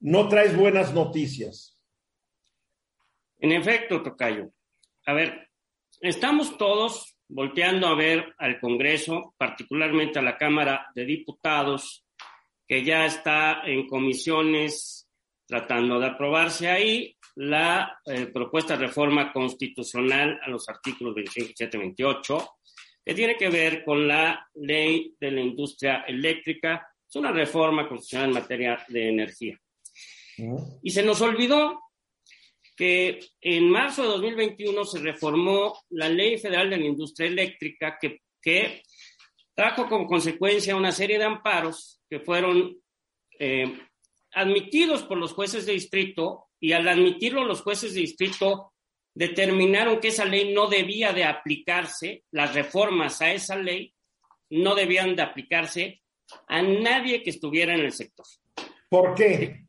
no 0.01 0.29
traes 0.29 0.57
buenas 0.57 0.93
noticias. 0.93 1.80
En 3.41 3.53
efecto, 3.53 4.03
Tocayo. 4.03 4.51
A 5.07 5.15
ver, 5.15 5.49
estamos 6.01 6.59
todos 6.59 7.17
volteando 7.27 7.87
a 7.87 7.95
ver 7.95 8.35
al 8.39 8.61
Congreso, 8.61 9.35
particularmente 9.39 10.19
a 10.19 10.23
la 10.23 10.37
Cámara 10.37 10.91
de 10.95 11.07
Diputados, 11.07 12.05
que 12.69 12.85
ya 12.85 13.07
está 13.07 13.63
en 13.65 13.87
comisiones 13.87 15.09
tratando 15.47 15.99
de 15.99 16.07
aprobarse 16.07 16.69
ahí 16.69 17.17
la 17.37 17.99
eh, 18.05 18.27
propuesta 18.27 18.77
de 18.77 18.87
reforma 18.87 19.33
constitucional 19.33 20.39
a 20.43 20.51
los 20.51 20.69
artículos 20.69 21.15
25, 21.15 21.47
27, 21.47 21.79
28, 21.79 22.49
que 23.05 23.15
tiene 23.15 23.37
que 23.37 23.49
ver 23.49 23.83
con 23.85 24.07
la 24.07 24.47
ley 24.55 25.15
de 25.19 25.31
la 25.31 25.41
industria 25.41 26.05
eléctrica. 26.07 26.87
Es 27.09 27.17
una 27.17 27.33
reforma 27.33 27.89
constitucional 27.89 28.29
en 28.29 28.35
materia 28.35 28.85
de 28.89 29.09
energía. 29.09 29.59
Y 30.83 30.91
se 30.91 31.03
nos 31.03 31.21
olvidó 31.21 31.81
que 32.81 33.21
en 33.43 33.69
marzo 33.69 34.01
de 34.05 34.09
2021 34.09 34.87
se 34.87 35.01
reformó 35.01 35.83
la 35.91 36.09
Ley 36.09 36.39
Federal 36.39 36.71
de 36.71 36.79
la 36.79 36.87
Industria 36.87 37.29
Eléctrica 37.29 37.99
que, 38.01 38.23
que 38.41 38.83
trajo 39.55 39.87
como 39.87 40.07
consecuencia 40.07 40.75
una 40.75 40.91
serie 40.91 41.19
de 41.19 41.25
amparos 41.25 42.01
que 42.09 42.21
fueron 42.21 42.75
eh, 43.39 43.79
admitidos 44.33 45.03
por 45.03 45.19
los 45.19 45.35
jueces 45.35 45.67
de 45.67 45.75
distrito 45.75 46.47
y 46.59 46.73
al 46.73 46.89
admitirlo 46.89 47.45
los 47.45 47.61
jueces 47.61 47.93
de 47.93 48.01
distrito 48.01 48.73
determinaron 49.13 50.01
que 50.01 50.09
esa 50.09 50.25
ley 50.25 50.55
no 50.55 50.67
debía 50.67 51.13
de 51.13 51.25
aplicarse, 51.25 52.25
las 52.31 52.55
reformas 52.55 53.21
a 53.21 53.31
esa 53.31 53.57
ley 53.57 53.93
no 54.49 54.75
debían 54.75 55.15
de 55.15 55.21
aplicarse 55.21 56.01
a 56.49 56.63
nadie 56.63 57.23
que 57.23 57.29
estuviera 57.29 57.75
en 57.75 57.81
el 57.81 57.93
sector. 57.93 58.25
¿Por 58.89 59.15
qué? 59.15 59.67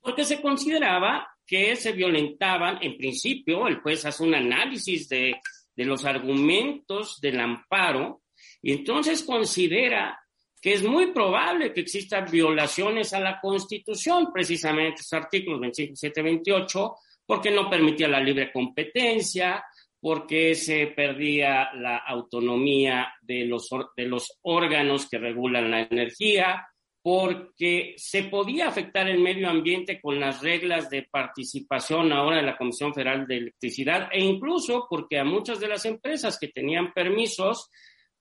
Porque 0.00 0.24
se 0.24 0.40
consideraba 0.40 1.31
que 1.52 1.76
se 1.76 1.92
violentaban, 1.92 2.78
en 2.80 2.96
principio, 2.96 3.68
el 3.68 3.80
juez 3.80 4.06
hace 4.06 4.22
un 4.22 4.34
análisis 4.34 5.06
de, 5.06 5.34
de 5.76 5.84
los 5.84 6.06
argumentos 6.06 7.20
del 7.20 7.38
amparo 7.38 8.22
y 8.62 8.72
entonces 8.72 9.22
considera 9.22 10.18
que 10.62 10.72
es 10.72 10.82
muy 10.82 11.08
probable 11.08 11.74
que 11.74 11.82
existan 11.82 12.24
violaciones 12.30 13.12
a 13.12 13.20
la 13.20 13.38
Constitución, 13.38 14.32
precisamente 14.32 15.02
estos 15.02 15.12
artículos 15.12 15.60
27 15.60 16.22
28, 16.22 16.94
porque 17.26 17.50
no 17.50 17.68
permitía 17.68 18.08
la 18.08 18.20
libre 18.20 18.50
competencia, 18.50 19.62
porque 20.00 20.54
se 20.54 20.86
perdía 20.86 21.74
la 21.74 21.98
autonomía 21.98 23.12
de 23.20 23.44
los, 23.44 23.68
de 23.94 24.06
los 24.06 24.38
órganos 24.40 25.06
que 25.06 25.18
regulan 25.18 25.70
la 25.70 25.82
energía, 25.82 26.66
porque 27.02 27.94
se 27.96 28.24
podía 28.24 28.68
afectar 28.68 29.08
el 29.08 29.18
medio 29.18 29.48
ambiente 29.48 30.00
con 30.00 30.20
las 30.20 30.40
reglas 30.40 30.88
de 30.88 31.02
participación 31.10 32.12
ahora 32.12 32.36
de 32.36 32.44
la 32.44 32.56
Comisión 32.56 32.94
Federal 32.94 33.26
de 33.26 33.38
Electricidad 33.38 34.08
e 34.12 34.20
incluso 34.22 34.86
porque 34.88 35.18
a 35.18 35.24
muchas 35.24 35.58
de 35.58 35.68
las 35.68 35.84
empresas 35.84 36.38
que 36.38 36.48
tenían 36.48 36.92
permisos 36.92 37.68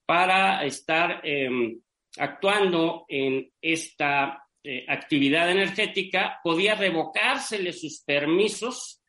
para 0.05 0.65
estar 0.65 1.21
em, 1.23 1.79
actuando 2.17 3.05
en 3.07 3.51
esta 3.61 4.43
eh, 4.63 4.83
actividad 4.87 5.51
energética 5.51 6.39
podía 6.43 6.73
revocársele 6.73 7.73
sus 7.73 8.01
permisos 8.03 9.03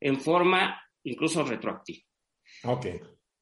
en 0.00 0.20
forma 0.20 0.80
incluso 1.02 1.42
retroactiva. 1.42 2.04
Ok. 2.64 2.86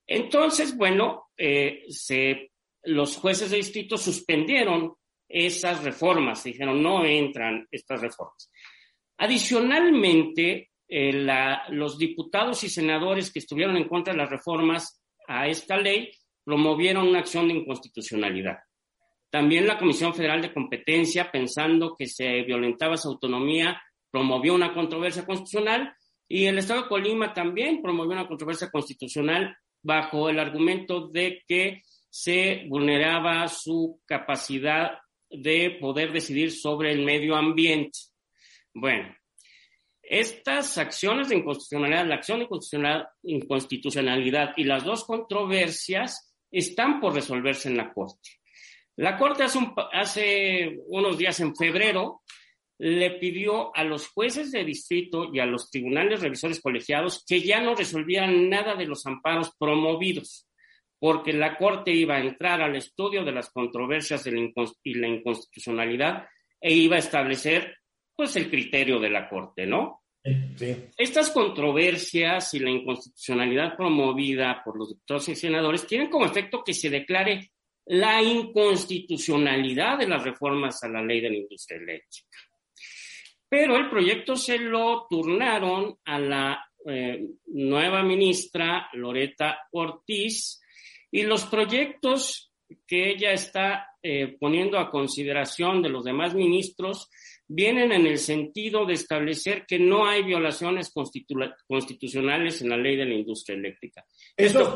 Entonces, 0.06 0.76
bueno, 0.76 1.30
eh, 1.36 1.84
se, 1.88 2.52
los 2.84 3.16
jueces 3.16 3.50
de 3.50 3.58
distrito 3.58 3.96
suspendieron 3.96 4.94
esas 5.34 5.82
reformas, 5.82 6.44
dijeron 6.44 6.80
no 6.80 7.04
entran 7.04 7.66
estas 7.72 8.00
reformas. 8.00 8.50
Adicionalmente, 9.18 10.70
eh, 10.88 11.26
los 11.70 11.98
diputados 11.98 12.62
y 12.62 12.68
senadores 12.68 13.32
que 13.32 13.40
estuvieron 13.40 13.76
en 13.76 13.88
contra 13.88 14.12
de 14.12 14.18
las 14.20 14.30
reformas 14.30 15.02
a 15.26 15.48
esta 15.48 15.76
ley 15.76 16.12
promovieron 16.44 17.08
una 17.08 17.18
acción 17.18 17.48
de 17.48 17.54
inconstitucionalidad. 17.54 18.58
También 19.28 19.66
la 19.66 19.76
Comisión 19.76 20.14
Federal 20.14 20.40
de 20.40 20.54
Competencia, 20.54 21.32
pensando 21.32 21.96
que 21.98 22.06
se 22.06 22.42
violentaba 22.42 22.96
su 22.96 23.08
autonomía, 23.08 23.82
promovió 24.12 24.54
una 24.54 24.72
controversia 24.72 25.26
constitucional 25.26 25.96
y 26.28 26.44
el 26.44 26.58
Estado 26.58 26.82
de 26.82 26.88
Colima 26.88 27.34
también 27.34 27.82
promovió 27.82 28.12
una 28.12 28.28
controversia 28.28 28.70
constitucional 28.70 29.56
bajo 29.82 30.28
el 30.28 30.38
argumento 30.38 31.08
de 31.08 31.42
que 31.48 31.82
se 32.08 32.66
vulneraba 32.68 33.48
su 33.48 34.00
capacidad 34.06 34.98
de 35.36 35.76
poder 35.80 36.12
decidir 36.12 36.52
sobre 36.52 36.92
el 36.92 37.04
medio 37.04 37.36
ambiente. 37.36 37.98
Bueno, 38.72 39.14
estas 40.02 40.78
acciones 40.78 41.28
de 41.28 41.36
inconstitucionalidad, 41.36 42.06
la 42.06 42.16
acción 42.16 42.40
de 42.40 43.06
inconstitucionalidad 43.22 44.52
y 44.56 44.64
las 44.64 44.84
dos 44.84 45.04
controversias 45.04 46.34
están 46.50 47.00
por 47.00 47.14
resolverse 47.14 47.68
en 47.68 47.76
la 47.76 47.92
Corte. 47.92 48.30
La 48.96 49.16
Corte 49.16 49.42
hace, 49.42 49.58
hace 49.92 50.78
unos 50.86 51.18
días, 51.18 51.40
en 51.40 51.56
febrero, 51.56 52.22
le 52.78 53.12
pidió 53.12 53.74
a 53.74 53.84
los 53.84 54.08
jueces 54.08 54.52
de 54.52 54.64
distrito 54.64 55.30
y 55.32 55.40
a 55.40 55.46
los 55.46 55.70
tribunales 55.70 56.20
revisores 56.20 56.60
colegiados 56.60 57.24
que 57.26 57.40
ya 57.40 57.60
no 57.60 57.74
resolvieran 57.74 58.48
nada 58.48 58.74
de 58.74 58.86
los 58.86 59.06
amparos 59.06 59.52
promovidos 59.58 60.48
porque 61.04 61.34
la 61.34 61.58
Corte 61.58 61.90
iba 61.90 62.16
a 62.16 62.20
entrar 62.20 62.62
al 62.62 62.76
estudio 62.76 63.24
de 63.24 63.32
las 63.32 63.50
controversias 63.50 64.26
y 64.26 64.94
la 64.94 65.06
inconstitucionalidad 65.06 66.26
e 66.58 66.72
iba 66.72 66.96
a 66.96 67.00
establecer 67.00 67.76
pues 68.16 68.34
el 68.36 68.48
criterio 68.48 68.98
de 68.98 69.10
la 69.10 69.28
Corte, 69.28 69.66
¿no? 69.66 70.04
Estas 70.96 71.30
controversias 71.30 72.54
y 72.54 72.60
la 72.60 72.70
inconstitucionalidad 72.70 73.76
promovida 73.76 74.62
por 74.64 74.78
los 74.78 74.94
diputados 74.94 75.28
y 75.28 75.36
senadores 75.36 75.86
tienen 75.86 76.08
como 76.08 76.24
efecto 76.24 76.62
que 76.64 76.72
se 76.72 76.88
declare 76.88 77.50
la 77.84 78.22
inconstitucionalidad 78.22 79.98
de 79.98 80.08
las 80.08 80.24
reformas 80.24 80.82
a 80.84 80.88
la 80.88 81.02
ley 81.02 81.20
de 81.20 81.28
la 81.28 81.36
industria 81.36 81.80
eléctrica. 81.82 82.38
Pero 83.46 83.76
el 83.76 83.90
proyecto 83.90 84.36
se 84.36 84.56
lo 84.58 85.06
turnaron 85.10 85.98
a 86.06 86.18
la 86.18 86.64
eh, 86.86 87.26
nueva 87.48 88.02
ministra 88.02 88.88
Loreta 88.94 89.68
Ortiz 89.72 90.62
y 91.14 91.22
los 91.22 91.44
proyectos 91.44 92.52
que 92.88 93.08
ella 93.10 93.30
está 93.30 93.86
eh, 94.02 94.36
poniendo 94.40 94.80
a 94.80 94.90
consideración 94.90 95.80
de 95.80 95.88
los 95.88 96.04
demás 96.04 96.34
ministros 96.34 97.08
vienen 97.46 97.92
en 97.92 98.04
el 98.08 98.18
sentido 98.18 98.84
de 98.84 98.94
establecer 98.94 99.64
que 99.64 99.78
no 99.78 100.08
hay 100.08 100.24
violaciones 100.24 100.92
constitucionales 101.68 102.62
en 102.62 102.68
la 102.68 102.76
ley 102.76 102.96
de 102.96 103.04
la 103.04 103.14
industria 103.14 103.56
eléctrica. 103.56 104.04
Esos, 104.36 104.74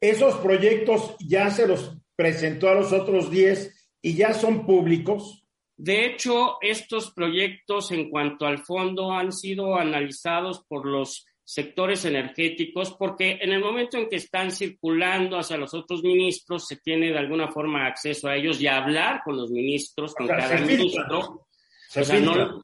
esos 0.00 0.34
proyectos 0.36 1.14
ya 1.20 1.50
se 1.50 1.68
los 1.68 1.94
presentó 2.16 2.70
a 2.70 2.76
los 2.76 2.94
otros 2.94 3.30
10 3.30 3.90
y 4.00 4.14
ya 4.14 4.32
son 4.32 4.64
públicos. 4.64 5.44
De 5.76 6.06
hecho, 6.06 6.56
estos 6.62 7.12
proyectos 7.12 7.92
en 7.92 8.08
cuanto 8.08 8.46
al 8.46 8.64
fondo 8.64 9.12
han 9.12 9.32
sido 9.32 9.76
analizados 9.76 10.64
por 10.66 10.86
los 10.86 11.26
sectores 11.48 12.04
energéticos 12.04 12.94
porque 12.98 13.38
en 13.40 13.52
el 13.52 13.60
momento 13.62 13.96
en 13.96 14.06
que 14.06 14.16
están 14.16 14.50
circulando 14.50 15.38
hacia 15.38 15.56
los 15.56 15.72
otros 15.72 16.02
ministros 16.02 16.66
se 16.66 16.76
tiene 16.76 17.10
de 17.10 17.18
alguna 17.18 17.48
forma 17.48 17.86
acceso 17.86 18.28
a 18.28 18.36
ellos 18.36 18.60
y 18.60 18.66
hablar 18.66 19.22
con 19.24 19.38
los 19.38 19.50
ministros, 19.50 20.14
con 20.14 20.26
cada 20.26 20.60
ministro. 20.60 21.46
o 21.96 22.04
sea, 22.04 22.20
no, 22.20 22.62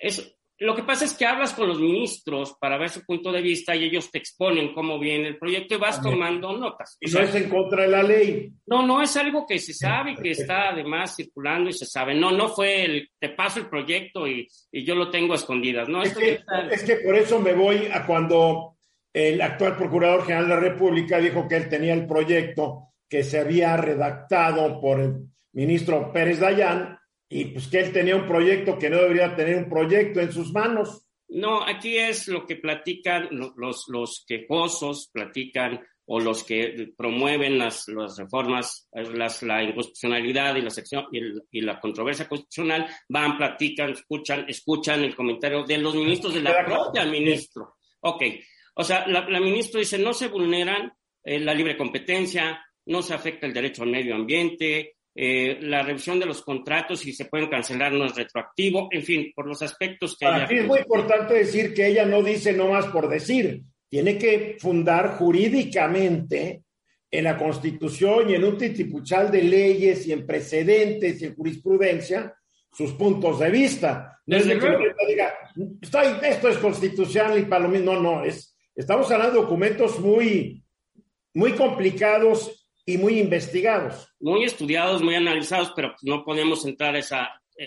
es, 0.00 0.36
lo 0.58 0.76
que 0.76 0.84
pasa 0.84 1.04
es 1.04 1.14
que 1.14 1.26
hablas 1.26 1.52
con 1.52 1.68
los 1.68 1.80
ministros 1.80 2.54
para 2.60 2.78
ver 2.78 2.88
su 2.88 3.04
punto 3.04 3.32
de 3.32 3.42
vista 3.42 3.74
y 3.74 3.84
ellos 3.84 4.10
te 4.10 4.18
exponen 4.18 4.72
cómo 4.72 5.00
viene 5.00 5.28
el 5.28 5.38
proyecto 5.38 5.74
y 5.74 5.78
vas 5.78 6.00
tomando 6.00 6.56
notas. 6.56 6.96
Y 7.00 7.10
no 7.10 7.20
es 7.20 7.34
en 7.34 7.48
contra 7.48 7.82
de 7.82 7.88
la 7.88 8.02
ley. 8.02 8.52
No, 8.66 8.86
no 8.86 9.02
es 9.02 9.16
algo 9.16 9.44
que 9.46 9.58
se 9.58 9.74
sabe 9.74 10.12
y 10.12 10.16
que 10.16 10.30
está 10.30 10.68
además 10.68 11.16
circulando 11.16 11.70
y 11.70 11.72
se 11.72 11.86
sabe. 11.86 12.14
No, 12.14 12.30
no 12.30 12.48
fue 12.48 12.84
el, 12.84 13.08
te 13.18 13.30
paso 13.30 13.58
el 13.58 13.68
proyecto 13.68 14.28
y, 14.28 14.46
yo 14.72 14.94
lo 14.94 15.10
tengo 15.10 15.32
a 15.32 15.36
escondidas. 15.36 15.88
No, 15.88 16.02
es, 16.02 16.16
que, 16.16 16.40
es 16.70 16.82
que 16.84 16.96
por 16.96 17.16
eso 17.16 17.40
me 17.40 17.52
voy 17.52 17.88
a 17.92 18.06
cuando 18.06 18.76
el 19.12 19.40
actual 19.40 19.76
Procurador 19.76 20.24
General 20.24 20.48
de 20.48 20.54
la 20.54 20.60
República 20.60 21.18
dijo 21.18 21.48
que 21.48 21.56
él 21.56 21.68
tenía 21.68 21.94
el 21.94 22.06
proyecto 22.06 22.94
que 23.08 23.24
se 23.24 23.40
había 23.40 23.76
redactado 23.76 24.80
por 24.80 25.00
el 25.00 25.28
ministro 25.52 26.12
Pérez 26.12 26.40
Dayán 26.40 26.98
y 27.28 27.46
pues 27.46 27.68
que 27.68 27.80
él 27.80 27.92
tenía 27.92 28.16
un 28.16 28.26
proyecto 28.26 28.78
que 28.78 28.90
no 28.90 28.98
debería 28.98 29.34
tener 29.34 29.56
un 29.56 29.68
proyecto 29.68 30.20
en 30.20 30.32
sus 30.32 30.52
manos. 30.52 31.06
No, 31.28 31.62
aquí 31.62 31.96
es 31.96 32.28
lo 32.28 32.46
que 32.46 32.56
platican 32.56 33.28
los, 33.30 33.84
los 33.88 34.24
quejosos, 34.26 35.10
platican 35.12 35.80
o 36.06 36.20
los 36.20 36.44
que 36.44 36.92
promueven 36.96 37.58
las, 37.58 37.88
las 37.88 38.18
reformas, 38.18 38.88
las, 38.92 39.42
la 39.42 39.62
inconstitucionalidad 39.62 40.54
y 40.56 40.60
la 40.60 40.70
sección 40.70 41.06
y, 41.50 41.60
la 41.62 41.80
controversia 41.80 42.28
constitucional, 42.28 42.86
van, 43.08 43.38
platican, 43.38 43.92
escuchan, 43.92 44.44
escuchan 44.46 45.02
el 45.02 45.16
comentario 45.16 45.64
de 45.64 45.78
los 45.78 45.94
ministros 45.94 46.34
de 46.34 46.42
la 46.42 46.64
propia 46.64 47.06
ministro. 47.06 47.76
Ok, 48.00 48.22
o 48.74 48.84
sea, 48.84 49.06
la, 49.06 49.26
la 49.28 49.40
ministra 49.40 49.80
dice, 49.80 49.98
no 49.98 50.12
se 50.12 50.28
vulneran 50.28 50.92
eh, 51.22 51.40
la 51.40 51.54
libre 51.54 51.76
competencia, 51.76 52.62
no 52.86 53.00
se 53.00 53.14
afecta 53.14 53.46
el 53.46 53.54
derecho 53.54 53.82
al 53.82 53.90
medio 53.90 54.14
ambiente, 54.14 54.93
eh, 55.16 55.58
la 55.60 55.82
revisión 55.82 56.18
de 56.18 56.26
los 56.26 56.42
contratos 56.42 57.06
y 57.06 57.12
se 57.12 57.26
pueden 57.26 57.48
cancelar 57.48 57.92
no 57.92 58.06
es 58.06 58.16
retroactivo, 58.16 58.88
en 58.90 59.02
fin, 59.02 59.32
por 59.34 59.46
los 59.46 59.62
aspectos 59.62 60.16
que... 60.18 60.26
Para 60.26 60.44
es 60.44 60.66
muy 60.66 60.80
importante 60.80 61.34
decir 61.34 61.72
que 61.72 61.86
ella 61.86 62.04
no 62.04 62.22
dice 62.22 62.52
no 62.52 62.68
más 62.68 62.86
por 62.86 63.08
decir, 63.08 63.62
tiene 63.88 64.18
que 64.18 64.56
fundar 64.58 65.16
jurídicamente 65.16 66.62
en 67.08 67.24
la 67.24 67.36
Constitución 67.36 68.28
y 68.28 68.34
en 68.34 68.44
un 68.44 68.58
titipuchal 68.58 69.30
de 69.30 69.42
leyes 69.42 70.04
y 70.08 70.12
en 70.12 70.26
precedentes 70.26 71.22
y 71.22 71.26
en 71.26 71.36
jurisprudencia 71.36 72.34
sus 72.72 72.92
puntos 72.94 73.38
de 73.38 73.50
vista. 73.50 74.20
No 74.26 74.36
es 74.36 74.48
de 74.48 74.58
que 74.58 74.66
diga, 75.08 75.32
esto 76.22 76.48
es 76.48 76.58
constitucional 76.58 77.38
y 77.38 77.44
para 77.44 77.64
lo 77.64 77.68
mismo, 77.68 77.94
no, 77.94 78.00
no, 78.00 78.24
es, 78.24 78.56
estamos 78.74 79.08
hablando 79.12 79.36
de 79.36 79.42
documentos 79.42 80.00
muy, 80.00 80.64
muy 81.34 81.52
complicados 81.52 82.63
y 82.86 82.98
muy 82.98 83.18
investigados. 83.18 84.14
Muy 84.20 84.44
estudiados, 84.44 85.02
muy 85.02 85.14
analizados, 85.14 85.72
pero 85.74 85.94
no 86.02 86.24
podemos 86.24 86.64
entrar 86.66 86.94
a 86.94 86.98
ese 86.98 87.16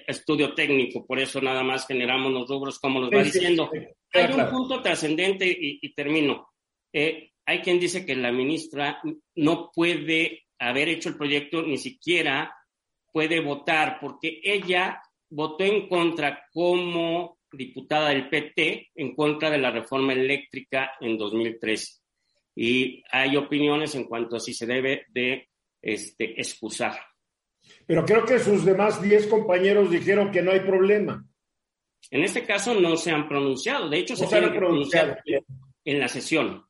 estudio 0.07 0.53
técnico, 0.53 1.05
por 1.05 1.19
eso 1.19 1.41
nada 1.41 1.63
más 1.63 1.87
generamos 1.87 2.31
los 2.31 2.47
rubros 2.47 2.79
como 2.79 2.99
los 2.99 3.09
va 3.09 3.23
diciendo. 3.23 3.69
Hay 4.13 4.31
un 4.33 4.49
punto 4.49 4.81
trascendente 4.81 5.45
y, 5.47 5.93
termino. 5.93 6.49
Eh, 6.93 7.31
hay 7.45 7.61
quien 7.61 7.79
dice 7.79 8.05
que 8.05 8.15
la 8.15 8.31
ministra 8.31 9.01
no 9.35 9.71
puede 9.73 10.45
haber 10.59 10.89
hecho 10.89 11.09
el 11.09 11.17
proyecto, 11.17 11.61
ni 11.61 11.77
siquiera 11.77 12.53
puede 13.11 13.39
votar, 13.39 13.99
porque 13.99 14.41
ella 14.43 15.01
votó 15.29 15.63
en 15.63 15.87
contra 15.87 16.45
como 16.51 17.39
diputada 17.51 18.09
del 18.09 18.29
PT, 18.29 18.91
en 18.95 19.15
contra 19.15 19.49
de 19.49 19.57
la 19.57 19.71
reforma 19.71 20.13
eléctrica 20.13 20.91
en 20.99 21.17
2013 21.17 22.06
y 22.59 23.03
hay 23.11 23.37
opiniones 23.37 23.93
en 23.93 24.05
cuanto 24.05 24.35
a 24.35 24.39
si 24.39 24.51
se 24.51 24.65
debe 24.65 25.05
de 25.09 25.47
este, 25.79 26.41
excusar. 26.41 26.97
Pero 27.85 28.03
creo 28.03 28.25
que 28.25 28.39
sus 28.39 28.65
demás 28.65 28.99
10 28.99 29.27
compañeros 29.27 29.91
dijeron 29.91 30.31
que 30.31 30.41
no 30.41 30.51
hay 30.51 30.61
problema. 30.61 31.23
En 32.09 32.23
este 32.23 32.45
caso 32.45 32.73
no 32.73 32.97
se 32.97 33.11
han 33.11 33.29
pronunciado, 33.29 33.87
de 33.89 33.99
hecho 33.99 34.15
se, 34.15 34.35
han 34.35 34.55
pronunciado 34.55 35.17
en 35.85 35.99
la 35.99 36.07
sesión. 36.07 36.65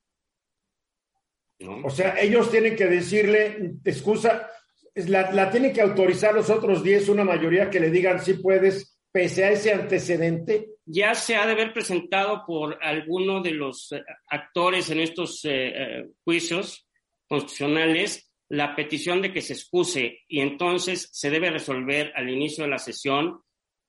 O 1.85 1.89
sea, 1.89 2.19
ellos 2.19 2.51
tienen 2.51 2.75
que 2.75 2.87
decirle, 2.87 3.75
excusa, 3.85 4.51
la, 4.93 5.31
la 5.31 5.49
tienen 5.49 5.71
que 5.71 5.81
autorizar 5.81 6.35
los 6.35 6.49
otros 6.49 6.83
10, 6.83 7.07
una 7.09 7.23
mayoría 7.23 7.69
que 7.69 7.79
le 7.79 7.89
digan 7.89 8.19
si 8.21 8.33
puedes, 8.33 8.96
pese 9.11 9.43
a 9.43 9.51
ese 9.51 9.73
antecedente 9.73 10.69
ya 10.85 11.15
se 11.15 11.35
ha 11.35 11.45
de 11.45 11.53
haber 11.53 11.73
presentado 11.73 12.45
por 12.45 12.77
alguno 12.81 13.41
de 13.41 13.51
los 13.51 13.91
eh, 13.91 14.03
actores 14.27 14.89
en 14.89 14.99
estos 14.99 15.43
eh, 15.45 15.49
eh, 15.75 16.05
juicios 16.23 16.87
constitucionales 17.27 18.27
la 18.49 18.75
petición 18.75 19.21
de 19.21 19.33
que 19.33 19.41
se 19.41 19.53
excuse 19.53 20.19
y 20.27 20.39
entonces 20.39 21.09
se 21.11 21.29
debe 21.29 21.49
resolver 21.49 22.13
al 22.15 22.29
inicio 22.29 22.63
de 22.63 22.69
la 22.69 22.77
sesión 22.77 23.41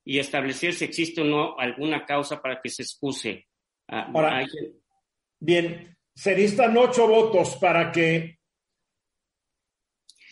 y 0.04 0.18
establecer 0.18 0.74
si 0.74 0.84
existe 0.84 1.20
o 1.20 1.24
no 1.24 1.58
alguna 1.58 2.04
causa 2.04 2.40
para 2.40 2.60
que 2.60 2.68
se 2.68 2.82
excuse. 2.82 3.46
Ah, 3.88 4.10
bien, 5.38 5.96
se 6.14 6.34
necesitan 6.34 6.76
ocho 6.76 7.06
votos 7.06 7.56
para 7.56 7.92
que 7.92 8.38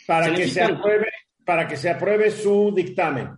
para 0.07 0.35
que 0.35 0.49
se 0.49 0.63
apruebe 0.63 1.09
para 1.45 1.69
que 1.69 1.77
se 1.77 1.91
apruebe 1.91 2.31
su 2.31 2.73
dictamen. 2.75 3.31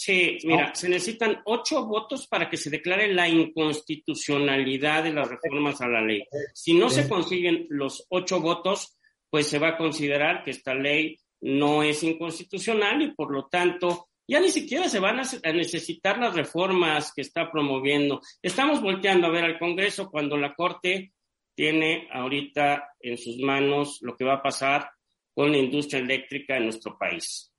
Sí, 0.00 0.38
mira, 0.44 0.72
se 0.76 0.88
necesitan 0.88 1.42
ocho 1.44 1.84
votos 1.84 2.28
para 2.28 2.48
que 2.48 2.56
se 2.56 2.70
declare 2.70 3.12
la 3.12 3.28
inconstitucionalidad 3.28 5.02
de 5.02 5.12
las 5.12 5.28
reformas 5.28 5.80
a 5.80 5.88
la 5.88 6.00
ley. 6.00 6.22
Si 6.54 6.72
no 6.72 6.88
se 6.88 7.08
consiguen 7.08 7.66
los 7.68 8.06
ocho 8.08 8.40
votos, 8.40 8.96
pues 9.28 9.48
se 9.48 9.58
va 9.58 9.70
a 9.70 9.76
considerar 9.76 10.44
que 10.44 10.52
esta 10.52 10.72
ley 10.72 11.18
no 11.40 11.82
es 11.82 12.04
inconstitucional 12.04 13.02
y 13.02 13.10
por 13.10 13.32
lo 13.32 13.48
tanto 13.48 14.10
ya 14.28 14.38
ni 14.38 14.50
siquiera 14.50 14.88
se 14.88 15.00
van 15.00 15.18
a, 15.18 15.52
necesitar 15.52 16.16
las 16.16 16.32
reformas 16.32 17.12
que 17.12 17.22
está 17.22 17.50
promoviendo. 17.50 18.20
Estamos 18.40 18.80
volteando 18.80 19.26
a 19.26 19.30
ver 19.30 19.46
al 19.46 19.58
Congreso 19.58 20.12
cuando 20.12 20.36
la 20.36 20.54
Corte 20.54 21.12
tiene 21.56 22.06
ahorita 22.12 22.94
en 23.00 23.18
sus 23.18 23.36
manos 23.40 23.98
lo 24.02 24.16
que 24.16 24.24
va 24.24 24.34
a 24.34 24.42
pasar 24.44 24.92
con 25.34 25.50
la 25.50 25.58
industria 25.58 25.98
eléctrica 25.98 26.56
en 26.56 26.66
nuestro 26.66 26.96
país. 26.96 27.52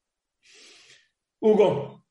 Hugo, 1.42 2.06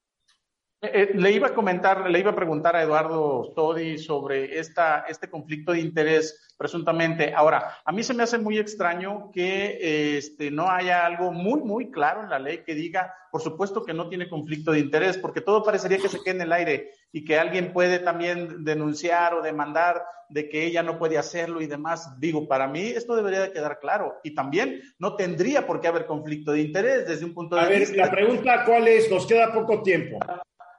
eh, 0.80 0.90
eh, 0.94 1.10
le 1.14 1.32
iba 1.32 1.48
a 1.48 1.54
comentar, 1.54 2.08
le 2.08 2.20
iba 2.20 2.30
a 2.30 2.36
preguntar 2.36 2.76
a 2.76 2.82
Eduardo 2.82 3.52
Todi 3.56 3.98
sobre 3.98 4.60
esta, 4.60 5.06
este 5.08 5.28
conflicto 5.28 5.72
de 5.72 5.80
interés 5.80 6.54
presuntamente. 6.56 7.32
Ahora, 7.34 7.78
a 7.84 7.90
mí 7.90 8.04
se 8.04 8.14
me 8.14 8.22
hace 8.22 8.38
muy 8.38 8.58
extraño 8.58 9.30
que 9.32 10.16
este, 10.16 10.52
no 10.52 10.70
haya 10.70 11.04
algo 11.04 11.32
muy, 11.32 11.60
muy 11.62 11.90
claro 11.90 12.22
en 12.22 12.30
la 12.30 12.38
ley 12.38 12.62
que 12.64 12.76
diga, 12.76 13.12
por 13.32 13.40
supuesto 13.40 13.84
que 13.84 13.92
no 13.92 14.08
tiene 14.08 14.28
conflicto 14.28 14.70
de 14.70 14.78
interés, 14.78 15.18
porque 15.18 15.40
todo 15.40 15.64
parecería 15.64 15.98
que 15.98 16.08
se 16.08 16.20
quede 16.22 16.36
en 16.36 16.42
el 16.42 16.52
aire 16.52 16.90
y 17.10 17.24
que 17.24 17.40
alguien 17.40 17.72
puede 17.72 17.98
también 17.98 18.64
denunciar 18.64 19.34
o 19.34 19.42
demandar 19.42 20.04
de 20.28 20.48
que 20.48 20.64
ella 20.64 20.84
no 20.84 20.96
puede 20.96 21.18
hacerlo 21.18 21.60
y 21.60 21.66
demás. 21.66 22.20
Digo, 22.20 22.46
para 22.46 22.68
mí 22.68 22.82
esto 22.82 23.16
debería 23.16 23.40
de 23.40 23.50
quedar 23.50 23.80
claro. 23.80 24.20
Y 24.22 24.32
también 24.32 24.80
no 25.00 25.16
tendría 25.16 25.66
por 25.66 25.80
qué 25.80 25.88
haber 25.88 26.06
conflicto 26.06 26.52
de 26.52 26.60
interés 26.60 27.08
desde 27.08 27.24
un 27.24 27.34
punto 27.34 27.56
de 27.56 27.66
vista. 27.66 27.94
A 27.94 27.96
ver, 27.96 28.06
la 28.06 28.10
pregunta 28.12 28.64
cuál 28.64 28.86
es, 28.86 29.10
nos 29.10 29.26
queda 29.26 29.52
poco 29.52 29.82
tiempo. 29.82 30.18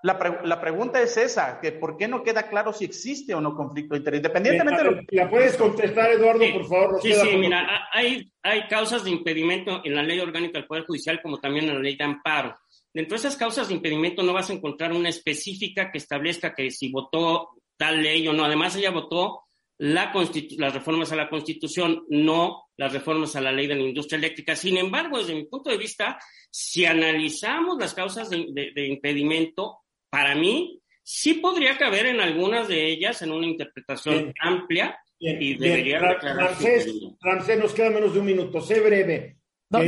La, 0.01 0.41
la, 0.45 0.61
pregunta 0.61 1.01
es 1.01 1.17
esa, 1.17 1.59
que 1.59 1.73
¿por 1.73 1.97
qué 1.97 2.07
no 2.07 2.23
queda 2.23 2.49
claro 2.49 2.71
si 2.71 2.85
existe 2.85 3.33
o 3.33 3.41
no 3.41 3.53
conflicto 3.53 3.93
de 3.93 3.99
interés? 3.99 4.19
Independientemente 4.19 4.83
de 4.83 4.91
lo 4.91 4.97
que... 4.97 5.15
¿La 5.15 5.29
puedes 5.29 5.57
contestar, 5.57 6.11
Eduardo, 6.11 6.45
por 6.53 6.65
favor? 6.65 7.01
Sí, 7.01 7.13
sí, 7.13 7.37
mira, 7.37 7.89
hay, 7.91 8.31
hay 8.41 8.67
causas 8.67 9.03
de 9.03 9.11
impedimento 9.11 9.81
en 9.83 9.95
la 9.95 10.03
ley 10.03 10.19
orgánica 10.19 10.57
del 10.57 10.67
Poder 10.67 10.85
Judicial 10.85 11.21
como 11.21 11.39
también 11.39 11.65
en 11.65 11.75
la 11.75 11.81
ley 11.81 11.97
de 11.97 12.05
amparo. 12.05 12.57
Dentro 12.93 13.15
de 13.15 13.19
esas 13.19 13.37
causas 13.37 13.67
de 13.67 13.75
impedimento 13.75 14.23
no 14.23 14.33
vas 14.33 14.49
a 14.49 14.53
encontrar 14.53 14.93
una 14.93 15.09
específica 15.09 15.91
que 15.91 15.97
establezca 15.99 16.55
que 16.55 16.71
si 16.71 16.89
votó 16.91 17.49
tal 17.77 18.01
ley 18.01 18.27
o 18.27 18.33
no. 18.33 18.45
Además, 18.45 18.75
ella 18.75 18.91
votó 18.91 19.43
la 19.79 20.11
las 20.57 20.73
reformas 20.73 21.11
a 21.11 21.15
la 21.15 21.29
Constitución, 21.29 22.03
no 22.09 22.65
las 22.75 22.91
reformas 22.91 23.35
a 23.35 23.41
la 23.41 23.51
ley 23.51 23.65
de 23.65 23.75
la 23.75 23.83
industria 23.83 24.17
eléctrica. 24.17 24.55
Sin 24.55 24.77
embargo, 24.77 25.17
desde 25.17 25.35
mi 25.35 25.45
punto 25.45 25.69
de 25.69 25.77
vista, 25.77 26.19
si 26.51 26.85
analizamos 26.85 27.77
las 27.79 27.93
causas 27.93 28.29
de, 28.29 28.87
impedimento, 28.87 29.79
para 30.09 30.35
mí 30.35 30.81
sí 31.03 31.35
podría 31.35 31.77
caber 31.77 32.05
en 32.05 32.21
algunas 32.21 32.67
de 32.67 32.85
ellas 32.85 33.21
en 33.21 33.31
una 33.31 33.47
interpretación 33.47 34.33
amplia 34.39 34.97
y 35.19 35.57
debería 35.57 35.99
Ramsés, 35.99 37.59
nos 37.59 37.73
queda 37.73 37.89
menos 37.89 38.13
de 38.13 38.19
un 38.19 38.25
minuto. 38.25 38.61
Sé 38.61 38.79
breve. 38.79 39.37
No, 39.69 39.83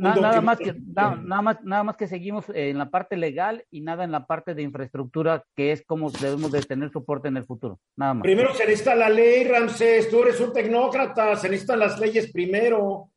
no, 0.00 0.14
nada, 0.14 0.40
más 0.40 0.58
que, 0.58 0.74
nada, 0.74 1.42
más, 1.42 1.62
nada 1.62 1.84
más 1.84 1.96
que 1.96 2.06
seguimos 2.06 2.46
en 2.54 2.78
la 2.78 2.90
parte 2.90 3.16
legal 3.16 3.64
y 3.70 3.82
nada 3.82 4.04
en 4.04 4.12
la 4.12 4.26
parte 4.26 4.54
de 4.54 4.62
infraestructura, 4.62 5.44
que 5.54 5.72
es 5.72 5.84
como 5.84 6.10
debemos 6.10 6.50
de 6.52 6.62
tener 6.62 6.90
soporte 6.90 7.28
en 7.28 7.36
el 7.36 7.44
futuro. 7.44 7.80
Nada 7.96 8.14
más. 8.14 8.22
Primero 8.22 8.54
se 8.54 8.64
necesita 8.64 8.94
la 8.94 9.10
ley, 9.10 9.44
Ramsés. 9.44 10.08
Tú 10.10 10.22
eres 10.22 10.40
un 10.40 10.52
tecnócrata, 10.52 11.36
se 11.36 11.48
necesitan 11.48 11.80
las 11.80 11.98
leyes 12.00 12.32
primero. 12.32 13.10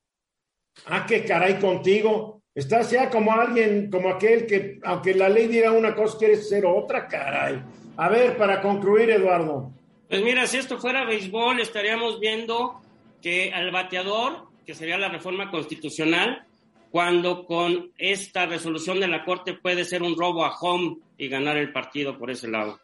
Ah, 0.88 1.06
qué 1.08 1.24
caray 1.24 1.60
contigo. 1.60 2.43
Estás 2.56 2.92
ya 2.92 3.10
como 3.10 3.32
alguien, 3.32 3.90
como 3.90 4.10
aquel 4.10 4.46
que, 4.46 4.80
aunque 4.84 5.16
la 5.16 5.28
ley 5.28 5.48
diga 5.48 5.72
una 5.72 5.96
cosa, 5.96 6.18
quieres 6.20 6.48
ser 6.48 6.66
otra, 6.66 7.08
caray. 7.08 7.64
A 7.98 8.10
ver, 8.10 8.38
para 8.38 8.62
concluir, 8.62 9.10
Eduardo. 9.10 9.72
Pues 10.08 10.22
mira, 10.22 10.46
si 10.46 10.58
esto 10.58 10.78
fuera 10.78 11.06
béisbol, 11.06 11.60
estaríamos 11.60 12.20
viendo 12.20 12.80
que 13.22 13.52
al 13.52 13.72
bateador, 13.72 14.48
que 14.66 14.76
sería 14.76 14.98
la 15.00 15.10
reforma 15.10 15.50
constitucional, 15.50 16.46
cuando 16.92 17.46
con 17.46 17.92
esta 17.98 18.46
resolución 18.46 19.00
de 19.00 19.08
la 19.08 19.26
Corte 19.26 19.54
puede 19.54 19.84
ser 19.84 20.04
un 20.04 20.16
robo 20.16 20.46
a 20.46 20.56
home 20.56 20.98
y 21.18 21.28
ganar 21.30 21.58
el 21.58 21.72
partido 21.72 22.20
por 22.20 22.30
ese 22.30 22.48
lado. 22.48 22.80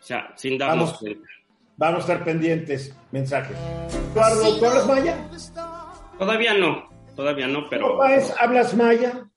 O 0.00 0.02
sea, 0.02 0.32
sin 0.36 0.56
darnos 0.56 0.98
vamos, 1.02 1.18
Vamos 1.76 1.98
a 1.98 2.00
estar 2.00 2.24
pendientes. 2.24 2.96
Mensajes. 3.10 3.56
Eduardo, 4.12 4.58
¿tú 4.58 4.64
hablas 4.64 4.86
maya? 4.86 5.30
Todavía 6.18 6.54
no, 6.54 6.88
todavía 7.22 7.46
no, 7.46 7.68
pero... 7.70 8.00
¿Hablas 8.02 8.74
maya? 8.74 9.30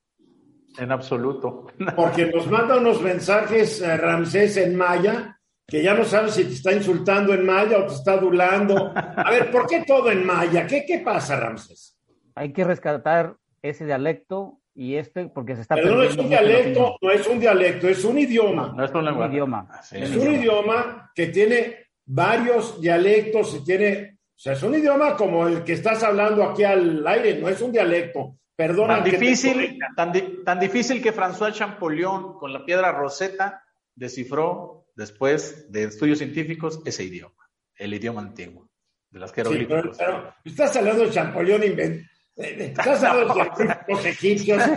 En 0.78 0.92
absoluto. 0.92 1.68
Porque 1.96 2.26
nos 2.26 2.50
manda 2.50 2.78
unos 2.78 3.00
mensajes 3.00 3.80
eh, 3.80 3.96
Ramsés 3.96 4.58
en 4.58 4.76
maya 4.76 5.40
que 5.68 5.84
ya 5.84 5.94
no 5.94 6.04
sabes 6.04 6.34
si 6.34 6.46
te 6.46 6.54
está 6.54 6.74
insultando 6.74 7.34
en 7.34 7.46
maya 7.46 7.78
o 7.80 7.86
te 7.86 7.94
está 7.94 8.14
adulando. 8.14 8.92
A 8.96 9.30
ver, 9.32 9.52
¿por 9.52 9.68
qué 9.68 9.84
todo 9.86 10.12
en 10.12 10.26
maya? 10.26 10.66
¿Qué, 10.68 10.84
qué 10.86 11.00
pasa, 11.00 11.40
Ramsés? 11.40 11.98
Hay 12.36 12.54
que 12.54 12.64
rescatar 12.64 13.36
ese 13.62 13.86
dialecto 13.86 14.60
y 14.76 14.96
este 14.96 15.28
porque 15.28 15.56
se 15.56 15.62
está 15.62 15.76
Pero 15.76 15.96
no 15.96 16.04
es 16.04 16.18
un 16.18 16.30
dialecto, 16.30 16.98
no 17.02 17.12
es 17.12 17.28
un 17.28 17.40
dialecto, 17.40 17.88
es 17.88 18.04
un 18.04 18.20
idioma. 18.20 18.74
No, 18.76 18.84
es 18.84 18.92
un, 18.92 19.32
idioma. 19.32 19.68
es 19.92 20.16
un 20.16 20.34
idioma 20.34 21.12
que 21.16 21.28
tiene 21.28 21.86
varios 22.06 22.80
dialectos 22.80 23.56
y 23.56 23.64
tiene, 23.64 24.15
o 24.36 24.38
sea, 24.38 24.54
es 24.54 24.64
un 24.64 24.76
idioma 24.76 25.16
como 25.16 25.48
el 25.48 25.64
que 25.64 25.74
estás 25.74 26.04
hablando 26.04 26.44
aquí 26.44 26.64
al 26.64 27.06
aire, 27.08 27.40
no 27.40 27.48
es 27.48 27.62
un 27.62 27.72
dialecto. 27.72 28.38
Perdona. 28.56 28.96
Tan 28.96 29.04
difícil, 29.04 29.80
tan, 29.96 30.14
tan, 30.44 30.60
difícil 30.60 31.02
que 31.02 31.14
François 31.14 31.54
Champollion 31.54 32.38
con 32.38 32.54
la 32.54 32.66
piedra 32.66 32.92
Rosetta 32.92 33.64
descifró 33.94 34.88
después 34.96 35.72
de 35.72 35.84
estudios 35.84 36.20
científicos 36.20 36.82
ese 36.86 37.04
idioma, 37.04 37.50
el 37.76 37.94
idioma 37.94 38.22
antiguo 38.22 38.70
de 39.10 39.20
las 39.20 39.34
jeroglíficos. 39.34 39.98
estás 40.44 40.76
hablando 40.76 41.04
de 41.04 41.12
Champollion 41.12 41.64
inventó 41.64 42.10
Estás 42.36 43.02
hablando 43.02 43.34
de 43.34 43.76
los 43.88 44.06
egipcios. 44.06 44.62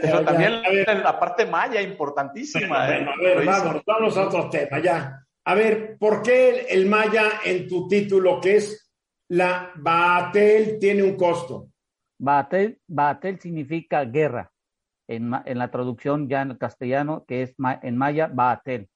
Pero 0.00 0.24
también 0.24 0.62
la 1.02 1.20
parte 1.20 1.44
maya 1.44 1.82
importantísima. 1.82 2.88
¿eh? 2.88 3.06
a 3.06 3.16
ver, 3.22 3.44
vamos, 3.44 3.82
vamos 3.86 4.16
a 4.16 4.22
otro 4.26 4.48
tema 4.48 4.78
ya. 4.78 5.20
A 5.46 5.54
ver, 5.54 5.98
¿por 5.98 6.22
qué 6.22 6.66
el 6.70 6.86
maya 6.86 7.40
en 7.44 7.68
tu 7.68 7.86
título, 7.86 8.40
que 8.40 8.56
es 8.56 8.90
la 9.28 9.72
Baatel, 9.76 10.78
tiene 10.78 11.02
un 11.02 11.16
costo? 11.16 11.68
Baatel, 12.18 12.80
Baatel 12.86 13.38
significa 13.38 14.04
guerra. 14.04 14.50
En, 15.06 15.32
en, 15.44 15.58
la 15.58 15.70
traducción 15.70 16.30
ya 16.30 16.40
en 16.40 16.52
el 16.52 16.58
castellano, 16.58 17.26
que 17.28 17.42
es 17.42 17.54
en 17.82 17.96
maya 17.98 18.26
Baatel. 18.32 18.88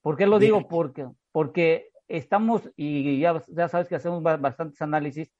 ¿Por 0.00 0.16
qué 0.16 0.26
lo 0.26 0.38
digo? 0.38 0.66
Porque, 0.68 1.06
porque 1.32 1.90
estamos, 2.08 2.70
y 2.76 3.20
ya, 3.20 3.42
ya 3.48 3.68
sabes 3.68 3.86
que 3.86 3.96
hacemos 3.96 4.22
bastantes 4.22 4.80
análisis, 4.80 5.30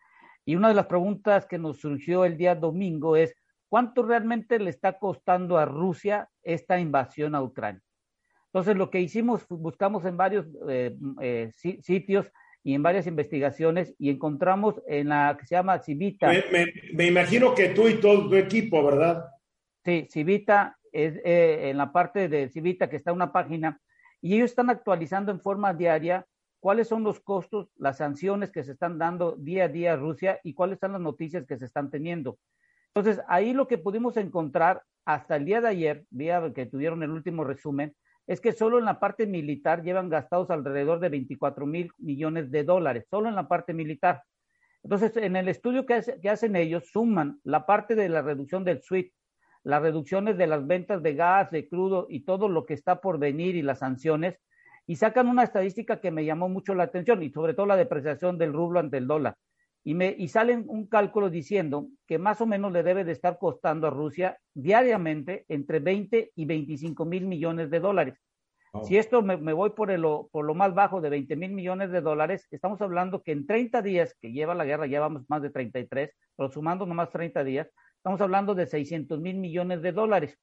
y 0.44 0.56
una 0.56 0.68
de 0.68 0.74
las 0.74 0.86
preguntas 0.86 1.46
que 1.46 1.58
nos 1.58 1.80
surgió 1.80 2.26
el 2.26 2.36
día 2.36 2.54
domingo 2.54 3.16
es, 3.16 3.34
¿cuánto 3.70 4.02
realmente 4.02 4.58
le 4.58 4.68
está 4.68 4.98
costando 4.98 5.56
a 5.56 5.64
Rusia 5.64 6.28
esta 6.42 6.78
invasión 6.78 7.34
a 7.34 7.42
Ucrania? 7.42 7.82
Entonces, 8.52 8.76
lo 8.76 8.90
que 8.90 9.00
hicimos, 9.00 9.46
buscamos 9.48 10.04
en 10.04 10.16
varios 10.16 10.46
eh, 10.68 10.96
eh, 11.20 11.52
sitios 11.54 12.26
y 12.64 12.74
en 12.74 12.82
varias 12.82 13.06
investigaciones 13.06 13.94
y 13.96 14.10
encontramos 14.10 14.82
en 14.88 15.10
la 15.10 15.36
que 15.38 15.46
se 15.46 15.54
llama 15.54 15.78
Civita. 15.78 16.32
Me, 16.92 17.06
imagino 17.06 17.54
que 17.54 17.68
tú 17.68 17.88
y 17.88 18.00
todo 18.00 18.28
tu 18.28 18.34
equipo, 18.34 18.84
¿verdad? 18.84 19.24
Sí, 19.84 20.08
Civita 20.10 20.76
es 20.92 21.16
eh, 21.24 21.70
en 21.70 21.78
la 21.78 21.92
parte 21.92 22.28
de 22.28 22.48
Civita 22.48 22.90
que 22.90 22.96
está 22.96 23.12
una 23.12 23.32
página 23.32 23.80
y 24.20 24.34
ellos 24.34 24.50
están 24.50 24.68
actualizando 24.68 25.30
en 25.30 25.40
forma 25.40 25.72
diaria 25.72 26.26
cuáles 26.58 26.88
son 26.88 27.04
los 27.04 27.20
costos, 27.20 27.70
las 27.76 27.98
sanciones 27.98 28.50
que 28.50 28.64
se 28.64 28.72
están 28.72 28.98
dando 28.98 29.36
día 29.36 29.64
a 29.64 29.68
día 29.68 29.92
a 29.92 29.96
Rusia 29.96 30.40
y 30.42 30.54
cuáles 30.54 30.80
son 30.80 30.92
las 30.92 31.00
noticias 31.00 31.46
que 31.46 31.56
se 31.56 31.66
están 31.66 31.88
teniendo. 31.88 32.38
Entonces, 32.94 33.24
ahí 33.28 33.52
lo 33.52 33.68
que 33.68 33.78
pudimos 33.78 34.16
encontrar 34.16 34.82
hasta 35.06 35.36
el 35.36 35.44
día 35.44 35.60
de 35.60 35.68
ayer, 35.68 36.04
día 36.10 36.52
que 36.52 36.66
tuvieron 36.66 37.02
el 37.02 37.10
último 37.10 37.44
resumen, 37.44 37.94
es 38.30 38.40
que 38.40 38.52
solo 38.52 38.78
en 38.78 38.84
la 38.84 39.00
parte 39.00 39.26
militar 39.26 39.82
llevan 39.82 40.08
gastados 40.08 40.52
alrededor 40.52 41.00
de 41.00 41.08
24 41.08 41.66
mil 41.66 41.90
millones 41.98 42.52
de 42.52 42.62
dólares, 42.62 43.08
solo 43.10 43.28
en 43.28 43.34
la 43.34 43.48
parte 43.48 43.74
militar. 43.74 44.22
Entonces, 44.84 45.16
en 45.16 45.34
el 45.34 45.48
estudio 45.48 45.84
que, 45.84 45.94
hacen 46.30 46.54
ellos, 46.54 46.90
suman 46.92 47.40
la 47.42 47.66
parte 47.66 47.96
de 47.96 48.08
la 48.08 48.22
reducción 48.22 48.62
del 48.62 48.82
SWIFT, 48.82 49.12
las 49.64 49.82
reducciones 49.82 50.38
de 50.38 50.46
las 50.46 50.64
ventas 50.64 51.02
de 51.02 51.16
gas, 51.16 51.50
de 51.50 51.68
crudo 51.68 52.06
y 52.08 52.24
todo 52.24 52.48
lo 52.48 52.66
que 52.66 52.74
está 52.74 53.00
por 53.00 53.18
venir 53.18 53.56
y 53.56 53.62
las 53.62 53.80
sanciones, 53.80 54.38
y 54.86 54.94
sacan 54.94 55.26
una 55.26 55.42
estadística 55.42 56.00
que 56.00 56.12
me 56.12 56.24
llamó 56.24 56.48
mucho 56.48 56.72
la 56.76 56.84
atención 56.84 57.24
y 57.24 57.30
sobre 57.30 57.54
todo 57.54 57.66
la 57.66 57.76
depreciación 57.76 58.38
del 58.38 58.52
rublo 58.52 58.78
ante 58.78 58.98
el 58.98 59.08
dólar. 59.08 59.34
Y, 59.82 59.94
me, 59.94 60.14
y 60.16 60.28
salen 60.28 60.64
un 60.68 60.86
cálculo 60.86 61.30
diciendo 61.30 61.88
que 62.06 62.18
más 62.18 62.40
o 62.40 62.46
menos 62.46 62.72
le 62.72 62.82
debe 62.82 63.04
de 63.04 63.12
estar 63.12 63.38
costando 63.38 63.86
a 63.86 63.90
Rusia 63.90 64.38
diariamente 64.54 65.44
entre 65.48 65.80
20 65.80 66.32
y 66.34 66.44
25 66.44 67.04
mil 67.06 67.26
millones 67.26 67.70
de 67.70 67.80
dólares. 67.80 68.18
Si 68.84 68.96
esto 68.96 69.20
me, 69.22 69.52
voy 69.52 69.70
por, 69.70 69.90
el, 69.90 70.02
por 70.30 70.44
lo 70.44 70.54
más 70.54 70.72
bajo 70.74 71.00
de 71.00 71.10
20 71.10 71.34
mil 71.34 71.50
millones 71.50 71.90
de 71.90 72.00
dólares, 72.00 72.46
estamos 72.52 72.80
hablando 72.80 73.20
que 73.22 73.32
en 73.32 73.44
30 73.44 73.82
días 73.82 74.14
que 74.20 74.30
lleva 74.30 74.54
la 74.54 74.64
guerra, 74.64 74.86
llevamos 74.86 75.28
más 75.28 75.42
de 75.42 75.50
33, 75.50 76.10
pero 76.36 76.50
sumando 76.50 76.86
nomás 76.86 77.10
30 77.10 77.42
días, 77.42 77.68
estamos 77.96 78.20
hablando 78.20 78.54
de 78.54 78.66
600 78.66 79.18
mil 79.18 79.38
millones 79.38 79.82
de 79.82 79.90
dólares. 79.90 80.38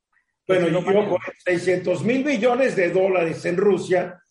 Bueno, 0.46 0.68
yo 0.68 0.84
con 0.84 1.20
600 1.46 2.04
mil 2.04 2.26
millones 2.26 2.76
de 2.76 2.92
dólares 2.92 3.46
en 3.46 3.56
Rusia 3.56 4.22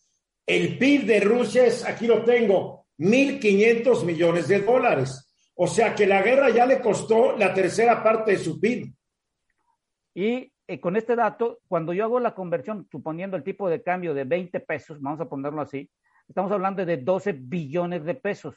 el 0.47 0.77
PIB 0.77 1.05
de 1.05 1.19
Rusia 1.19 1.65
es, 1.65 1.85
aquí 1.85 2.07
lo 2.07 2.23
tengo, 2.23 2.86
1.500 2.97 4.03
millones 4.05 4.47
de 4.47 4.61
dólares. 4.61 5.27
O 5.55 5.67
sea 5.67 5.95
que 5.95 6.05
la 6.05 6.21
guerra 6.21 6.49
ya 6.49 6.65
le 6.65 6.79
costó 6.79 7.35
la 7.37 7.53
tercera 7.53 8.03
parte 8.03 8.31
de 8.31 8.37
su 8.37 8.59
PIB. 8.59 8.93
Y 10.13 10.51
eh, 10.67 10.79
con 10.79 10.95
este 10.95 11.15
dato, 11.15 11.59
cuando 11.67 11.93
yo 11.93 12.03
hago 12.03 12.19
la 12.19 12.35
conversión, 12.35 12.87
suponiendo 12.91 13.37
el 13.37 13.43
tipo 13.43 13.69
de 13.69 13.81
cambio 13.81 14.13
de 14.13 14.23
20 14.23 14.59
pesos, 14.59 15.01
vamos 15.01 15.21
a 15.21 15.29
ponerlo 15.29 15.61
así, 15.61 15.89
estamos 16.27 16.51
hablando 16.51 16.85
de 16.85 16.97
12 16.97 17.33
billones 17.33 18.03
de 18.03 18.15
pesos, 18.15 18.55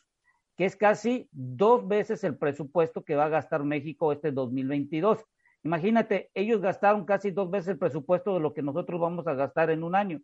que 0.56 0.64
es 0.64 0.74
casi 0.74 1.28
dos 1.30 1.86
veces 1.86 2.24
el 2.24 2.36
presupuesto 2.36 3.04
que 3.04 3.14
va 3.14 3.26
a 3.26 3.28
gastar 3.30 3.62
México 3.62 4.12
este 4.12 4.32
2022. 4.32 5.24
Imagínate, 5.62 6.30
ellos 6.34 6.60
gastaron 6.60 7.04
casi 7.04 7.30
dos 7.30 7.50
veces 7.50 7.68
el 7.68 7.78
presupuesto 7.78 8.34
de 8.34 8.40
lo 8.40 8.52
que 8.52 8.62
nosotros 8.62 9.00
vamos 9.00 9.26
a 9.26 9.34
gastar 9.34 9.70
en 9.70 9.84
un 9.84 9.94
año. 9.94 10.20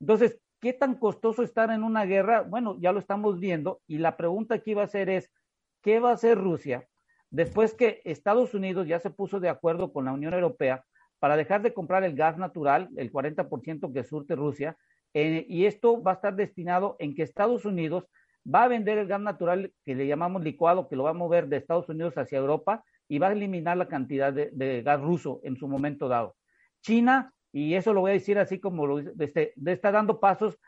Entonces, 0.00 0.38
¿Qué 0.64 0.72
tan 0.72 0.94
costoso 0.94 1.42
estar 1.42 1.70
en 1.70 1.84
una 1.84 2.06
guerra? 2.06 2.40
Bueno, 2.40 2.78
ya 2.80 2.90
lo 2.90 2.98
estamos 2.98 3.38
viendo 3.38 3.82
y 3.86 3.98
la 3.98 4.16
pregunta 4.16 4.54
aquí 4.54 4.72
va 4.72 4.84
a 4.84 4.88
ser 4.88 5.10
es, 5.10 5.30
¿qué 5.82 6.00
va 6.00 6.08
a 6.08 6.14
hacer 6.14 6.38
Rusia 6.38 6.88
después 7.28 7.74
que 7.74 8.00
Estados 8.06 8.54
Unidos 8.54 8.88
ya 8.88 8.98
se 8.98 9.10
puso 9.10 9.40
de 9.40 9.50
acuerdo 9.50 9.92
con 9.92 10.06
la 10.06 10.12
Unión 10.12 10.32
Europea 10.32 10.82
para 11.18 11.36
dejar 11.36 11.60
de 11.60 11.74
comprar 11.74 12.02
el 12.02 12.16
gas 12.16 12.38
natural, 12.38 12.88
el 12.96 13.12
40% 13.12 13.92
que 13.92 14.04
surte 14.04 14.36
Rusia, 14.36 14.78
eh, 15.12 15.44
y 15.50 15.66
esto 15.66 16.02
va 16.02 16.12
a 16.12 16.14
estar 16.14 16.34
destinado 16.34 16.96
en 16.98 17.14
que 17.14 17.24
Estados 17.24 17.66
Unidos 17.66 18.06
va 18.42 18.62
a 18.62 18.68
vender 18.68 18.96
el 18.96 19.06
gas 19.06 19.20
natural 19.20 19.70
que 19.84 19.94
le 19.94 20.06
llamamos 20.06 20.42
licuado, 20.42 20.88
que 20.88 20.96
lo 20.96 21.02
va 21.02 21.10
a 21.10 21.12
mover 21.12 21.46
de 21.48 21.58
Estados 21.58 21.90
Unidos 21.90 22.16
hacia 22.16 22.38
Europa 22.38 22.82
y 23.06 23.18
va 23.18 23.28
a 23.28 23.32
eliminar 23.32 23.76
la 23.76 23.88
cantidad 23.88 24.32
de 24.32 24.82
gas 24.82 25.02
ruso 25.02 25.40
en 25.42 25.58
su 25.58 25.68
momento 25.68 26.08
dado. 26.08 26.36
China 26.80 27.34
y 27.54 27.74
eso 27.74 27.92
lo 27.92 28.00
voy 28.00 28.10
a 28.10 28.14
decir 28.14 28.36
así 28.36 28.58
como 28.58 28.84
lo 28.84 28.98
este, 28.98 29.54
está 29.64 29.92
dando 29.92 30.18
pasos, 30.18 30.58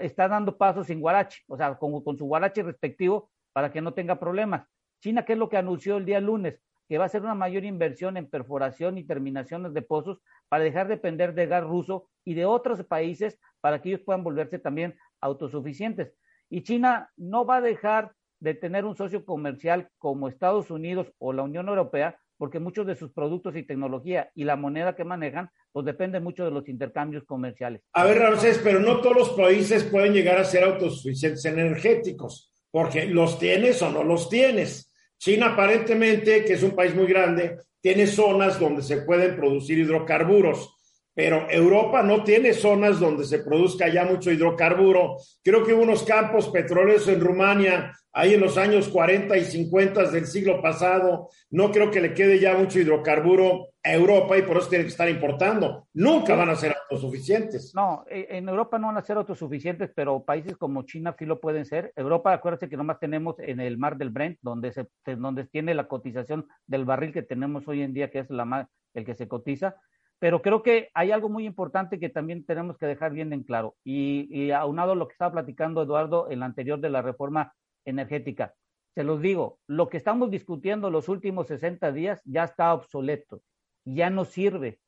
está 0.00 0.28
dando 0.28 0.58
pasos 0.58 0.86
sin 0.88 1.00
guarache, 1.00 1.42
o 1.48 1.56
sea, 1.56 1.74
con, 1.76 2.04
con 2.04 2.18
su 2.18 2.26
guarache 2.26 2.62
respectivo 2.62 3.30
para 3.54 3.72
que 3.72 3.80
no 3.80 3.94
tenga 3.94 4.20
problemas. 4.20 4.68
China, 5.00 5.24
¿qué 5.24 5.32
es 5.32 5.38
lo 5.38 5.48
que 5.48 5.56
anunció 5.56 5.96
el 5.96 6.04
día 6.04 6.20
lunes? 6.20 6.60
que 6.86 6.98
va 6.98 7.06
a 7.06 7.08
ser 7.08 7.22
una 7.22 7.34
mayor 7.34 7.64
inversión 7.64 8.18
en 8.18 8.28
perforación 8.28 8.98
y 8.98 9.04
terminaciones 9.04 9.72
de 9.72 9.80
pozos 9.80 10.20
para 10.50 10.64
dejar 10.64 10.86
de 10.86 10.96
depender 10.96 11.34
de 11.34 11.46
gas 11.46 11.64
ruso 11.64 12.10
y 12.24 12.34
de 12.34 12.44
otros 12.44 12.84
países 12.84 13.40
para 13.62 13.80
que 13.80 13.88
ellos 13.88 14.02
puedan 14.02 14.22
volverse 14.22 14.58
también 14.58 14.94
autosuficientes. 15.20 16.12
Y 16.50 16.62
China 16.62 17.10
no 17.16 17.46
va 17.46 17.56
a 17.56 17.62
dejar 17.62 18.12
de 18.40 18.52
tener 18.54 18.84
un 18.84 18.96
socio 18.96 19.24
comercial 19.24 19.88
como 19.96 20.28
Estados 20.28 20.70
Unidos 20.70 21.10
o 21.18 21.32
la 21.32 21.42
Unión 21.42 21.68
Europea, 21.68 22.20
porque 22.36 22.58
muchos 22.58 22.86
de 22.86 22.96
sus 22.96 23.12
productos 23.12 23.56
y 23.56 23.62
tecnología 23.62 24.30
y 24.34 24.44
la 24.44 24.56
moneda 24.56 24.96
que 24.96 25.04
manejan, 25.04 25.50
pues 25.72 25.86
depende 25.86 26.20
mucho 26.20 26.44
de 26.44 26.50
los 26.50 26.68
intercambios 26.68 27.24
comerciales. 27.24 27.82
A 27.92 28.04
ver, 28.04 28.18
Ramsés, 28.18 28.60
pero 28.62 28.80
no 28.80 29.00
todos 29.00 29.16
los 29.16 29.30
países 29.30 29.84
pueden 29.84 30.12
llegar 30.12 30.38
a 30.38 30.44
ser 30.44 30.64
autosuficientes 30.64 31.44
energéticos, 31.44 32.52
porque 32.70 33.06
los 33.06 33.38
tienes 33.38 33.80
o 33.82 33.90
no 33.90 34.02
los 34.02 34.28
tienes. 34.28 34.92
China 35.18 35.52
aparentemente, 35.52 36.44
que 36.44 36.54
es 36.54 36.62
un 36.62 36.72
país 36.72 36.94
muy 36.94 37.06
grande, 37.06 37.58
tiene 37.80 38.06
zonas 38.06 38.58
donde 38.58 38.82
se 38.82 39.02
pueden 39.02 39.36
producir 39.36 39.78
hidrocarburos 39.78 40.73
pero 41.14 41.48
Europa 41.48 42.02
no 42.02 42.24
tiene 42.24 42.52
zonas 42.52 42.98
donde 42.98 43.24
se 43.24 43.38
produzca 43.38 43.88
ya 43.88 44.04
mucho 44.04 44.32
hidrocarburo. 44.32 45.16
Creo 45.42 45.64
que 45.64 45.72
hubo 45.72 45.84
unos 45.84 46.02
campos 46.02 46.48
petroleros 46.48 47.06
en 47.06 47.20
Rumania, 47.20 47.92
ahí 48.12 48.34
en 48.34 48.40
los 48.40 48.58
años 48.58 48.88
40 48.88 49.36
y 49.36 49.44
50 49.44 50.10
del 50.10 50.26
siglo 50.26 50.60
pasado. 50.60 51.28
No 51.50 51.70
creo 51.70 51.90
que 51.90 52.00
le 52.00 52.14
quede 52.14 52.40
ya 52.40 52.56
mucho 52.56 52.80
hidrocarburo 52.80 53.68
a 53.84 53.92
Europa 53.92 54.36
y 54.36 54.42
por 54.42 54.56
eso 54.56 54.68
tienen 54.68 54.86
que 54.86 54.92
estar 54.92 55.08
importando. 55.08 55.86
Nunca 55.94 56.34
van 56.34 56.48
a 56.48 56.56
ser 56.56 56.74
autosuficientes. 56.90 57.72
No, 57.76 58.04
e, 58.10 58.26
en 58.30 58.48
Europa 58.48 58.78
no 58.78 58.88
van 58.88 58.96
a 58.96 59.02
ser 59.02 59.16
autosuficientes, 59.16 59.92
pero 59.94 60.24
países 60.24 60.56
como 60.56 60.82
China 60.82 61.14
sí 61.16 61.26
lo 61.26 61.40
pueden 61.40 61.64
ser. 61.64 61.92
Europa, 61.94 62.32
acuérdense 62.32 62.68
que 62.68 62.76
nomás 62.76 62.98
tenemos 62.98 63.36
en 63.38 63.60
el 63.60 63.78
mar 63.78 63.96
del 63.96 64.10
Brent, 64.10 64.38
donde, 64.42 64.72
se, 64.72 64.88
donde 65.16 65.44
tiene 65.44 65.74
la 65.74 65.86
cotización 65.86 66.48
del 66.66 66.84
barril 66.84 67.12
que 67.12 67.22
tenemos 67.22 67.68
hoy 67.68 67.82
en 67.82 67.94
día, 67.94 68.10
que 68.10 68.20
es 68.20 68.30
la, 68.30 68.68
el 68.94 69.04
que 69.04 69.14
se 69.14 69.28
cotiza 69.28 69.76
pero 70.18 70.42
creo 70.42 70.62
que 70.62 70.90
hay 70.94 71.10
algo 71.10 71.28
muy 71.28 71.46
importante 71.46 71.98
que 71.98 72.08
también 72.08 72.44
tenemos 72.44 72.78
que 72.78 72.86
dejar 72.86 73.12
bien 73.12 73.32
en 73.32 73.42
claro. 73.42 73.76
Y, 73.84 74.50
aunado 74.52 74.92
a 74.92 74.94
lo 74.96 75.06
que 75.06 75.12
estaba 75.12 75.32
platicando 75.32 75.82
Eduardo 75.82 76.30
en 76.30 76.40
la 76.40 76.46
anterior 76.46 76.80
de 76.80 76.90
la 76.90 77.02
reforma 77.02 77.52
energética, 77.84 78.54
se 78.94 79.04
los 79.04 79.20
digo, 79.20 79.58
lo 79.66 79.88
que 79.88 79.96
estamos 79.96 80.30
discutiendo 80.30 80.90
los 80.90 81.08
últimos 81.08 81.48
60 81.48 81.92
días 81.92 82.22
ya 82.24 82.44
está 82.44 82.72
obsoleto, 82.72 83.42
ya 83.84 84.08
no 84.08 84.24
sirve. 84.24 84.78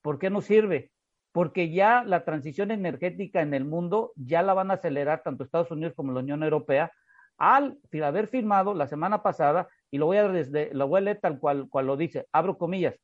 ¿Por 0.00 0.18
qué 0.18 0.30
no 0.30 0.40
sirve? 0.40 0.92
Porque 1.32 1.70
ya 1.70 2.04
la 2.04 2.24
transición 2.24 2.70
energética 2.70 3.42
en 3.42 3.52
el 3.52 3.64
mundo 3.64 4.12
ya 4.14 4.42
la 4.42 4.54
van 4.54 4.70
a 4.70 4.74
acelerar 4.74 5.22
tanto 5.22 5.42
Estados 5.44 5.70
Unidos 5.70 5.94
como 5.96 6.12
la 6.12 6.20
Unión 6.20 6.42
Europea 6.42 6.92
al 7.36 7.78
haber 8.02 8.26
firmado 8.26 8.74
la 8.74 8.86
semana 8.86 9.22
pasada, 9.22 9.68
y 9.90 9.98
lo 9.98 10.06
voy 10.06 10.16
a, 10.16 10.28
desde, 10.28 10.74
lo 10.74 10.88
voy 10.88 10.98
a 10.98 11.04
leer 11.04 11.20
tal 11.20 11.38
cual, 11.38 11.68
cual 11.68 11.86
lo 11.86 11.96
dice, 11.96 12.26
abro 12.32 12.58
comillas, 12.58 12.98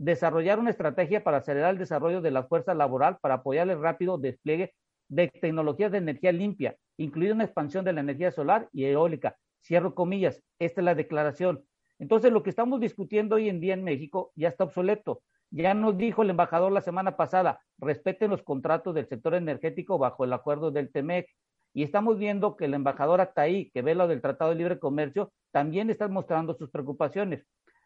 desarrollar 0.00 0.58
una 0.58 0.70
estrategia 0.70 1.22
para 1.22 1.38
acelerar 1.38 1.72
el 1.72 1.78
desarrollo 1.78 2.22
de 2.22 2.30
la 2.30 2.44
fuerza 2.44 2.72
laboral 2.72 3.18
para 3.20 3.34
apoyar 3.34 3.68
el 3.68 3.82
rápido 3.82 4.16
despliegue 4.16 4.72
de 5.08 5.28
tecnologías 5.28 5.92
de 5.92 5.98
energía 5.98 6.32
limpia, 6.32 6.74
incluida 6.96 7.34
una 7.34 7.44
expansión 7.44 7.84
de 7.84 7.92
la 7.92 8.00
energía 8.00 8.30
solar 8.30 8.70
y 8.72 8.86
eólica. 8.86 9.36
Cierro 9.62 9.94
comillas, 9.94 10.42
esta 10.58 10.80
es 10.80 10.84
la 10.86 10.94
declaración. 10.94 11.62
Entonces, 11.98 12.32
lo 12.32 12.42
que 12.42 12.48
estamos 12.48 12.80
discutiendo 12.80 13.36
hoy 13.36 13.50
en 13.50 13.60
día 13.60 13.74
en 13.74 13.84
México 13.84 14.32
ya 14.36 14.48
está 14.48 14.64
obsoleto. 14.64 15.22
Ya 15.50 15.74
nos 15.74 15.98
dijo 15.98 16.22
el 16.22 16.30
embajador 16.30 16.72
la 16.72 16.80
semana 16.80 17.18
pasada, 17.18 17.60
respeten 17.76 18.30
los 18.30 18.42
contratos 18.42 18.94
del 18.94 19.06
sector 19.06 19.34
energético 19.34 19.98
bajo 19.98 20.24
el 20.24 20.32
acuerdo 20.32 20.70
del 20.70 20.90
TEMEC. 20.90 21.28
Y 21.74 21.82
estamos 21.82 22.16
viendo 22.16 22.56
que 22.56 22.64
el 22.64 22.72
embajador 22.74 23.30
ahí, 23.36 23.70
que 23.72 23.82
ve 23.82 23.94
lo 23.94 24.08
del 24.08 24.22
Tratado 24.22 24.50
de 24.50 24.56
Libre 24.56 24.78
Comercio, 24.78 25.30
también 25.52 25.90
está 25.90 26.08
mostrando 26.08 26.54
sus 26.54 26.70
preocupaciones. 26.70 27.44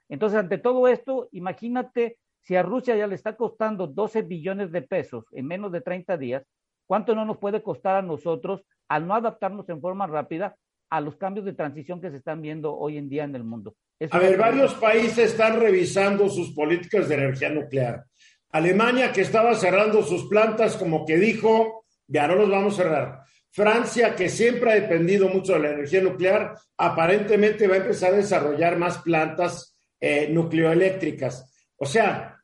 Entonces, 0.08 0.38
ante 0.38 0.58
todo 0.58 0.88
esto, 0.88 1.28
imagínate 1.32 2.18
si 2.42 2.56
a 2.56 2.62
Rusia 2.62 2.96
ya 2.96 3.06
le 3.06 3.14
está 3.14 3.36
costando 3.36 3.86
12 3.86 4.22
billones 4.22 4.70
de 4.70 4.82
pesos 4.82 5.24
en 5.32 5.46
menos 5.46 5.72
de 5.72 5.80
30 5.80 6.16
días, 6.18 6.42
¿cuánto 6.86 7.14
no 7.14 7.24
nos 7.24 7.38
puede 7.38 7.62
costar 7.62 7.96
a 7.96 8.02
nosotros 8.02 8.62
al 8.88 9.06
no 9.06 9.14
adaptarnos 9.14 9.68
en 9.70 9.80
forma 9.80 10.06
rápida 10.06 10.56
a 10.90 11.00
los 11.00 11.16
cambios 11.16 11.46
de 11.46 11.54
transición 11.54 12.00
que 12.00 12.10
se 12.10 12.18
están 12.18 12.42
viendo 12.42 12.76
hoy 12.76 12.98
en 12.98 13.08
día 13.08 13.24
en 13.24 13.34
el 13.34 13.44
mundo? 13.44 13.74
a 14.10 14.18
ver, 14.18 14.36
varios 14.36 14.74
países 14.74 15.30
están 15.30 15.58
revisando 15.58 16.28
sus 16.28 16.52
políticas 16.52 17.08
de 17.08 17.14
energía 17.14 17.48
nuclear. 17.48 18.04
Alemania, 18.50 19.10
que 19.10 19.22
estaba 19.22 19.54
cerrando 19.54 20.02
sus 20.02 20.28
plantas, 20.28 20.76
como 20.76 21.06
que 21.06 21.16
dijo, 21.16 21.86
ya 22.06 22.28
no 22.28 22.34
los 22.34 22.50
vamos 22.50 22.74
a 22.74 22.82
cerrar. 22.82 23.20
Francia, 23.50 24.14
que 24.14 24.28
siempre 24.28 24.72
ha 24.72 24.74
dependido 24.74 25.28
mucho 25.28 25.54
de 25.54 25.60
la 25.60 25.70
energía 25.70 26.02
nuclear, 26.02 26.54
aparentemente 26.76 27.66
va 27.68 27.74
a 27.74 27.78
empezar 27.78 28.12
a 28.12 28.16
desarrollar 28.16 28.76
más 28.76 28.98
plantas 28.98 29.73
eh, 30.06 30.28
nucleoeléctricas. 30.28 31.50
O 31.76 31.86
sea, 31.86 32.38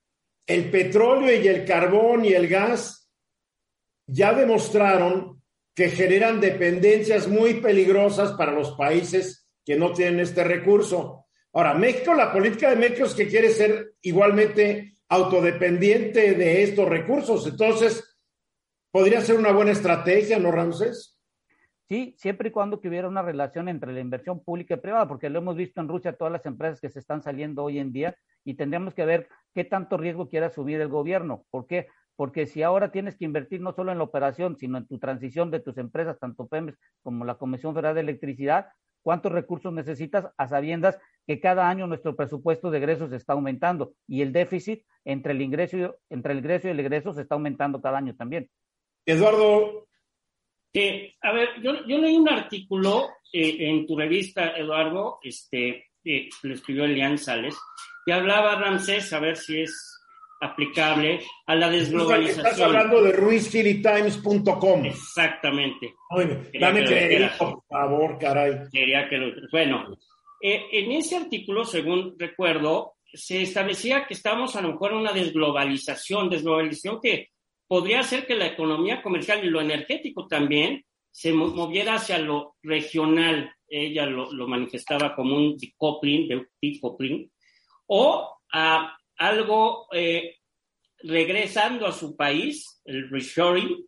el 0.46 0.70
petróleo 0.70 1.38
y 1.38 1.46
el 1.46 1.66
carbón 1.66 2.24
y 2.24 2.32
el 2.32 2.48
gas 2.48 3.06
ya 4.06 4.32
demostraron 4.32 5.42
que 5.74 5.90
generan 5.90 6.40
dependencias 6.40 7.28
muy 7.28 7.60
peligrosas 7.60 8.32
para 8.32 8.52
los 8.52 8.70
países 8.76 9.46
que 9.62 9.76
no 9.76 9.92
tienen 9.92 10.20
este 10.20 10.42
recurso. 10.42 11.26
Ahora, 11.52 11.74
México, 11.74 12.14
la 12.14 12.32
política 12.32 12.70
de 12.70 12.76
México 12.76 13.04
es 13.04 13.12
que 13.12 13.28
quiere 13.28 13.50
ser 13.50 13.92
igualmente 14.00 14.94
autodependiente 15.10 16.32
de 16.32 16.62
estos 16.62 16.88
recursos. 16.88 17.46
Entonces, 17.46 18.02
podría 18.90 19.20
ser 19.20 19.36
una 19.36 19.52
buena 19.52 19.72
estrategia, 19.72 20.38
¿no, 20.38 20.50
Ramses? 20.50 21.19
Sí, 21.90 22.14
siempre 22.16 22.50
y 22.50 22.52
cuando 22.52 22.80
que 22.80 22.86
hubiera 22.86 23.08
una 23.08 23.20
relación 23.20 23.68
entre 23.68 23.92
la 23.92 23.98
inversión 23.98 24.44
pública 24.44 24.74
y 24.74 24.76
privada, 24.76 25.08
porque 25.08 25.28
lo 25.28 25.40
hemos 25.40 25.56
visto 25.56 25.80
en 25.80 25.88
Rusia, 25.88 26.16
todas 26.16 26.32
las 26.32 26.46
empresas 26.46 26.80
que 26.80 26.88
se 26.88 27.00
están 27.00 27.20
saliendo 27.20 27.64
hoy 27.64 27.80
en 27.80 27.90
día, 27.90 28.16
y 28.44 28.54
tendríamos 28.54 28.94
que 28.94 29.04
ver 29.04 29.28
qué 29.52 29.64
tanto 29.64 29.96
riesgo 29.96 30.28
quiere 30.28 30.46
asumir 30.46 30.80
el 30.80 30.86
gobierno. 30.86 31.46
¿Por 31.50 31.66
qué? 31.66 31.88
Porque 32.14 32.46
si 32.46 32.62
ahora 32.62 32.92
tienes 32.92 33.16
que 33.16 33.24
invertir 33.24 33.60
no 33.60 33.72
solo 33.72 33.90
en 33.90 33.98
la 33.98 34.04
operación, 34.04 34.56
sino 34.56 34.78
en 34.78 34.86
tu 34.86 35.00
transición 35.00 35.50
de 35.50 35.58
tus 35.58 35.78
empresas, 35.78 36.20
tanto 36.20 36.46
PEMES 36.46 36.76
como 37.02 37.24
la 37.24 37.34
Comisión 37.34 37.74
Federal 37.74 37.96
de 37.96 38.02
Electricidad, 38.02 38.68
¿cuántos 39.02 39.32
recursos 39.32 39.72
necesitas 39.72 40.28
a 40.36 40.46
sabiendas 40.46 40.96
que 41.26 41.40
cada 41.40 41.68
año 41.68 41.88
nuestro 41.88 42.14
presupuesto 42.14 42.70
de 42.70 42.78
egresos 42.78 43.10
está 43.12 43.32
aumentando 43.32 43.94
y 44.06 44.22
el 44.22 44.32
déficit 44.32 44.84
entre 45.04 45.32
el 45.32 45.42
ingreso, 45.42 45.96
entre 46.08 46.34
el 46.34 46.38
ingreso 46.38 46.68
y 46.68 46.70
el 46.70 46.78
egreso 46.78 47.12
se 47.12 47.22
está 47.22 47.34
aumentando 47.34 47.80
cada 47.80 47.98
año 47.98 48.14
también? 48.14 48.48
Eduardo, 49.06 49.88
que, 50.72 51.14
a 51.22 51.32
ver, 51.32 51.48
yo, 51.62 51.86
yo 51.86 51.98
leí 51.98 52.16
un 52.16 52.28
artículo 52.28 53.08
eh, 53.32 53.56
en 53.60 53.86
tu 53.86 53.96
revista, 53.96 54.56
Eduardo, 54.56 55.18
este, 55.22 55.90
eh, 56.04 56.28
lo 56.42 56.54
escribió 56.54 56.84
Elian 56.84 57.18
Sales, 57.18 57.56
que 58.04 58.12
hablaba, 58.12 58.56
Ramsés, 58.56 59.12
a 59.12 59.20
ver 59.20 59.36
si 59.36 59.62
es 59.62 60.00
aplicable 60.40 61.20
a 61.46 61.54
la 61.54 61.68
desglobalización. 61.68 62.46
Estás 62.46 62.60
hablando 62.60 63.02
de 63.02 63.12
ruizkilitimes.com. 63.12 64.86
Exactamente. 64.86 65.94
dame 66.58 66.84
que 66.84 67.30
por 67.38 67.62
favor, 67.68 68.18
caray. 68.18 68.68
Quería 68.72 69.08
que 69.08 69.18
lo, 69.18 69.32
bueno, 69.52 69.98
eh, 70.40 70.66
en 70.72 70.92
ese 70.92 71.16
artículo, 71.16 71.64
según 71.64 72.16
recuerdo, 72.18 72.94
se 73.12 73.42
establecía 73.42 74.06
que 74.06 74.14
estamos 74.14 74.56
a 74.56 74.62
lo 74.62 74.72
mejor 74.72 74.92
en 74.92 74.98
una 74.98 75.12
desglobalización, 75.12 76.30
desglobalización 76.30 77.00
que 77.02 77.28
podría 77.70 78.02
ser 78.02 78.26
que 78.26 78.34
la 78.34 78.48
economía 78.48 79.00
comercial 79.00 79.44
y 79.44 79.48
lo 79.48 79.60
energético 79.60 80.26
también 80.26 80.84
se 81.12 81.32
moviera 81.32 81.94
hacia 81.94 82.18
lo 82.18 82.56
regional. 82.64 83.54
Ella 83.68 84.06
lo, 84.06 84.48
manifestaba 84.48 85.14
como 85.14 85.36
un 85.36 85.56
decoupling, 85.56 86.26
de 86.26 86.48
decoupling, 86.60 87.30
o 87.86 88.38
a 88.52 88.98
algo 89.18 89.86
eh, 89.92 90.38
regresando 91.04 91.86
a 91.86 91.92
su 91.92 92.16
país, 92.16 92.82
el 92.84 93.08
reshoring, 93.08 93.86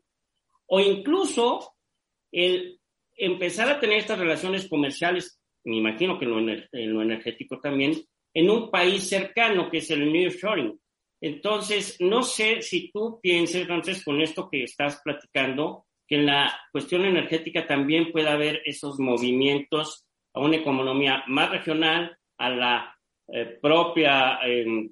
o 0.67 0.79
incluso 0.79 1.75
el 2.31 2.79
empezar 3.17 3.69
a 3.69 3.81
tener 3.81 3.99
estas 3.99 4.21
relaciones 4.21 4.69
comerciales, 4.69 5.41
me 5.65 5.79
imagino 5.79 6.21
que 6.21 6.27
en 6.27 6.69
lo, 6.95 7.03
energético 7.03 7.59
también, 7.59 8.01
en 8.33 8.49
un 8.49 8.71
país 8.71 9.09
cercano 9.09 9.69
que 9.69 9.79
es 9.79 9.91
el 9.91 10.13
nearshoring. 10.13 10.81
Entonces, 11.23 11.99
no 12.01 12.25
sé 12.25 12.63
si 12.63 12.91
tú 12.91 13.21
piensas, 13.23 13.63
entonces, 13.63 14.05
con 14.05 14.21
esto 14.21 14.51
que 14.51 14.65
estás 14.65 15.01
platicando, 15.05 15.87
que 16.05 16.17
en 16.17 16.27
la 16.27 16.53
cuestión 16.73 17.05
energética 17.05 17.65
también 17.65 18.11
puede 18.11 18.29
haber 18.29 18.61
esos 18.65 18.99
movimientos 18.99 20.05
a 20.35 20.41
una 20.41 20.57
economía 20.57 21.23
más 21.29 21.49
regional, 21.51 22.19
a 22.39 22.51
la 22.51 22.99
eh, 23.29 23.57
propia 23.63 24.41
em, 24.45 24.91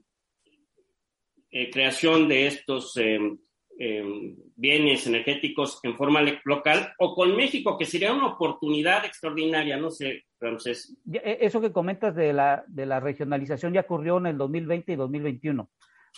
eh, 1.50 1.68
creación 1.68 2.28
de 2.28 2.46
estos 2.46 2.96
em, 2.96 3.36
em, 3.76 4.36
bienes 4.54 5.08
energéticos 5.08 5.80
en 5.82 5.96
forma 5.96 6.22
local, 6.44 6.92
o 7.00 7.12
con 7.12 7.34
México, 7.34 7.76
que 7.76 7.86
sería 7.86 8.12
una 8.12 8.28
oportunidad 8.28 9.04
extraordinaria, 9.04 9.78
no 9.78 9.90
sé, 9.90 10.26
Ramsés. 10.38 10.96
E, 11.12 11.38
eso 11.40 11.60
que 11.60 11.72
comentas 11.72 12.14
de 12.14 12.32
la, 12.32 12.62
de 12.68 12.86
la 12.86 13.00
regionalización 13.00 13.72
ya 13.72 13.80
ocurrió 13.80 14.18
en 14.18 14.26
el 14.26 14.38
2020 14.38 14.92
y 14.92 14.96
2021. 14.96 15.68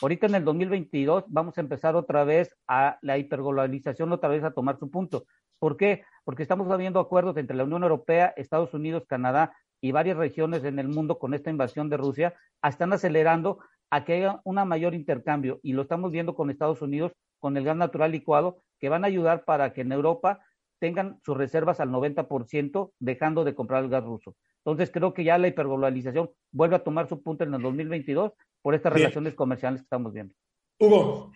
Ahorita 0.01 0.27
en 0.27 0.35
el 0.35 0.45
2022 0.45 1.25
vamos 1.29 1.59
a 1.59 1.61
empezar 1.61 1.97
otra 1.97 2.25
vez 2.25 2.57
a 2.67 2.99
la 3.03 3.19
hiperglobalización, 3.19 4.13
otra 4.13 4.29
vez 4.29 4.43
a 4.45 4.53
tomar 4.53 4.79
su 4.79 4.91
punto. 4.91 5.27
¿Por 5.59 5.77
qué? 5.77 6.05
Porque 6.25 6.43
estamos 6.43 6.71
habiendo 6.71 6.99
acuerdos 6.99 7.37
entre 7.37 7.57
la 7.57 7.65
Unión 7.65 7.83
Europea, 7.83 8.33
Estados 8.37 8.75
Unidos, 8.75 9.05
Canadá, 9.07 9.53
y 9.83 9.93
varias 9.93 10.17
regiones 10.17 10.65
en 10.65 10.79
el 10.79 10.89
mundo 10.89 11.19
con 11.19 11.35
esta 11.35 11.51
invasión 11.51 11.91
de 11.91 11.97
Rusia 11.99 12.35
están 12.63 12.93
acelerando 12.93 13.59
a 13.91 14.05
que 14.05 14.15
haya 14.15 14.41
un 14.45 14.55
mayor 14.67 14.95
intercambio 14.95 15.61
y 15.63 15.73
lo 15.73 15.83
estamos 15.83 16.13
viendo 16.13 16.35
con 16.35 16.49
Estados 16.49 16.81
Unidos 16.81 17.13
con 17.41 17.57
el 17.57 17.65
gas 17.65 17.77
natural 17.77 18.13
licuado 18.13 18.63
que 18.79 18.89
van 18.89 19.05
a 19.05 19.09
ayudar 19.09 19.45
para 19.45 19.73
que 19.73 19.83
en 19.83 19.93
Europa 19.93 20.41
tengan 20.79 21.19
sus 21.25 21.37
reservas 21.37 21.81
al 21.81 21.91
90% 21.91 22.93
dejando 23.01 23.45
de 23.45 23.55
comprar 23.55 23.83
el 23.83 23.91
gas 23.91 24.05
ruso. 24.05 24.37
Entonces 24.65 24.91
creo 24.93 25.13
que 25.13 25.25
ya 25.25 25.37
la 25.39 25.49
hiperglobalización 25.49 26.31
vuelve 26.53 26.77
a 26.77 26.85
tomar 26.85 27.09
su 27.09 27.21
punto 27.21 27.43
en 27.43 27.53
el 27.53 27.63
2022 27.63 28.33
por 28.63 28.75
estas 28.75 28.93
relaciones 28.93 29.35
comerciales 29.35 29.81
que 29.81 29.85
estamos 29.85 30.13
viendo. 30.13 30.35
Hugo. 30.79 31.33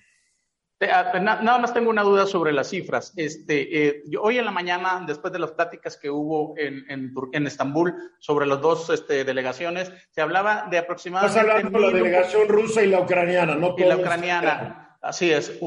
Ah, 0.80 1.18
nada 1.18 1.58
más 1.58 1.72
tengo 1.72 1.88
una 1.88 2.02
duda 2.02 2.26
sobre 2.26 2.52
las 2.52 2.68
cifras. 2.68 3.14
Este, 3.16 3.88
eh, 3.88 4.02
hoy 4.20 4.38
en 4.38 4.44
la 4.44 4.50
mañana, 4.50 5.02
después 5.06 5.32
de 5.32 5.38
las 5.38 5.52
pláticas 5.52 5.96
que 5.96 6.10
hubo 6.10 6.54
en, 6.58 6.84
en, 6.88 7.46
Estambul 7.46 7.94
sobre 8.18 8.46
las 8.46 8.60
dos 8.60 8.90
este, 8.90 9.24
delegaciones, 9.24 9.90
se 10.10 10.20
hablaba 10.20 10.66
de 10.70 10.76
aproximadamente. 10.76 11.40
Estás 11.40 11.56
hablando 11.56 11.78
de 11.78 11.86
la 11.86 11.96
delegación 11.96 12.48
rusa 12.48 12.82
y 12.82 12.88
la 12.88 13.00
ucraniana, 13.00 13.54
¿no? 13.54 13.74
Y 13.78 13.84
la 13.84 13.96
ucraniana. 13.96 14.98
Así 15.00 15.30
es, 15.30 15.58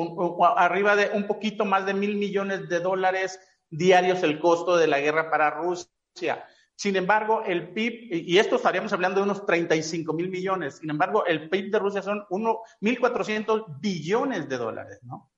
arriba 0.58 0.96
de 0.96 1.10
un 1.14 1.26
poquito 1.26 1.66
más 1.66 1.86
de 1.86 1.94
mil 1.94 2.16
millones 2.18 2.70
de 2.70 2.80
dólares 2.80 3.40
diarios 3.70 4.22
el 4.22 4.40
costo 4.40 4.78
de 4.78 4.88
la 4.88 5.00
guerra 5.00 5.32
para 5.32 5.50
Rusia. 5.50 6.46
Sin 6.80 6.96
embargo, 6.96 7.44
el 7.46 7.74
PIB, 7.74 8.08
y 8.10 8.38
esto 8.38 8.56
estaríamos 8.56 8.94
hablando 8.94 9.20
de 9.20 9.26
unos 9.26 9.46
35 9.46 10.14
mil 10.14 10.30
millones, 10.30 10.78
sin 10.78 10.90
embargo, 10.90 11.26
el 11.26 11.50
PIB 11.50 11.72
de 11.72 11.78
Rusia 11.78 12.02
son 12.02 12.24
1.400 12.30 13.82
billones 13.82 14.48
de 14.48 14.58
dólares, 14.58 15.00
¿no? 15.04 15.30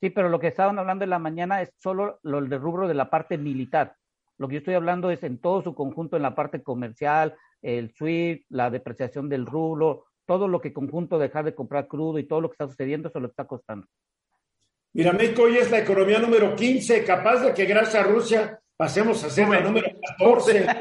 Sí, 0.00 0.08
pero 0.08 0.30
lo 0.30 0.40
que 0.40 0.46
estaban 0.46 0.78
hablando 0.78 1.04
en 1.04 1.10
la 1.10 1.18
mañana 1.18 1.60
es 1.60 1.74
solo 1.76 2.20
lo 2.22 2.40
del 2.40 2.58
rubro 2.58 2.88
de 2.88 2.94
la 2.94 3.10
parte 3.10 3.36
militar. 3.36 3.96
Lo 4.38 4.48
que 4.48 4.54
yo 4.54 4.58
estoy 4.60 4.72
hablando 4.72 5.10
es 5.10 5.22
en 5.24 5.42
todo 5.42 5.60
su 5.60 5.74
conjunto, 5.74 6.16
en 6.16 6.22
la 6.22 6.34
parte 6.34 6.62
comercial, 6.62 7.36
el 7.60 7.92
SWIFT, 7.92 8.46
la 8.48 8.70
depreciación 8.70 9.28
del 9.28 9.44
rublo, 9.44 10.06
todo 10.24 10.48
lo 10.48 10.62
que 10.62 10.72
conjunto 10.72 11.18
dejar 11.18 11.44
de 11.44 11.54
comprar 11.54 11.86
crudo 11.86 12.18
y 12.18 12.26
todo 12.26 12.40
lo 12.40 12.48
que 12.48 12.54
está 12.54 12.66
sucediendo, 12.66 13.10
eso 13.10 13.20
lo 13.20 13.28
está 13.28 13.44
costando. 13.44 13.86
Mira, 14.94 15.12
México 15.12 15.42
hoy 15.42 15.58
es 15.58 15.70
la 15.70 15.80
economía 15.80 16.18
número 16.18 16.56
15, 16.56 17.04
capaz 17.04 17.40
de 17.40 17.52
que 17.52 17.66
gracias 17.66 18.02
a 18.02 18.08
Rusia 18.08 18.58
pasemos 18.76 19.22
a 19.24 19.30
ser 19.30 19.48
la 19.48 19.60
número 19.60 19.88
14. 20.18 20.66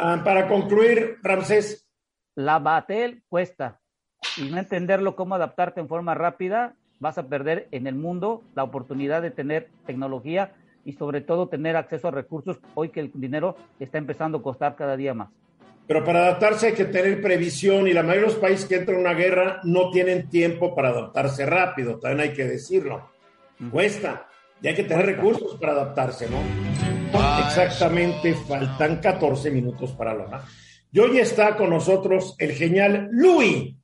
Ah, 0.00 0.22
para 0.24 0.46
concluir, 0.46 1.18
Ramsés. 1.24 1.84
La 2.36 2.60
Batel 2.60 3.24
cuesta. 3.28 3.80
Y 4.36 4.42
no 4.48 4.58
entenderlo 4.58 5.16
cómo 5.16 5.34
adaptarte 5.34 5.80
en 5.80 5.88
forma 5.88 6.14
rápida, 6.14 6.76
vas 7.00 7.18
a 7.18 7.26
perder 7.26 7.66
en 7.72 7.88
el 7.88 7.96
mundo 7.96 8.44
la 8.54 8.62
oportunidad 8.62 9.22
de 9.22 9.32
tener 9.32 9.70
tecnología 9.86 10.52
y 10.84 10.92
sobre 10.92 11.20
todo 11.20 11.48
tener 11.48 11.76
acceso 11.76 12.06
a 12.06 12.12
recursos 12.12 12.60
hoy 12.76 12.90
que 12.90 13.00
el 13.00 13.10
dinero 13.12 13.56
está 13.80 13.98
empezando 13.98 14.38
a 14.38 14.42
costar 14.42 14.76
cada 14.76 14.96
día 14.96 15.14
más. 15.14 15.30
Pero 15.88 16.04
para 16.04 16.20
adaptarse 16.20 16.68
hay 16.68 16.74
que 16.74 16.84
tener 16.84 17.20
previsión 17.20 17.88
y 17.88 17.92
la 17.92 18.04
mayoría 18.04 18.28
de 18.28 18.34
los 18.34 18.36
países 18.36 18.66
que 18.66 18.76
entran 18.76 18.98
en 18.98 19.06
una 19.06 19.14
guerra 19.14 19.60
no 19.64 19.90
tienen 19.90 20.28
tiempo 20.28 20.76
para 20.76 20.90
adaptarse 20.90 21.44
rápido, 21.44 21.98
también 21.98 22.30
hay 22.30 22.36
que 22.36 22.44
decirlo. 22.44 23.10
Cuesta. 23.72 24.27
Y 24.60 24.68
hay 24.68 24.74
que 24.74 24.84
tener 24.84 25.06
recursos 25.06 25.56
para 25.56 25.72
adaptarse, 25.72 26.28
¿no? 26.28 26.38
Exactamente, 27.46 28.34
faltan 28.34 29.00
14 29.00 29.50
minutos 29.50 29.92
para 29.92 30.14
la 30.14 30.24
hora. 30.24 30.44
Y 30.90 30.98
hoy 30.98 31.18
está 31.18 31.56
con 31.56 31.70
nosotros 31.70 32.34
el 32.38 32.52
genial 32.52 33.08
Louis, 33.12 33.76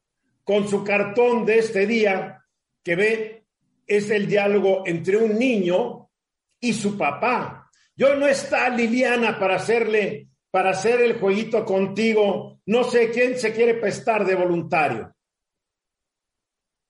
con 0.42 0.68
su 0.68 0.82
cartón 0.82 1.44
de 1.44 1.58
este 1.58 1.86
día, 1.86 2.44
que 2.82 2.96
ve, 2.96 3.44
es 3.86 4.10
el 4.10 4.26
diálogo 4.26 4.82
entre 4.86 5.16
un 5.16 5.38
niño 5.38 6.10
y 6.60 6.72
su 6.72 6.96
papá. 6.98 7.70
Y 7.96 8.02
hoy 8.02 8.18
no 8.18 8.26
está 8.26 8.68
Liliana 8.68 9.38
para 9.38 9.56
hacerle, 9.56 10.28
para 10.50 10.70
hacer 10.70 11.00
el 11.00 11.18
jueguito 11.20 11.64
contigo. 11.64 12.60
No 12.66 12.84
sé 12.84 13.10
quién 13.10 13.38
se 13.38 13.52
quiere 13.52 13.74
prestar 13.74 14.26
de 14.26 14.34
voluntario. 14.34 15.14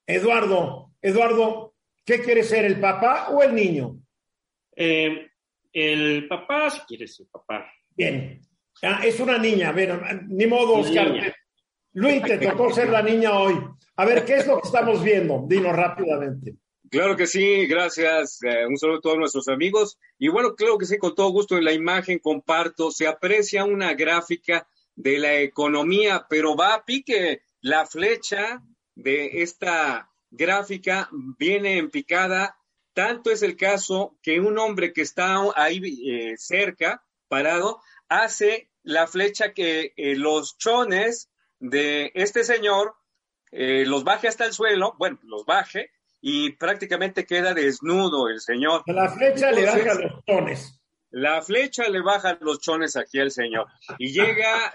Eduardo, 0.06 0.92
Eduardo, 1.00 1.73
¿Qué 2.04 2.20
quiere 2.20 2.42
ser, 2.42 2.64
el 2.64 2.78
papá 2.80 3.28
o 3.30 3.42
el 3.42 3.54
niño? 3.54 3.98
Eh, 4.76 5.28
el 5.72 6.28
papá, 6.28 6.70
si 6.70 6.80
quiere 6.80 7.06
ser 7.06 7.26
papá. 7.30 7.66
Bien. 7.90 8.40
Ah, 8.82 9.00
es 9.04 9.18
una 9.20 9.38
niña, 9.38 9.72
ver, 9.72 10.24
ni 10.28 10.46
modo, 10.46 10.74
Oscar. 10.74 11.34
Luis, 11.92 12.22
te 12.22 12.38
tocó 12.38 12.72
ser 12.72 12.90
la 12.90 13.02
niña 13.02 13.38
hoy. 13.38 13.54
A 13.96 14.04
ver, 14.04 14.24
¿qué 14.24 14.36
es 14.36 14.46
lo 14.46 14.60
que 14.60 14.66
estamos 14.66 15.02
viendo? 15.02 15.44
Dinos 15.48 15.74
rápidamente. 15.74 16.56
Claro 16.90 17.16
que 17.16 17.26
sí, 17.26 17.66
gracias. 17.66 18.40
Eh, 18.42 18.66
un 18.66 18.76
saludo 18.76 18.98
a 18.98 19.00
todos 19.00 19.18
nuestros 19.18 19.48
amigos. 19.48 19.98
Y 20.18 20.28
bueno, 20.28 20.54
claro 20.54 20.76
que 20.76 20.86
sí, 20.86 20.98
con 20.98 21.14
todo 21.14 21.30
gusto 21.30 21.56
en 21.56 21.64
la 21.64 21.72
imagen 21.72 22.18
comparto. 22.18 22.90
Se 22.90 23.06
aprecia 23.06 23.64
una 23.64 23.94
gráfica 23.94 24.68
de 24.94 25.18
la 25.18 25.34
economía, 25.40 26.26
pero 26.28 26.56
va 26.56 26.74
a 26.74 26.84
pique 26.84 27.42
la 27.60 27.86
flecha 27.86 28.62
de 28.94 29.42
esta 29.42 30.10
gráfica 30.36 31.08
viene 31.38 31.78
en 31.78 31.90
picada. 31.90 32.58
Tanto 32.92 33.30
es 33.30 33.42
el 33.42 33.56
caso 33.56 34.16
que 34.22 34.40
un 34.40 34.58
hombre 34.58 34.92
que 34.92 35.02
está 35.02 35.40
ahí 35.56 35.80
eh, 36.08 36.34
cerca, 36.36 37.02
parado, 37.28 37.80
hace 38.08 38.70
la 38.82 39.06
flecha 39.06 39.52
que 39.52 39.92
eh, 39.96 40.14
los 40.16 40.56
chones 40.58 41.30
de 41.58 42.12
este 42.14 42.44
señor 42.44 42.94
eh, 43.50 43.84
los 43.86 44.04
baje 44.04 44.28
hasta 44.28 44.44
el 44.44 44.52
suelo, 44.52 44.94
bueno, 44.98 45.18
los 45.22 45.44
baje 45.44 45.90
y 46.20 46.50
prácticamente 46.52 47.26
queda 47.26 47.54
desnudo 47.54 48.28
el 48.28 48.40
señor. 48.40 48.82
La 48.86 49.08
flecha 49.10 49.50
le 49.50 49.64
baja 49.64 49.94
los 49.94 50.24
chones. 50.24 50.80
La 51.10 51.42
flecha 51.42 51.88
le 51.88 52.00
baja 52.00 52.36
los 52.40 52.60
chones 52.60 52.96
aquí 52.96 53.20
al 53.20 53.30
señor 53.30 53.68
y 53.98 54.12
llega, 54.12 54.74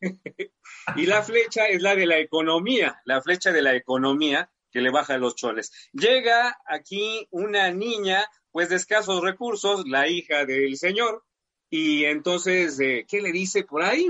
y 0.96 1.06
la 1.06 1.22
flecha 1.22 1.66
es 1.66 1.82
la 1.82 1.96
de 1.96 2.06
la 2.06 2.18
economía, 2.18 3.00
la 3.04 3.20
flecha 3.20 3.50
de 3.50 3.62
la 3.62 3.74
economía, 3.74 4.48
que 4.72 4.80
le 4.80 4.90
baja 4.90 5.18
los 5.18 5.36
choles. 5.36 5.70
Llega 5.92 6.58
aquí 6.66 7.28
una 7.30 7.70
niña, 7.70 8.26
pues 8.50 8.70
de 8.70 8.76
escasos 8.76 9.22
recursos, 9.22 9.84
la 9.86 10.08
hija 10.08 10.44
del 10.44 10.76
señor, 10.76 11.24
y 11.70 12.04
entonces, 12.04 12.78
eh, 12.80 13.06
¿qué 13.08 13.20
le 13.20 13.32
dice 13.32 13.64
por 13.64 13.82
ahí? 13.82 14.08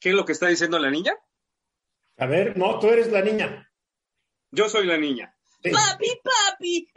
¿Qué 0.00 0.10
es 0.10 0.14
lo 0.14 0.24
que 0.24 0.32
está 0.32 0.48
diciendo 0.48 0.78
la 0.78 0.90
niña? 0.90 1.14
A 2.18 2.26
ver, 2.26 2.56
no, 2.56 2.78
tú 2.78 2.88
eres 2.88 3.10
la 3.10 3.22
niña. 3.22 3.70
Yo 4.50 4.68
soy 4.68 4.86
la 4.86 4.96
niña. 4.96 5.34
Papi, 5.62 6.08
papi, 6.24 6.88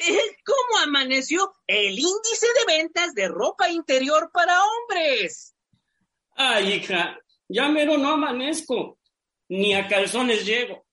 ¿cómo 0.43 0.83
amaneció 0.83 1.53
el 1.67 1.99
índice 1.99 2.47
de 2.47 2.77
ventas 2.77 3.13
de 3.13 3.27
ropa 3.27 3.69
interior 3.69 4.31
para 4.33 4.63
hombres? 4.63 5.55
Ay, 6.31 6.73
hija, 6.73 7.19
ya 7.47 7.69
mero 7.69 7.97
no 7.97 8.11
amanezco, 8.11 8.97
ni 9.49 9.75
a 9.75 9.87
calzones 9.87 10.45
llego. 10.45 10.84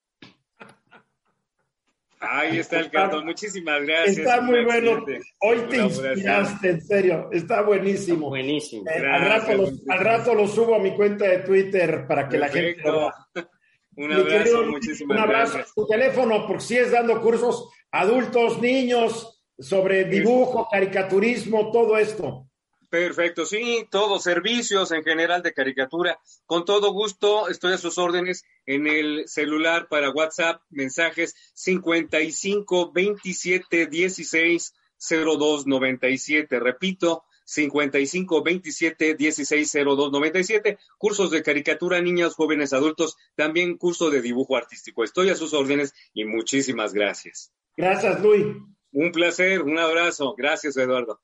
Ahí 2.29 2.59
está 2.59 2.79
el 2.79 2.89
cartón, 2.89 3.25
muchísimas 3.25 3.81
gracias. 3.81 4.17
Está 4.19 4.41
muy 4.41 4.63
bueno. 4.63 5.05
Hoy 5.41 5.59
te 5.69 5.77
inspiraste, 5.77 6.69
en 6.69 6.81
serio, 6.81 7.29
está 7.31 7.61
buenísimo. 7.61 8.29
Buenísimo. 8.29 8.83
Eh, 8.89 9.05
al, 9.05 9.99
rato 9.99 10.33
lo, 10.33 10.47
subo 10.47 10.75
a 10.75 10.79
mi 10.79 10.95
cuenta 10.95 11.25
de 11.25 11.39
Twitter 11.39 12.07
para 12.07 12.29
que 12.29 12.37
la 12.37 12.47
gente 12.49 12.81
lo 12.83 13.11
Un 13.95 14.11
abrazo, 14.11 14.65
muchísimas 14.65 15.17
un 15.17 15.23
abrazo. 15.23 15.53
gracias. 15.53 15.75
Tu 15.75 15.85
teléfono, 15.85 16.47
porque 16.47 16.63
si 16.63 16.77
es 16.77 16.91
dando 16.91 17.21
cursos 17.21 17.69
adultos, 17.91 18.59
niños, 18.59 19.43
sobre 19.59 20.05
dibujo, 20.05 20.67
caricaturismo, 20.71 21.71
todo 21.71 21.97
esto. 21.97 22.47
Perfecto, 22.93 23.47
sí, 23.47 23.87
todos 23.89 24.21
servicios 24.21 24.91
en 24.91 25.03
general 25.03 25.41
de 25.41 25.51
caricatura. 25.51 26.19
Con 26.45 26.63
todo 26.63 26.91
gusto, 26.91 27.49
estoy 27.49 27.73
a 27.73 27.79
sus 27.79 27.97
órdenes 27.97 28.45
en 28.67 28.85
el 28.85 29.27
celular 29.27 29.87
para 29.89 30.11
WhatsApp, 30.11 30.61
mensajes 30.69 31.33
55 31.55 32.91
27 32.91 33.87
16 33.87 34.75
02 35.09 35.65
97. 35.65 36.59
Repito, 36.59 37.23
55 37.45 38.43
27 38.43 39.15
16 39.15 39.73
02 39.73 40.11
97. 40.11 40.77
Cursos 40.99 41.31
de 41.31 41.41
caricatura, 41.41 41.99
niños, 41.99 42.35
jóvenes, 42.35 42.73
adultos, 42.73 43.17
también 43.33 43.79
curso 43.79 44.11
de 44.11 44.21
dibujo 44.21 44.55
artístico. 44.55 45.03
Estoy 45.03 45.31
a 45.31 45.35
sus 45.35 45.55
órdenes 45.55 45.95
y 46.13 46.25
muchísimas 46.25 46.93
gracias. 46.93 47.51
Gracias, 47.75 48.21
Luis. 48.21 48.45
Un 48.91 49.11
placer, 49.11 49.63
un 49.63 49.79
abrazo. 49.79 50.35
Gracias, 50.37 50.77
Eduardo. 50.77 51.19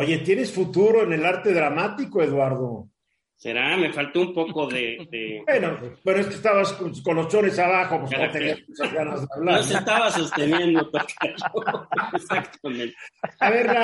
Oye, 0.00 0.18
¿tienes 0.18 0.52
futuro 0.52 1.02
en 1.02 1.12
el 1.12 1.26
arte 1.26 1.52
dramático, 1.52 2.22
Eduardo? 2.22 2.88
Será, 3.34 3.76
me 3.76 3.92
faltó 3.92 4.20
un 4.20 4.32
poco 4.32 4.68
de. 4.68 5.42
Bueno, 5.44 5.76
pero 6.04 6.20
es 6.20 6.28
que 6.28 6.34
estabas 6.34 6.72
con, 6.74 7.16
los 7.16 7.26
chones 7.26 7.58
abajo, 7.58 7.98
pues 8.02 8.12
no 8.16 8.30
tenías 8.30 8.60
muchas 8.68 8.92
ganas 8.92 9.20
de 9.22 9.26
hablar. 9.28 9.56
No 9.56 9.62
se 9.64 9.74
estaba 9.74 10.10
sosteniendo, 10.12 10.88
Exactamente. 12.14 12.94
A 13.40 13.50
ver, 13.50 13.76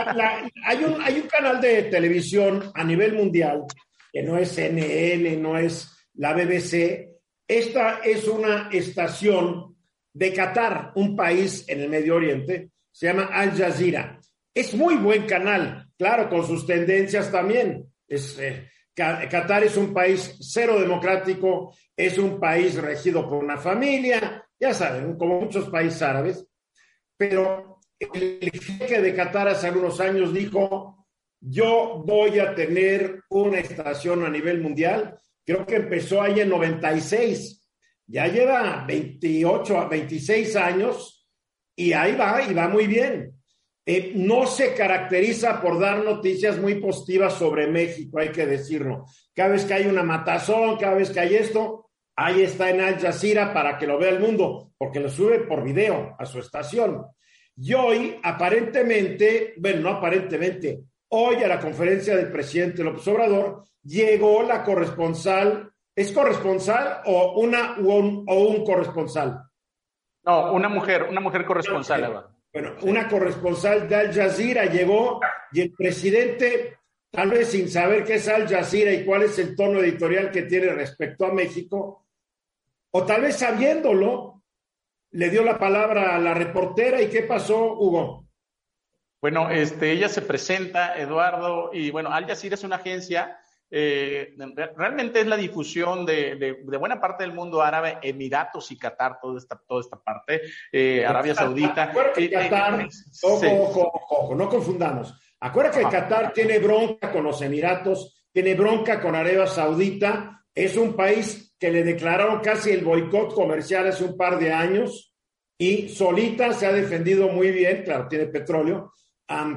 hay, 0.64 0.84
un, 0.84 1.02
hay 1.02 1.18
un 1.18 1.26
canal 1.26 1.60
de 1.60 1.82
televisión 1.82 2.70
a 2.72 2.84
nivel 2.84 3.14
mundial 3.14 3.64
que 4.12 4.22
no 4.22 4.38
es 4.38 4.50
CNN, 4.50 5.36
no 5.38 5.58
es 5.58 5.98
la 6.14 6.32
BBC. 6.32 7.08
Esta 7.48 7.98
es 8.04 8.28
una 8.28 8.68
estación 8.70 9.76
de 10.12 10.32
Qatar, 10.32 10.92
un 10.94 11.16
país 11.16 11.64
en 11.66 11.80
el 11.80 11.88
Medio 11.88 12.14
Oriente, 12.14 12.70
se 12.92 13.06
llama 13.06 13.30
Al 13.32 13.50
Jazeera. 13.58 14.20
Es 14.54 14.72
muy 14.72 14.94
buen 14.94 15.26
canal, 15.26 15.88
claro, 15.98 16.30
con 16.30 16.46
sus 16.46 16.64
tendencias 16.64 17.30
también, 17.32 17.92
eh, 18.08 18.68
Qatar 18.94 19.64
es 19.64 19.76
un 19.76 19.92
país 19.92 20.36
cero 20.40 20.78
democrático, 20.78 21.74
es 21.96 22.16
un 22.16 22.38
país 22.38 22.76
regido 22.76 23.28
por 23.28 23.42
una 23.42 23.56
familia, 23.56 24.46
ya 24.58 24.72
saben, 24.72 25.16
como 25.18 25.40
muchos 25.40 25.68
países 25.68 26.00
árabes, 26.02 26.46
pero 27.16 27.80
el 27.98 28.50
jefe 28.52 29.00
de 29.00 29.14
Qatar 29.14 29.48
hace 29.48 29.66
algunos 29.66 29.98
años 29.98 30.32
dijo, 30.32 31.04
yo 31.40 32.02
voy 32.06 32.38
a 32.38 32.54
tener 32.54 33.22
una 33.30 33.58
estación 33.58 34.24
a 34.24 34.30
nivel 34.30 34.60
mundial, 34.60 35.18
creo 35.44 35.66
que 35.66 35.76
empezó 35.76 36.22
ahí 36.22 36.38
en 36.40 36.50
96, 36.50 37.68
ya 38.06 38.28
lleva 38.28 38.84
28 38.86 39.78
a 39.78 39.88
26 39.88 40.56
años 40.56 41.28
y 41.74 41.92
ahí 41.92 42.14
va, 42.14 42.42
y 42.42 42.54
va 42.54 42.68
muy 42.68 42.86
bien. 42.86 43.33
Eh, 43.86 44.12
no 44.14 44.46
se 44.46 44.74
caracteriza 44.74 45.60
por 45.60 45.78
dar 45.78 46.02
noticias 46.02 46.58
muy 46.58 46.76
positivas 46.76 47.34
sobre 47.34 47.66
México, 47.66 48.18
hay 48.18 48.30
que 48.30 48.46
decirlo. 48.46 49.04
Cada 49.34 49.50
vez 49.50 49.66
que 49.66 49.74
hay 49.74 49.86
una 49.86 50.02
matazón, 50.02 50.78
cada 50.78 50.94
vez 50.94 51.10
que 51.10 51.20
hay 51.20 51.34
esto, 51.34 51.90
ahí 52.16 52.42
está 52.42 52.70
en 52.70 52.80
Al 52.80 52.98
Jazeera 52.98 53.52
para 53.52 53.76
que 53.76 53.86
lo 53.86 53.98
vea 53.98 54.10
el 54.10 54.20
mundo, 54.20 54.70
porque 54.78 55.00
lo 55.00 55.10
sube 55.10 55.40
por 55.40 55.62
video 55.62 56.16
a 56.18 56.24
su 56.24 56.38
estación. 56.38 57.04
Y 57.56 57.74
hoy, 57.74 58.18
aparentemente, 58.22 59.52
bueno, 59.58 59.82
no 59.82 59.90
aparentemente, 59.90 60.80
hoy 61.08 61.36
a 61.36 61.48
la 61.48 61.60
conferencia 61.60 62.16
del 62.16 62.32
presidente 62.32 62.82
López 62.82 63.06
Obrador 63.08 63.64
llegó 63.82 64.42
la 64.42 64.64
corresponsal, 64.64 65.70
¿es 65.94 66.10
corresponsal 66.10 67.02
o, 67.04 67.38
una, 67.38 67.76
o, 67.78 67.98
un, 67.98 68.64
corresponsal? 68.64 69.42
No, 70.24 70.54
una 70.54 70.70
mujer, 70.70 71.06
una 71.08 71.20
mujer 71.20 71.44
corresponsal. 71.44 72.33
Bueno, 72.54 72.76
una 72.82 73.08
corresponsal 73.08 73.88
de 73.88 73.96
Al 73.96 74.14
Jazeera 74.14 74.66
llegó 74.66 75.18
y 75.50 75.60
el 75.60 75.72
presidente, 75.72 76.78
tal 77.10 77.30
vez 77.30 77.48
sin 77.48 77.68
saber 77.68 78.04
qué 78.04 78.14
es 78.14 78.28
Al 78.28 78.46
Jazeera 78.46 78.92
y 78.92 79.04
cuál 79.04 79.24
es 79.24 79.36
el 79.40 79.56
tono 79.56 79.80
editorial 79.80 80.30
que 80.30 80.42
tiene 80.42 80.68
respecto 80.68 81.26
a 81.26 81.32
México, 81.32 82.06
o 82.92 83.02
tal 83.02 83.22
vez 83.22 83.38
sabiéndolo, 83.38 84.40
le 85.10 85.30
dio 85.30 85.42
la 85.42 85.58
palabra 85.58 86.14
a 86.14 86.20
la 86.20 86.32
reportera 86.32 87.02
y 87.02 87.08
¿qué 87.08 87.24
pasó, 87.24 87.74
Hugo? 87.74 88.24
Bueno, 89.20 89.50
este, 89.50 89.90
ella 89.90 90.08
se 90.08 90.22
presenta, 90.22 90.96
Eduardo, 90.96 91.70
y 91.72 91.90
bueno, 91.90 92.12
Al 92.12 92.26
Jazeera 92.26 92.54
es 92.54 92.62
una 92.62 92.76
agencia 92.76 93.36
eh, 93.76 94.36
realmente 94.76 95.20
es 95.20 95.26
la 95.26 95.36
difusión 95.36 96.06
de, 96.06 96.62
buena 96.78 97.00
parte 97.00 97.24
del 97.24 97.32
mundo 97.32 97.60
árabe, 97.60 97.98
Emiratos 98.02 98.70
y 98.70 98.78
Qatar, 98.78 99.18
toda 99.20 99.36
esta, 99.36 99.60
toda 99.66 99.80
esta 99.80 100.00
parte, 100.00 100.42
eh, 100.70 101.04
Arabia 101.04 101.34
Saudita. 101.34 101.92
Eh, 102.16 102.30
Qatar, 102.30 102.88
ojo, 103.22 103.92
ojo, 104.10 104.34
no 104.36 104.48
confundamos. 104.48 105.12
Acuérdate 105.40 105.80
que 105.80 105.88
Qatar 105.90 106.32
tiene 106.32 106.60
bronca 106.60 107.10
con 107.10 107.24
los 107.24 107.42
Emiratos, 107.42 108.28
tiene 108.32 108.54
bronca 108.54 109.00
con 109.00 109.16
Arabia 109.16 109.48
Saudita, 109.48 110.44
es 110.54 110.76
un 110.76 110.94
país 110.94 111.56
que 111.58 111.72
le 111.72 111.82
declararon 111.82 112.38
casi 112.38 112.70
el 112.70 112.84
boicot 112.84 113.34
comercial 113.34 113.88
hace 113.88 114.04
un 114.04 114.16
par 114.16 114.38
de 114.38 114.52
años 114.52 115.12
y 115.58 115.88
solita 115.88 116.52
se 116.52 116.66
ha 116.66 116.72
defendido 116.72 117.26
muy 117.26 117.50
bien, 117.50 117.82
claro, 117.82 118.06
tiene 118.06 118.26
petróleo, 118.26 118.92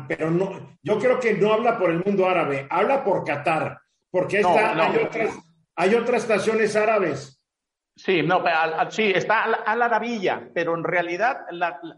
pero 0.07 0.32
no, 0.32 0.80
yo 0.82 0.97
creo 0.97 1.20
que 1.20 1.36
no 1.36 1.53
habla 1.53 1.78
por 1.78 1.91
el 1.91 2.03
mundo 2.03 2.28
árabe, 2.28 2.65
habla 2.68 3.03
por 3.03 3.24
Qatar 3.24 3.78
porque 4.12 4.38
hay, 5.76 5.95
otras, 5.95 6.24
estaciones 6.24 6.76
árabes. 6.76 7.41
Sí, 7.95 8.22
no, 8.22 8.43
sí, 8.89 9.12
está 9.16 9.43
a 9.43 9.76
la, 9.76 9.86
Arabilla, 9.86 10.49
pero 10.53 10.76
en 10.76 10.84
realidad 10.84 11.45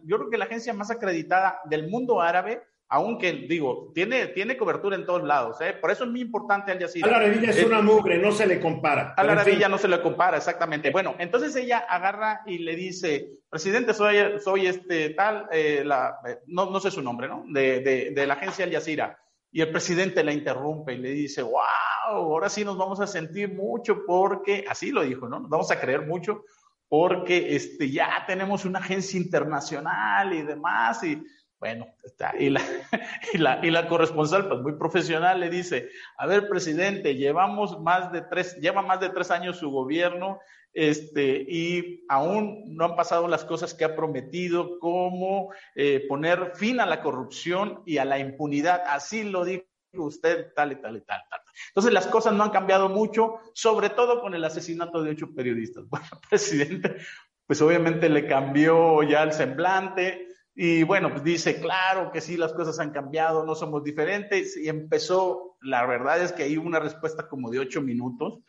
yo 0.03 0.18
creo 0.18 0.30
que 0.30 0.38
la 0.38 0.45
agencia 0.45 0.74
más 0.74 0.89
acreditada 0.91 1.60
del 1.66 1.89
mundo 1.89 2.22
árabe, 2.22 2.64
aunque 2.88 3.34
digo, 3.34 3.91
tiene, 3.93 4.28
tiene 4.28 4.57
cobertura 4.57 4.95
en 4.95 5.05
todos 5.05 5.24
lados, 5.24 5.60
¿eh? 5.60 5.74
por 5.74 5.91
eso 5.91 6.05
es 6.05 6.10
muy 6.10 6.22
importante 6.22 6.72
Al 6.72 6.80
Jazeera. 6.80 7.10
Al 7.10 7.16
Arabilla 7.16 7.49
es, 7.49 7.64
una 7.64 7.82
mugre, 7.82 8.18
no 8.18 8.32
se 8.32 8.47
le 8.47 8.60
compara. 8.62 9.14
Al 9.18 9.30
Arabilla 9.30 9.68
no 9.68 9.78
se 9.78 9.89
le 9.89 10.01
compara, 10.01 10.38
exactamente. 10.38 10.89
Bueno, 10.89 11.16
entonces 11.20 11.55
ella 11.57 11.80
agarra 11.80 12.41
y 12.45 12.60
le 12.60 12.76
dice, 12.76 13.32
presidente, 13.49 13.93
soy, 13.93 14.39
soy 14.39 14.68
este 14.68 15.10
tal, 15.12 15.47
eh, 15.51 15.84
la, 15.86 16.20
eh, 16.28 16.39
no, 16.47 16.72
no 16.72 16.80
sé 16.80 16.89
su 16.91 17.01
nombre, 17.01 17.28
¿no? 17.28 17.43
De, 17.49 17.82
de, 17.82 18.12
de 18.12 18.28
la 18.28 18.36
agencia 18.36 18.64
Al 18.64 18.72
Jazeera. 18.72 19.20
Y 19.52 19.62
el 19.62 19.72
presidente 19.72 20.24
la 20.24 20.34
interrumpe 20.34 20.93
y 20.93 20.97
le 20.97 21.10
dice, 21.10 21.41
wow, 21.41 21.60
ahora 22.06 22.50
sí 22.50 22.64
nos 22.64 22.78
vamos 22.78 23.00
a 23.00 23.08
sentir 23.08 23.54
mucho 23.54 24.06
porque, 24.06 24.66
así 24.70 24.91
lo 24.91 25.04
dijo, 25.04 25.28
¿no? 25.28 25.39
Nos 25.39 25.50
vamos 25.50 25.72
a 25.72 25.80
creer 25.80 26.06
mucho 26.06 26.43
porque 26.88 27.56
este, 27.56 27.89
ya 27.89 28.24
tenemos 28.28 28.66
una 28.66 28.80
agencia 28.80 29.20
internacional 29.20 30.34
y 30.34 30.43
demás. 30.43 31.04
Y 31.04 31.24
bueno, 31.60 31.88
está. 32.04 32.34
Y 32.38 32.50
la, 32.50 32.62
y 33.34 33.38
la, 33.38 33.60
y 33.64 33.72
la 33.72 33.88
corresponsal, 33.88 34.47
pues 34.47 34.62
muy 34.62 34.74
profesional, 34.74 35.39
le 35.39 35.50
dice, 35.50 35.89
a 36.18 36.28
ver, 36.28 36.47
presidente, 36.47 37.16
llevamos 37.16 37.80
más 37.82 38.12
de 38.12 38.22
tres, 38.22 38.56
lleva 38.58 38.82
más 38.82 39.00
de 39.00 39.10
tres 39.10 39.32
años 39.32 39.58
su 39.58 39.70
gobierno 39.72 40.39
este, 40.74 41.45
y 41.47 42.05
aún 42.09 42.76
no 42.76 42.86
han 42.86 42.95
pasado 42.95 43.28
las 43.28 43.43
cosas 43.45 43.74
que 43.74 43.86
ha 43.86 43.95
prometido, 43.95 44.80
como 44.80 45.51
eh, 45.76 46.05
poner 46.07 46.51
fin 46.55 46.80
a 46.80 46.86
la 46.86 47.01
corrupción 47.01 47.82
y 47.86 47.97
a 47.97 48.05
la 48.05 48.20
impunidad. 48.20 48.84
Así 48.88 49.24
lo 49.24 49.45
dijo 49.45 49.65
usted, 49.93 50.53
tal 50.55 50.72
y 50.72 50.76
tal 50.76 50.97
y 50.97 51.01
tal, 51.01 51.22
tal. 51.30 51.39
Entonces 51.70 51.93
las 51.93 52.07
cosas 52.07 52.34
no 52.34 52.43
han 52.43 52.51
cambiado 52.51 52.89
mucho, 52.89 53.39
sobre 53.53 53.89
todo 53.89 54.22
con 54.22 54.34
el 54.34 54.43
asesinato 54.43 55.01
de 55.01 55.11
ocho 55.11 55.34
periodistas. 55.34 55.86
Bueno, 55.89 56.07
presidente, 56.30 56.97
pues 57.45 57.61
obviamente 57.61 58.09
le 58.09 58.28
cambió 58.28 59.01
ya 59.03 59.24
el 59.24 59.34
semblante. 59.34 60.28
Y 60.55 60.84
bueno, 60.84 61.09
pues 61.09 61.24
dice, 61.24 61.59
claro 61.59 62.11
que 62.11 62.22
sí, 62.22 62.36
las 62.36 62.53
cosas 62.53 62.80
han 62.80 62.91
cambiado, 62.91 63.45
no 63.45 63.55
somos 63.55 63.84
diferentes. 63.84 64.57
Y 64.57 64.70
empezó, 64.70 65.57
la 65.61 65.86
verdad 65.86 66.22
es 66.22 66.32
que 66.32 66.43
hay 66.43 66.57
una 66.57 66.80
respuesta 66.80 67.28
como 67.28 67.49
de 67.49 67.59
ocho 67.59 67.82
minutos, 67.82 68.39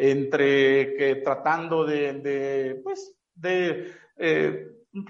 entre 0.00 0.94
que 0.96 1.16
tratando 1.16 1.84
de, 1.84 2.80
pues, 2.82 3.16
de 3.34 3.92
eh, 4.16 4.66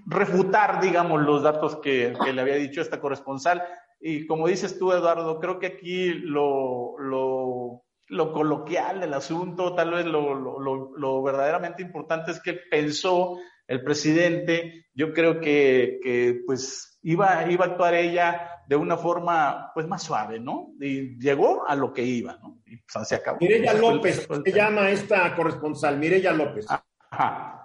refutar, 0.07 0.81
digamos, 0.81 1.23
los 1.23 1.43
datos 1.43 1.77
que, 1.77 2.13
le 2.33 2.41
había 2.41 2.57
dicho 2.57 2.81
esta 2.81 3.01
corresponsal. 3.01 3.63
Y 4.01 4.27
como 4.27 4.49
dices 4.49 4.79
tú, 4.79 4.93
Eduardo, 4.93 5.39
creo 5.39 5.59
que 5.59 5.67
aquí 5.67 6.09
lo, 6.13 6.99
lo, 6.99 7.85
lo 8.09 8.33
coloquial 8.33 9.01
del 9.01 9.15
asunto, 9.15 9.75
tal 9.75 9.93
vez 9.93 10.07
lo, 10.07 10.35
lo, 10.35 10.97
lo, 10.97 11.23
verdaderamente 11.23 11.83
importante 11.83 12.33
es 12.33 12.41
que 12.41 12.55
pensó 12.55 13.39
el 13.69 13.85
presidente, 13.85 14.87
yo 14.95 15.13
creo 15.13 15.41
que, 15.41 16.01
que 16.03 16.43
pues 16.45 16.90
iba, 17.03 17.51
iba 17.51 17.65
a 17.65 17.69
actuar 17.69 17.95
ella 17.95 18.63
de 18.67 18.77
una 18.77 18.97
forma 18.97 19.73
pues 19.75 19.87
más 19.87 20.03
suave, 20.03 20.39
¿no? 20.39 20.73
Y 20.81 21.19
llegó 21.19 21.67
a 21.67 21.75
lo 21.75 21.93
que 21.93 22.03
iba, 22.03 22.39
¿no? 22.43 22.61
Y 22.67 22.77
pues, 22.77 23.09
se 23.09 23.17
acabó. 23.17 23.39
Mireya 23.41 23.75
López, 23.75 24.29
se 24.45 24.53
llama 24.53 24.91
esta 24.91 25.35
corresponsal, 25.35 25.99
Mireya 25.99 26.33
López. 26.33 26.67
Ajá. 27.11 27.57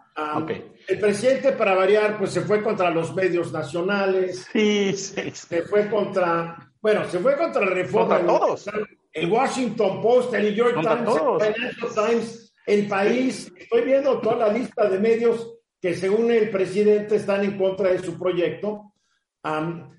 El 0.87 0.99
presidente, 0.99 1.51
para 1.51 1.75
variar, 1.75 2.17
pues 2.17 2.31
se 2.31 2.41
fue 2.41 2.63
contra 2.63 2.89
los 2.89 3.13
medios 3.13 3.51
nacionales. 3.51 4.47
Sí, 4.51 4.93
sí. 4.93 5.31
Se 5.31 5.63
fue 5.63 5.89
contra, 5.89 6.71
bueno, 6.81 7.03
se 7.05 7.19
fue 7.19 7.35
contra 7.35 7.65
reforma. 7.65 8.19
Contra 8.19 8.39
todos. 8.39 8.69
El 9.11 9.31
Washington 9.31 10.01
Post, 10.01 10.33
el 10.33 10.43
New 10.43 10.53
York 10.53 10.79
Times, 10.81 11.15
el 11.41 11.53
Financial 11.53 12.07
Times, 12.07 12.53
el 12.65 12.87
país. 12.87 13.53
Estoy 13.57 13.81
viendo 13.81 14.19
toda 14.21 14.47
la 14.47 14.53
lista 14.53 14.89
de 14.89 14.99
medios 14.99 15.53
que 15.81 15.93
según 15.93 16.31
el 16.31 16.49
presidente 16.49 17.17
están 17.17 17.43
en 17.43 17.57
contra 17.57 17.89
de 17.89 17.99
su 17.99 18.17
proyecto. 18.17 18.93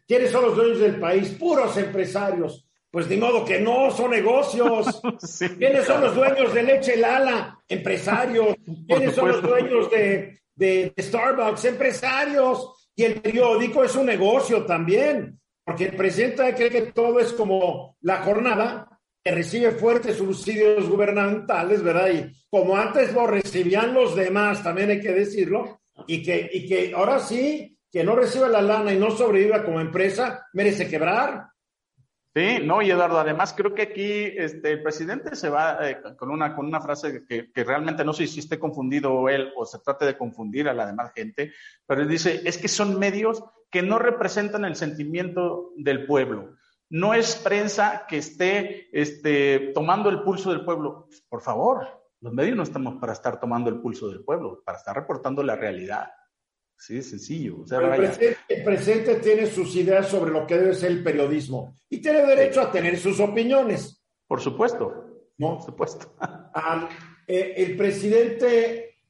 ¿Quiénes 0.07 0.31
son 0.31 0.43
los 0.43 0.57
dueños 0.57 0.81
del 0.81 0.99
país? 0.99 1.31
Puros 1.31 1.77
empresarios. 1.77 2.67
Pues 2.91 3.09
de 3.09 3.17
modo 3.17 3.45
que 3.45 3.61
no, 3.61 3.91
son 3.91 4.11
negocios. 4.11 5.01
¿Quiénes 5.59 5.85
son 5.85 6.01
los 6.01 6.15
dueños 6.15 6.55
de 6.55 6.63
Leche 6.63 6.97
Lala? 6.97 7.59
Empresarios. 7.69 8.57
¿Quiénes 8.87 9.15
son 9.15 9.29
los 9.29 9.43
dueños 9.43 9.91
de, 9.91 10.41
de, 10.55 10.95
Starbucks? 10.99 11.65
Empresarios. 11.67 12.91
Y 12.95 13.05
el 13.05 13.21
periódico 13.21 13.85
es 13.85 13.95
un 13.97 14.07
negocio 14.07 14.65
también, 14.65 15.39
porque 15.63 15.85
el 15.87 15.97
presidente 15.97 16.55
cree 16.55 16.71
que 16.71 16.83
todo 16.93 17.21
es 17.21 17.35
como 17.35 17.97
la 18.01 18.23
jornada, 18.23 18.89
que 19.23 19.33
recibe 19.33 19.73
fuertes 19.73 20.17
subsidios 20.17 20.89
gubernamentales, 20.89 21.83
¿verdad? 21.83 22.09
Y 22.09 22.33
como 22.49 22.75
antes 22.75 23.13
lo 23.13 23.27
recibían 23.27 23.93
los 23.93 24.17
demás, 24.17 24.63
también 24.63 24.89
hay 24.89 25.01
que 25.01 25.13
decirlo, 25.13 25.81
y 26.07 26.23
que, 26.23 26.49
y 26.51 26.67
que 26.67 26.95
ahora 26.95 27.21
sí, 27.21 27.76
que 27.91 28.05
no 28.05 28.17
reciba 28.17 28.49
la 28.49 28.63
lana 28.63 28.93
y 28.93 28.99
no 28.99 29.11
sobreviva 29.11 29.65
como 29.65 29.81
empresa, 29.81 30.47
merece 30.53 30.89
quebrar. 30.89 31.49
Sí, 32.35 32.59
no, 32.63 32.83
Eduardo, 32.83 33.19
además 33.19 33.55
creo 33.57 33.75
que 33.75 33.81
aquí 33.81 34.23
este, 34.37 34.73
el 34.73 34.83
presidente 34.83 35.35
se 35.35 35.49
va 35.49 35.79
eh, 35.89 36.03
con, 36.19 36.31
una, 36.31 36.55
con 36.55 36.67
una 36.67 36.83
frase 36.83 37.25
que, 37.27 37.51
que, 37.51 37.65
realmente 37.65 38.05
no 38.05 38.13
sé 38.13 38.27
si 38.27 38.41
esté 38.41 38.59
confundido 38.59 39.31
él 39.31 39.55
o 39.57 39.65
se 39.65 39.79
trate 39.79 40.05
de 40.05 40.19
confundir 40.19 40.69
a 40.69 40.75
la 40.75 40.85
demás 40.85 41.13
gente, 41.15 41.55
pero 41.87 42.03
él 42.03 42.09
dice, 42.09 42.43
es 42.45 42.59
que 42.59 42.69
son 42.69 42.99
medios 42.99 43.43
que 43.71 43.81
no 43.81 43.99
representan 43.99 44.67
el 44.67 44.77
sentimiento 44.77 45.73
del 45.77 46.05
pueblo. 46.05 46.57
No 46.91 47.15
es 47.15 47.37
prensa 47.37 48.05
que 48.07 48.19
esté 48.19 48.89
este, 48.93 49.73
tomando 49.75 50.11
el 50.11 50.23
pulso 50.23 50.51
del 50.51 50.65
pueblo. 50.65 51.09
Por 51.31 51.41
favor, 51.41 51.89
los 52.21 52.33
medios 52.33 52.57
no 52.57 52.63
estamos 52.63 52.97
para 52.97 53.15
estar 53.15 53.41
tomando 53.41 53.71
el 53.71 53.81
pulso 53.81 54.09
del 54.09 54.25
pueblo, 54.25 54.63
para 54.65 54.79
estar 54.79 54.95
reportando 54.95 55.43
la 55.43 55.57
realidad. 55.57 56.11
Sí, 56.79 57.03
sencillo. 57.03 57.65
el, 58.49 58.65
presidente, 58.65 59.17
tiene 59.17 59.47
sus 59.47 59.75
ideas 59.77 60.09
sobre 60.09 60.31
lo 60.31 60.47
que 60.47 60.57
debe 60.57 60.75
ser 60.75 60.93
el 60.93 61.03
periodismo 61.03 61.75
y 61.89 62.01
tiene 62.01 62.25
derecho 62.25 62.61
a 62.61 62.71
tener 62.71 62.99
sus 62.99 63.19
opiniones. 63.19 64.03
Por 64.27 64.41
supuesto. 64.41 65.07
¿no? 65.39 65.57
Por 65.57 65.67
supuesto. 65.67 66.15
Um, 66.57 66.89
eh, 67.27 67.53
el 67.59 67.77
presidente, 67.77 69.01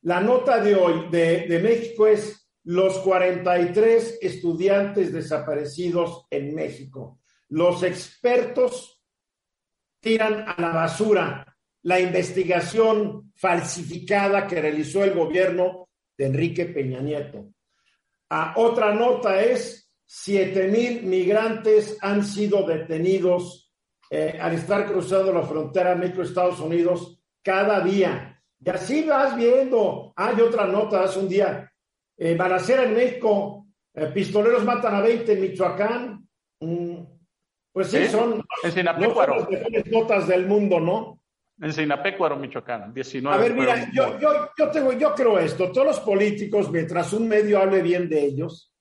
la 0.00 0.20
nota 0.20 0.60
de 0.60 0.74
hoy 0.74 1.08
de, 1.12 1.46
de 1.46 1.60
México 1.60 2.08
es 2.08 2.50
los 2.64 2.98
43 2.98 4.18
estudiantes 4.20 5.12
desaparecidos 5.12 6.26
en 6.28 6.56
México. 6.56 7.20
Los 7.50 7.84
expertos 7.84 9.00
tiran 10.00 10.44
a 10.44 10.60
la 10.60 10.70
basura 10.70 11.56
la 11.82 12.00
investigación 12.00 13.32
falsificada 13.36 14.46
que 14.48 14.60
realizó 14.60 15.04
el 15.04 15.14
gobierno 15.14 15.88
de 16.22 16.28
Enrique 16.28 16.66
Peña 16.66 17.00
Nieto. 17.00 17.52
Ah, 18.30 18.54
otra 18.56 18.94
nota 18.94 19.42
es, 19.42 19.92
siete 20.06 20.68
mil 20.68 21.02
migrantes 21.02 21.98
han 22.00 22.24
sido 22.24 22.64
detenidos 22.64 23.72
eh, 24.08 24.38
al 24.40 24.54
estar 24.54 24.86
cruzando 24.86 25.32
la 25.32 25.42
frontera 25.42 25.96
México-Estados 25.96 26.60
Unidos 26.60 27.20
cada 27.42 27.80
día. 27.80 28.40
Y 28.64 28.70
así 28.70 29.02
vas 29.02 29.34
viendo. 29.34 30.12
Hay 30.14 30.40
otra 30.40 30.66
nota 30.66 31.02
hace 31.02 31.18
un 31.18 31.28
día. 31.28 31.68
Eh, 32.16 32.36
balacera 32.36 32.84
en 32.84 32.94
México, 32.94 33.66
eh, 33.92 34.06
pistoleros 34.14 34.64
matan 34.64 34.94
a 34.94 35.00
20 35.00 35.32
en 35.32 35.40
Michoacán. 35.40 36.28
Mm, 36.60 36.98
pues 37.72 37.88
sí, 37.88 37.98
¿Sí? 38.04 38.10
son 38.10 38.38
no 38.38 38.70
son 38.70 38.84
las 38.84 38.98
mejores 38.98 39.86
notas 39.90 40.28
del 40.28 40.46
mundo, 40.46 40.78
¿no? 40.78 41.21
En 41.62 41.72
Sinapecuaro, 41.72 42.36
Michoacán. 42.36 42.92
19. 42.92 43.36
A 43.36 43.40
ver, 43.40 43.54
mira, 43.54 43.88
yo, 43.92 44.18
yo, 44.18 44.50
yo, 44.58 44.70
tengo, 44.72 44.92
yo 44.94 45.14
creo 45.14 45.38
esto, 45.38 45.70
todos 45.70 45.86
los 45.86 46.00
políticos, 46.00 46.68
mientras 46.72 47.12
un 47.12 47.28
medio 47.28 47.60
hable 47.60 47.82
bien 47.82 48.08
de 48.08 48.24
ellos, 48.24 48.74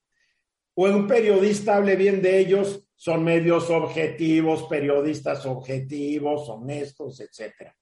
o 0.74 0.86
un 0.86 1.06
periodista 1.06 1.76
hable 1.76 1.96
bien 1.96 2.24
de 2.24 2.40
ellos, 2.40 2.88
son 2.96 3.24
medios 3.24 3.70
objetivos, 3.70 4.64
periodistas 4.64 5.46
objetivos, 5.46 6.50
honestos, 6.50 7.20
etcétera. 7.20 7.76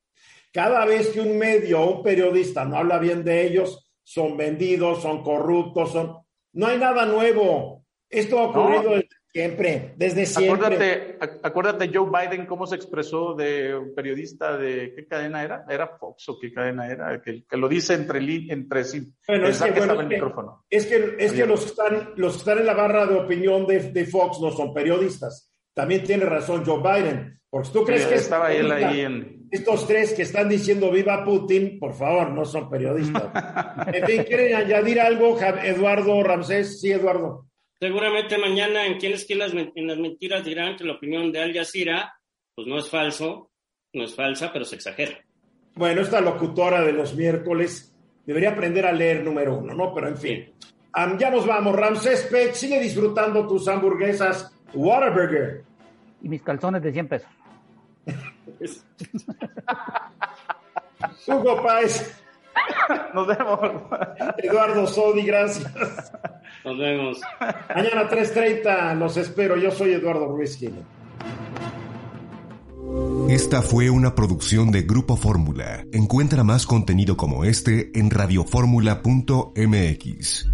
Cada 0.52 0.86
vez 0.86 1.08
que 1.10 1.22
un 1.22 1.38
medio 1.38 1.80
o 1.80 1.97
un 1.97 2.04
periodista 2.04 2.66
no 2.66 2.76
habla 2.76 3.00
bien 3.00 3.24
de 3.24 3.45
ellos, 3.47 3.89
son 4.04 4.36
vendidos, 4.36 5.02
son 5.02 5.24
corruptos, 5.24 5.93
son... 5.93 6.18
No 6.54 6.68
hay 6.68 6.78
nada 6.78 7.06
nuevo. 7.06 7.86
Esto 8.10 8.39
ha 8.39 8.43
ocurrido 8.50 8.84
No. 8.84 8.95
desde 8.95 9.18
siempre, 9.32 9.93
desde 9.97 10.25
siempre. 10.25 10.65
Acuérdate, 10.65 11.19
ac- 11.19 11.39
acuérdate 11.43 11.91
Joe 11.93 12.09
Biden 12.09 12.45
cómo 12.45 12.65
se 12.67 12.75
expresó 12.75 13.34
de 13.36 13.75
un 13.75 13.93
periodista 13.93 14.57
de 14.57 14.93
qué 14.95 15.05
cadena 15.07 15.43
era, 15.43 15.65
era 15.69 15.88
Fox 15.97 16.30
o 16.30 16.39
qué 16.39 16.51
cadena 16.51 16.88
era, 16.88 17.21
que, 17.21 17.43
que 17.47 17.57
lo 17.57 17.67
dice 17.67 17.93
entre 17.93 18.19
entre 18.49 18.84
sí. 18.84 19.13
Bueno, 19.27 19.47
es 19.47 19.61
que, 19.61 19.71
bueno, 19.71 19.93
el 19.93 19.99
es 20.01 20.07
que- 20.07 20.13
micrófono. 20.15 20.65
Es 20.69 20.86
que, 20.86 21.15
es 21.19 21.32
que 21.32 21.38
Bien. 21.38 21.49
los, 21.49 21.61
que 21.61 21.69
están, 21.69 22.13
los 22.15 22.34
que 22.34 22.39
están 22.39 22.57
en 22.59 22.65
la 22.65 22.73
barra 22.73 23.05
de 23.05 23.15
opinión 23.15 23.65
de, 23.67 23.91
de 23.91 24.05
Fox 24.05 24.39
no 24.41 24.51
son 24.51 24.73
periodistas. 24.73 25.51
También 25.73 26.03
tiene 26.03 26.25
razón 26.25 26.63
Joe 26.65 26.80
Biden. 26.82 27.39
Porque 27.51 27.69
tú 27.73 27.84
crees 27.84 28.03
Sí, 28.03 28.09
que 28.09 28.15
es 28.15 28.21
estaba 28.21 28.53
él 28.53 28.71
ahí 28.71 28.99
en 29.01 29.47
estos 29.49 29.88
tres 29.88 30.13
que 30.13 30.21
están 30.21 30.47
diciendo 30.47 30.91
viva 30.91 31.25
Putin, 31.25 31.80
por 31.80 31.93
favor, 31.95 32.30
no 32.30 32.45
son 32.45 32.69
periodistas. 32.69 33.23
en 33.93 34.05
fin, 34.05 34.23
¿quieren 34.23 34.55
añadir 34.55 34.99
algo, 35.01 35.36
Eduardo 35.63 36.21
Ramsés? 36.21 36.80
Sí, 36.80 36.91
Eduardo. 36.91 37.47
Seguramente 37.80 38.38
mañana 38.38 38.86
en 38.86 38.99
Quién 38.99 39.13
es 39.13 39.25
quién 39.25 39.39
las, 39.39 39.53
en 39.53 39.88
las 39.88 39.97
mentiras 39.97 40.43
dirán 40.43 40.75
que 40.75 40.84
la 40.84 40.93
opinión 40.93 41.32
de 41.32 41.41
Al 41.41 41.53
Jazeera 41.53 42.13
pues 42.53 42.67
no 42.67 42.77
es 42.77 42.89
falso, 42.89 43.51
no 43.93 44.03
es 44.03 44.13
falsa, 44.13 44.51
pero 44.51 44.65
se 44.65 44.75
exagera. 44.75 45.17
Bueno, 45.75 46.01
esta 46.01 46.19
locutora 46.19 46.84
de 46.84 46.91
los 46.91 47.15
miércoles 47.15 47.95
debería 48.25 48.49
aprender 48.49 48.86
a 48.86 48.91
leer 48.91 49.23
número 49.23 49.57
uno, 49.57 49.73
¿no? 49.73 49.93
Pero 49.93 50.09
en 50.09 50.17
fin. 50.17 50.53
Am, 50.91 51.17
ya 51.17 51.30
nos 51.30 51.47
vamos. 51.47 51.73
Ramsés 51.73 52.27
Peck, 52.30 52.53
sigue 52.53 52.82
disfrutando 52.82 53.47
tus 53.47 53.65
hamburguesas 53.69 54.53
Whataburger. 54.73 55.63
Y 56.21 56.27
mis 56.27 56.41
calzones 56.41 56.84
de 56.84 56.91
100 56.91 57.07
pesos. 57.07 57.30
Hugo 61.27 61.63
Páez, 61.63 62.18
Nos 63.14 63.28
vemos. 63.28 63.60
Eduardo 64.38 64.88
Sodi, 64.88 65.24
gracias. 65.24 65.70
Nos 66.64 66.78
vemos. 66.78 67.20
Mañana 67.76 68.10
3.30 68.10 68.97
los 68.97 69.18
espero. 69.18 69.57
Yo 69.57 69.72
soy 69.72 69.91
Eduardo 69.93 70.28
Ruiz 70.28 70.57
Gil. 70.57 70.76
Esta 73.30 73.62
fue 73.62 73.91
una 73.91 74.16
producción 74.16 74.72
de 74.72 74.82
Grupo 74.82 75.16
Fórmula. 75.16 75.86
Encuentra 75.91 76.43
más 76.43 76.66
contenido 76.66 77.16
como 77.16 77.45
este 77.45 77.91
en 77.93 78.10
radioformula.mx. 78.10 80.49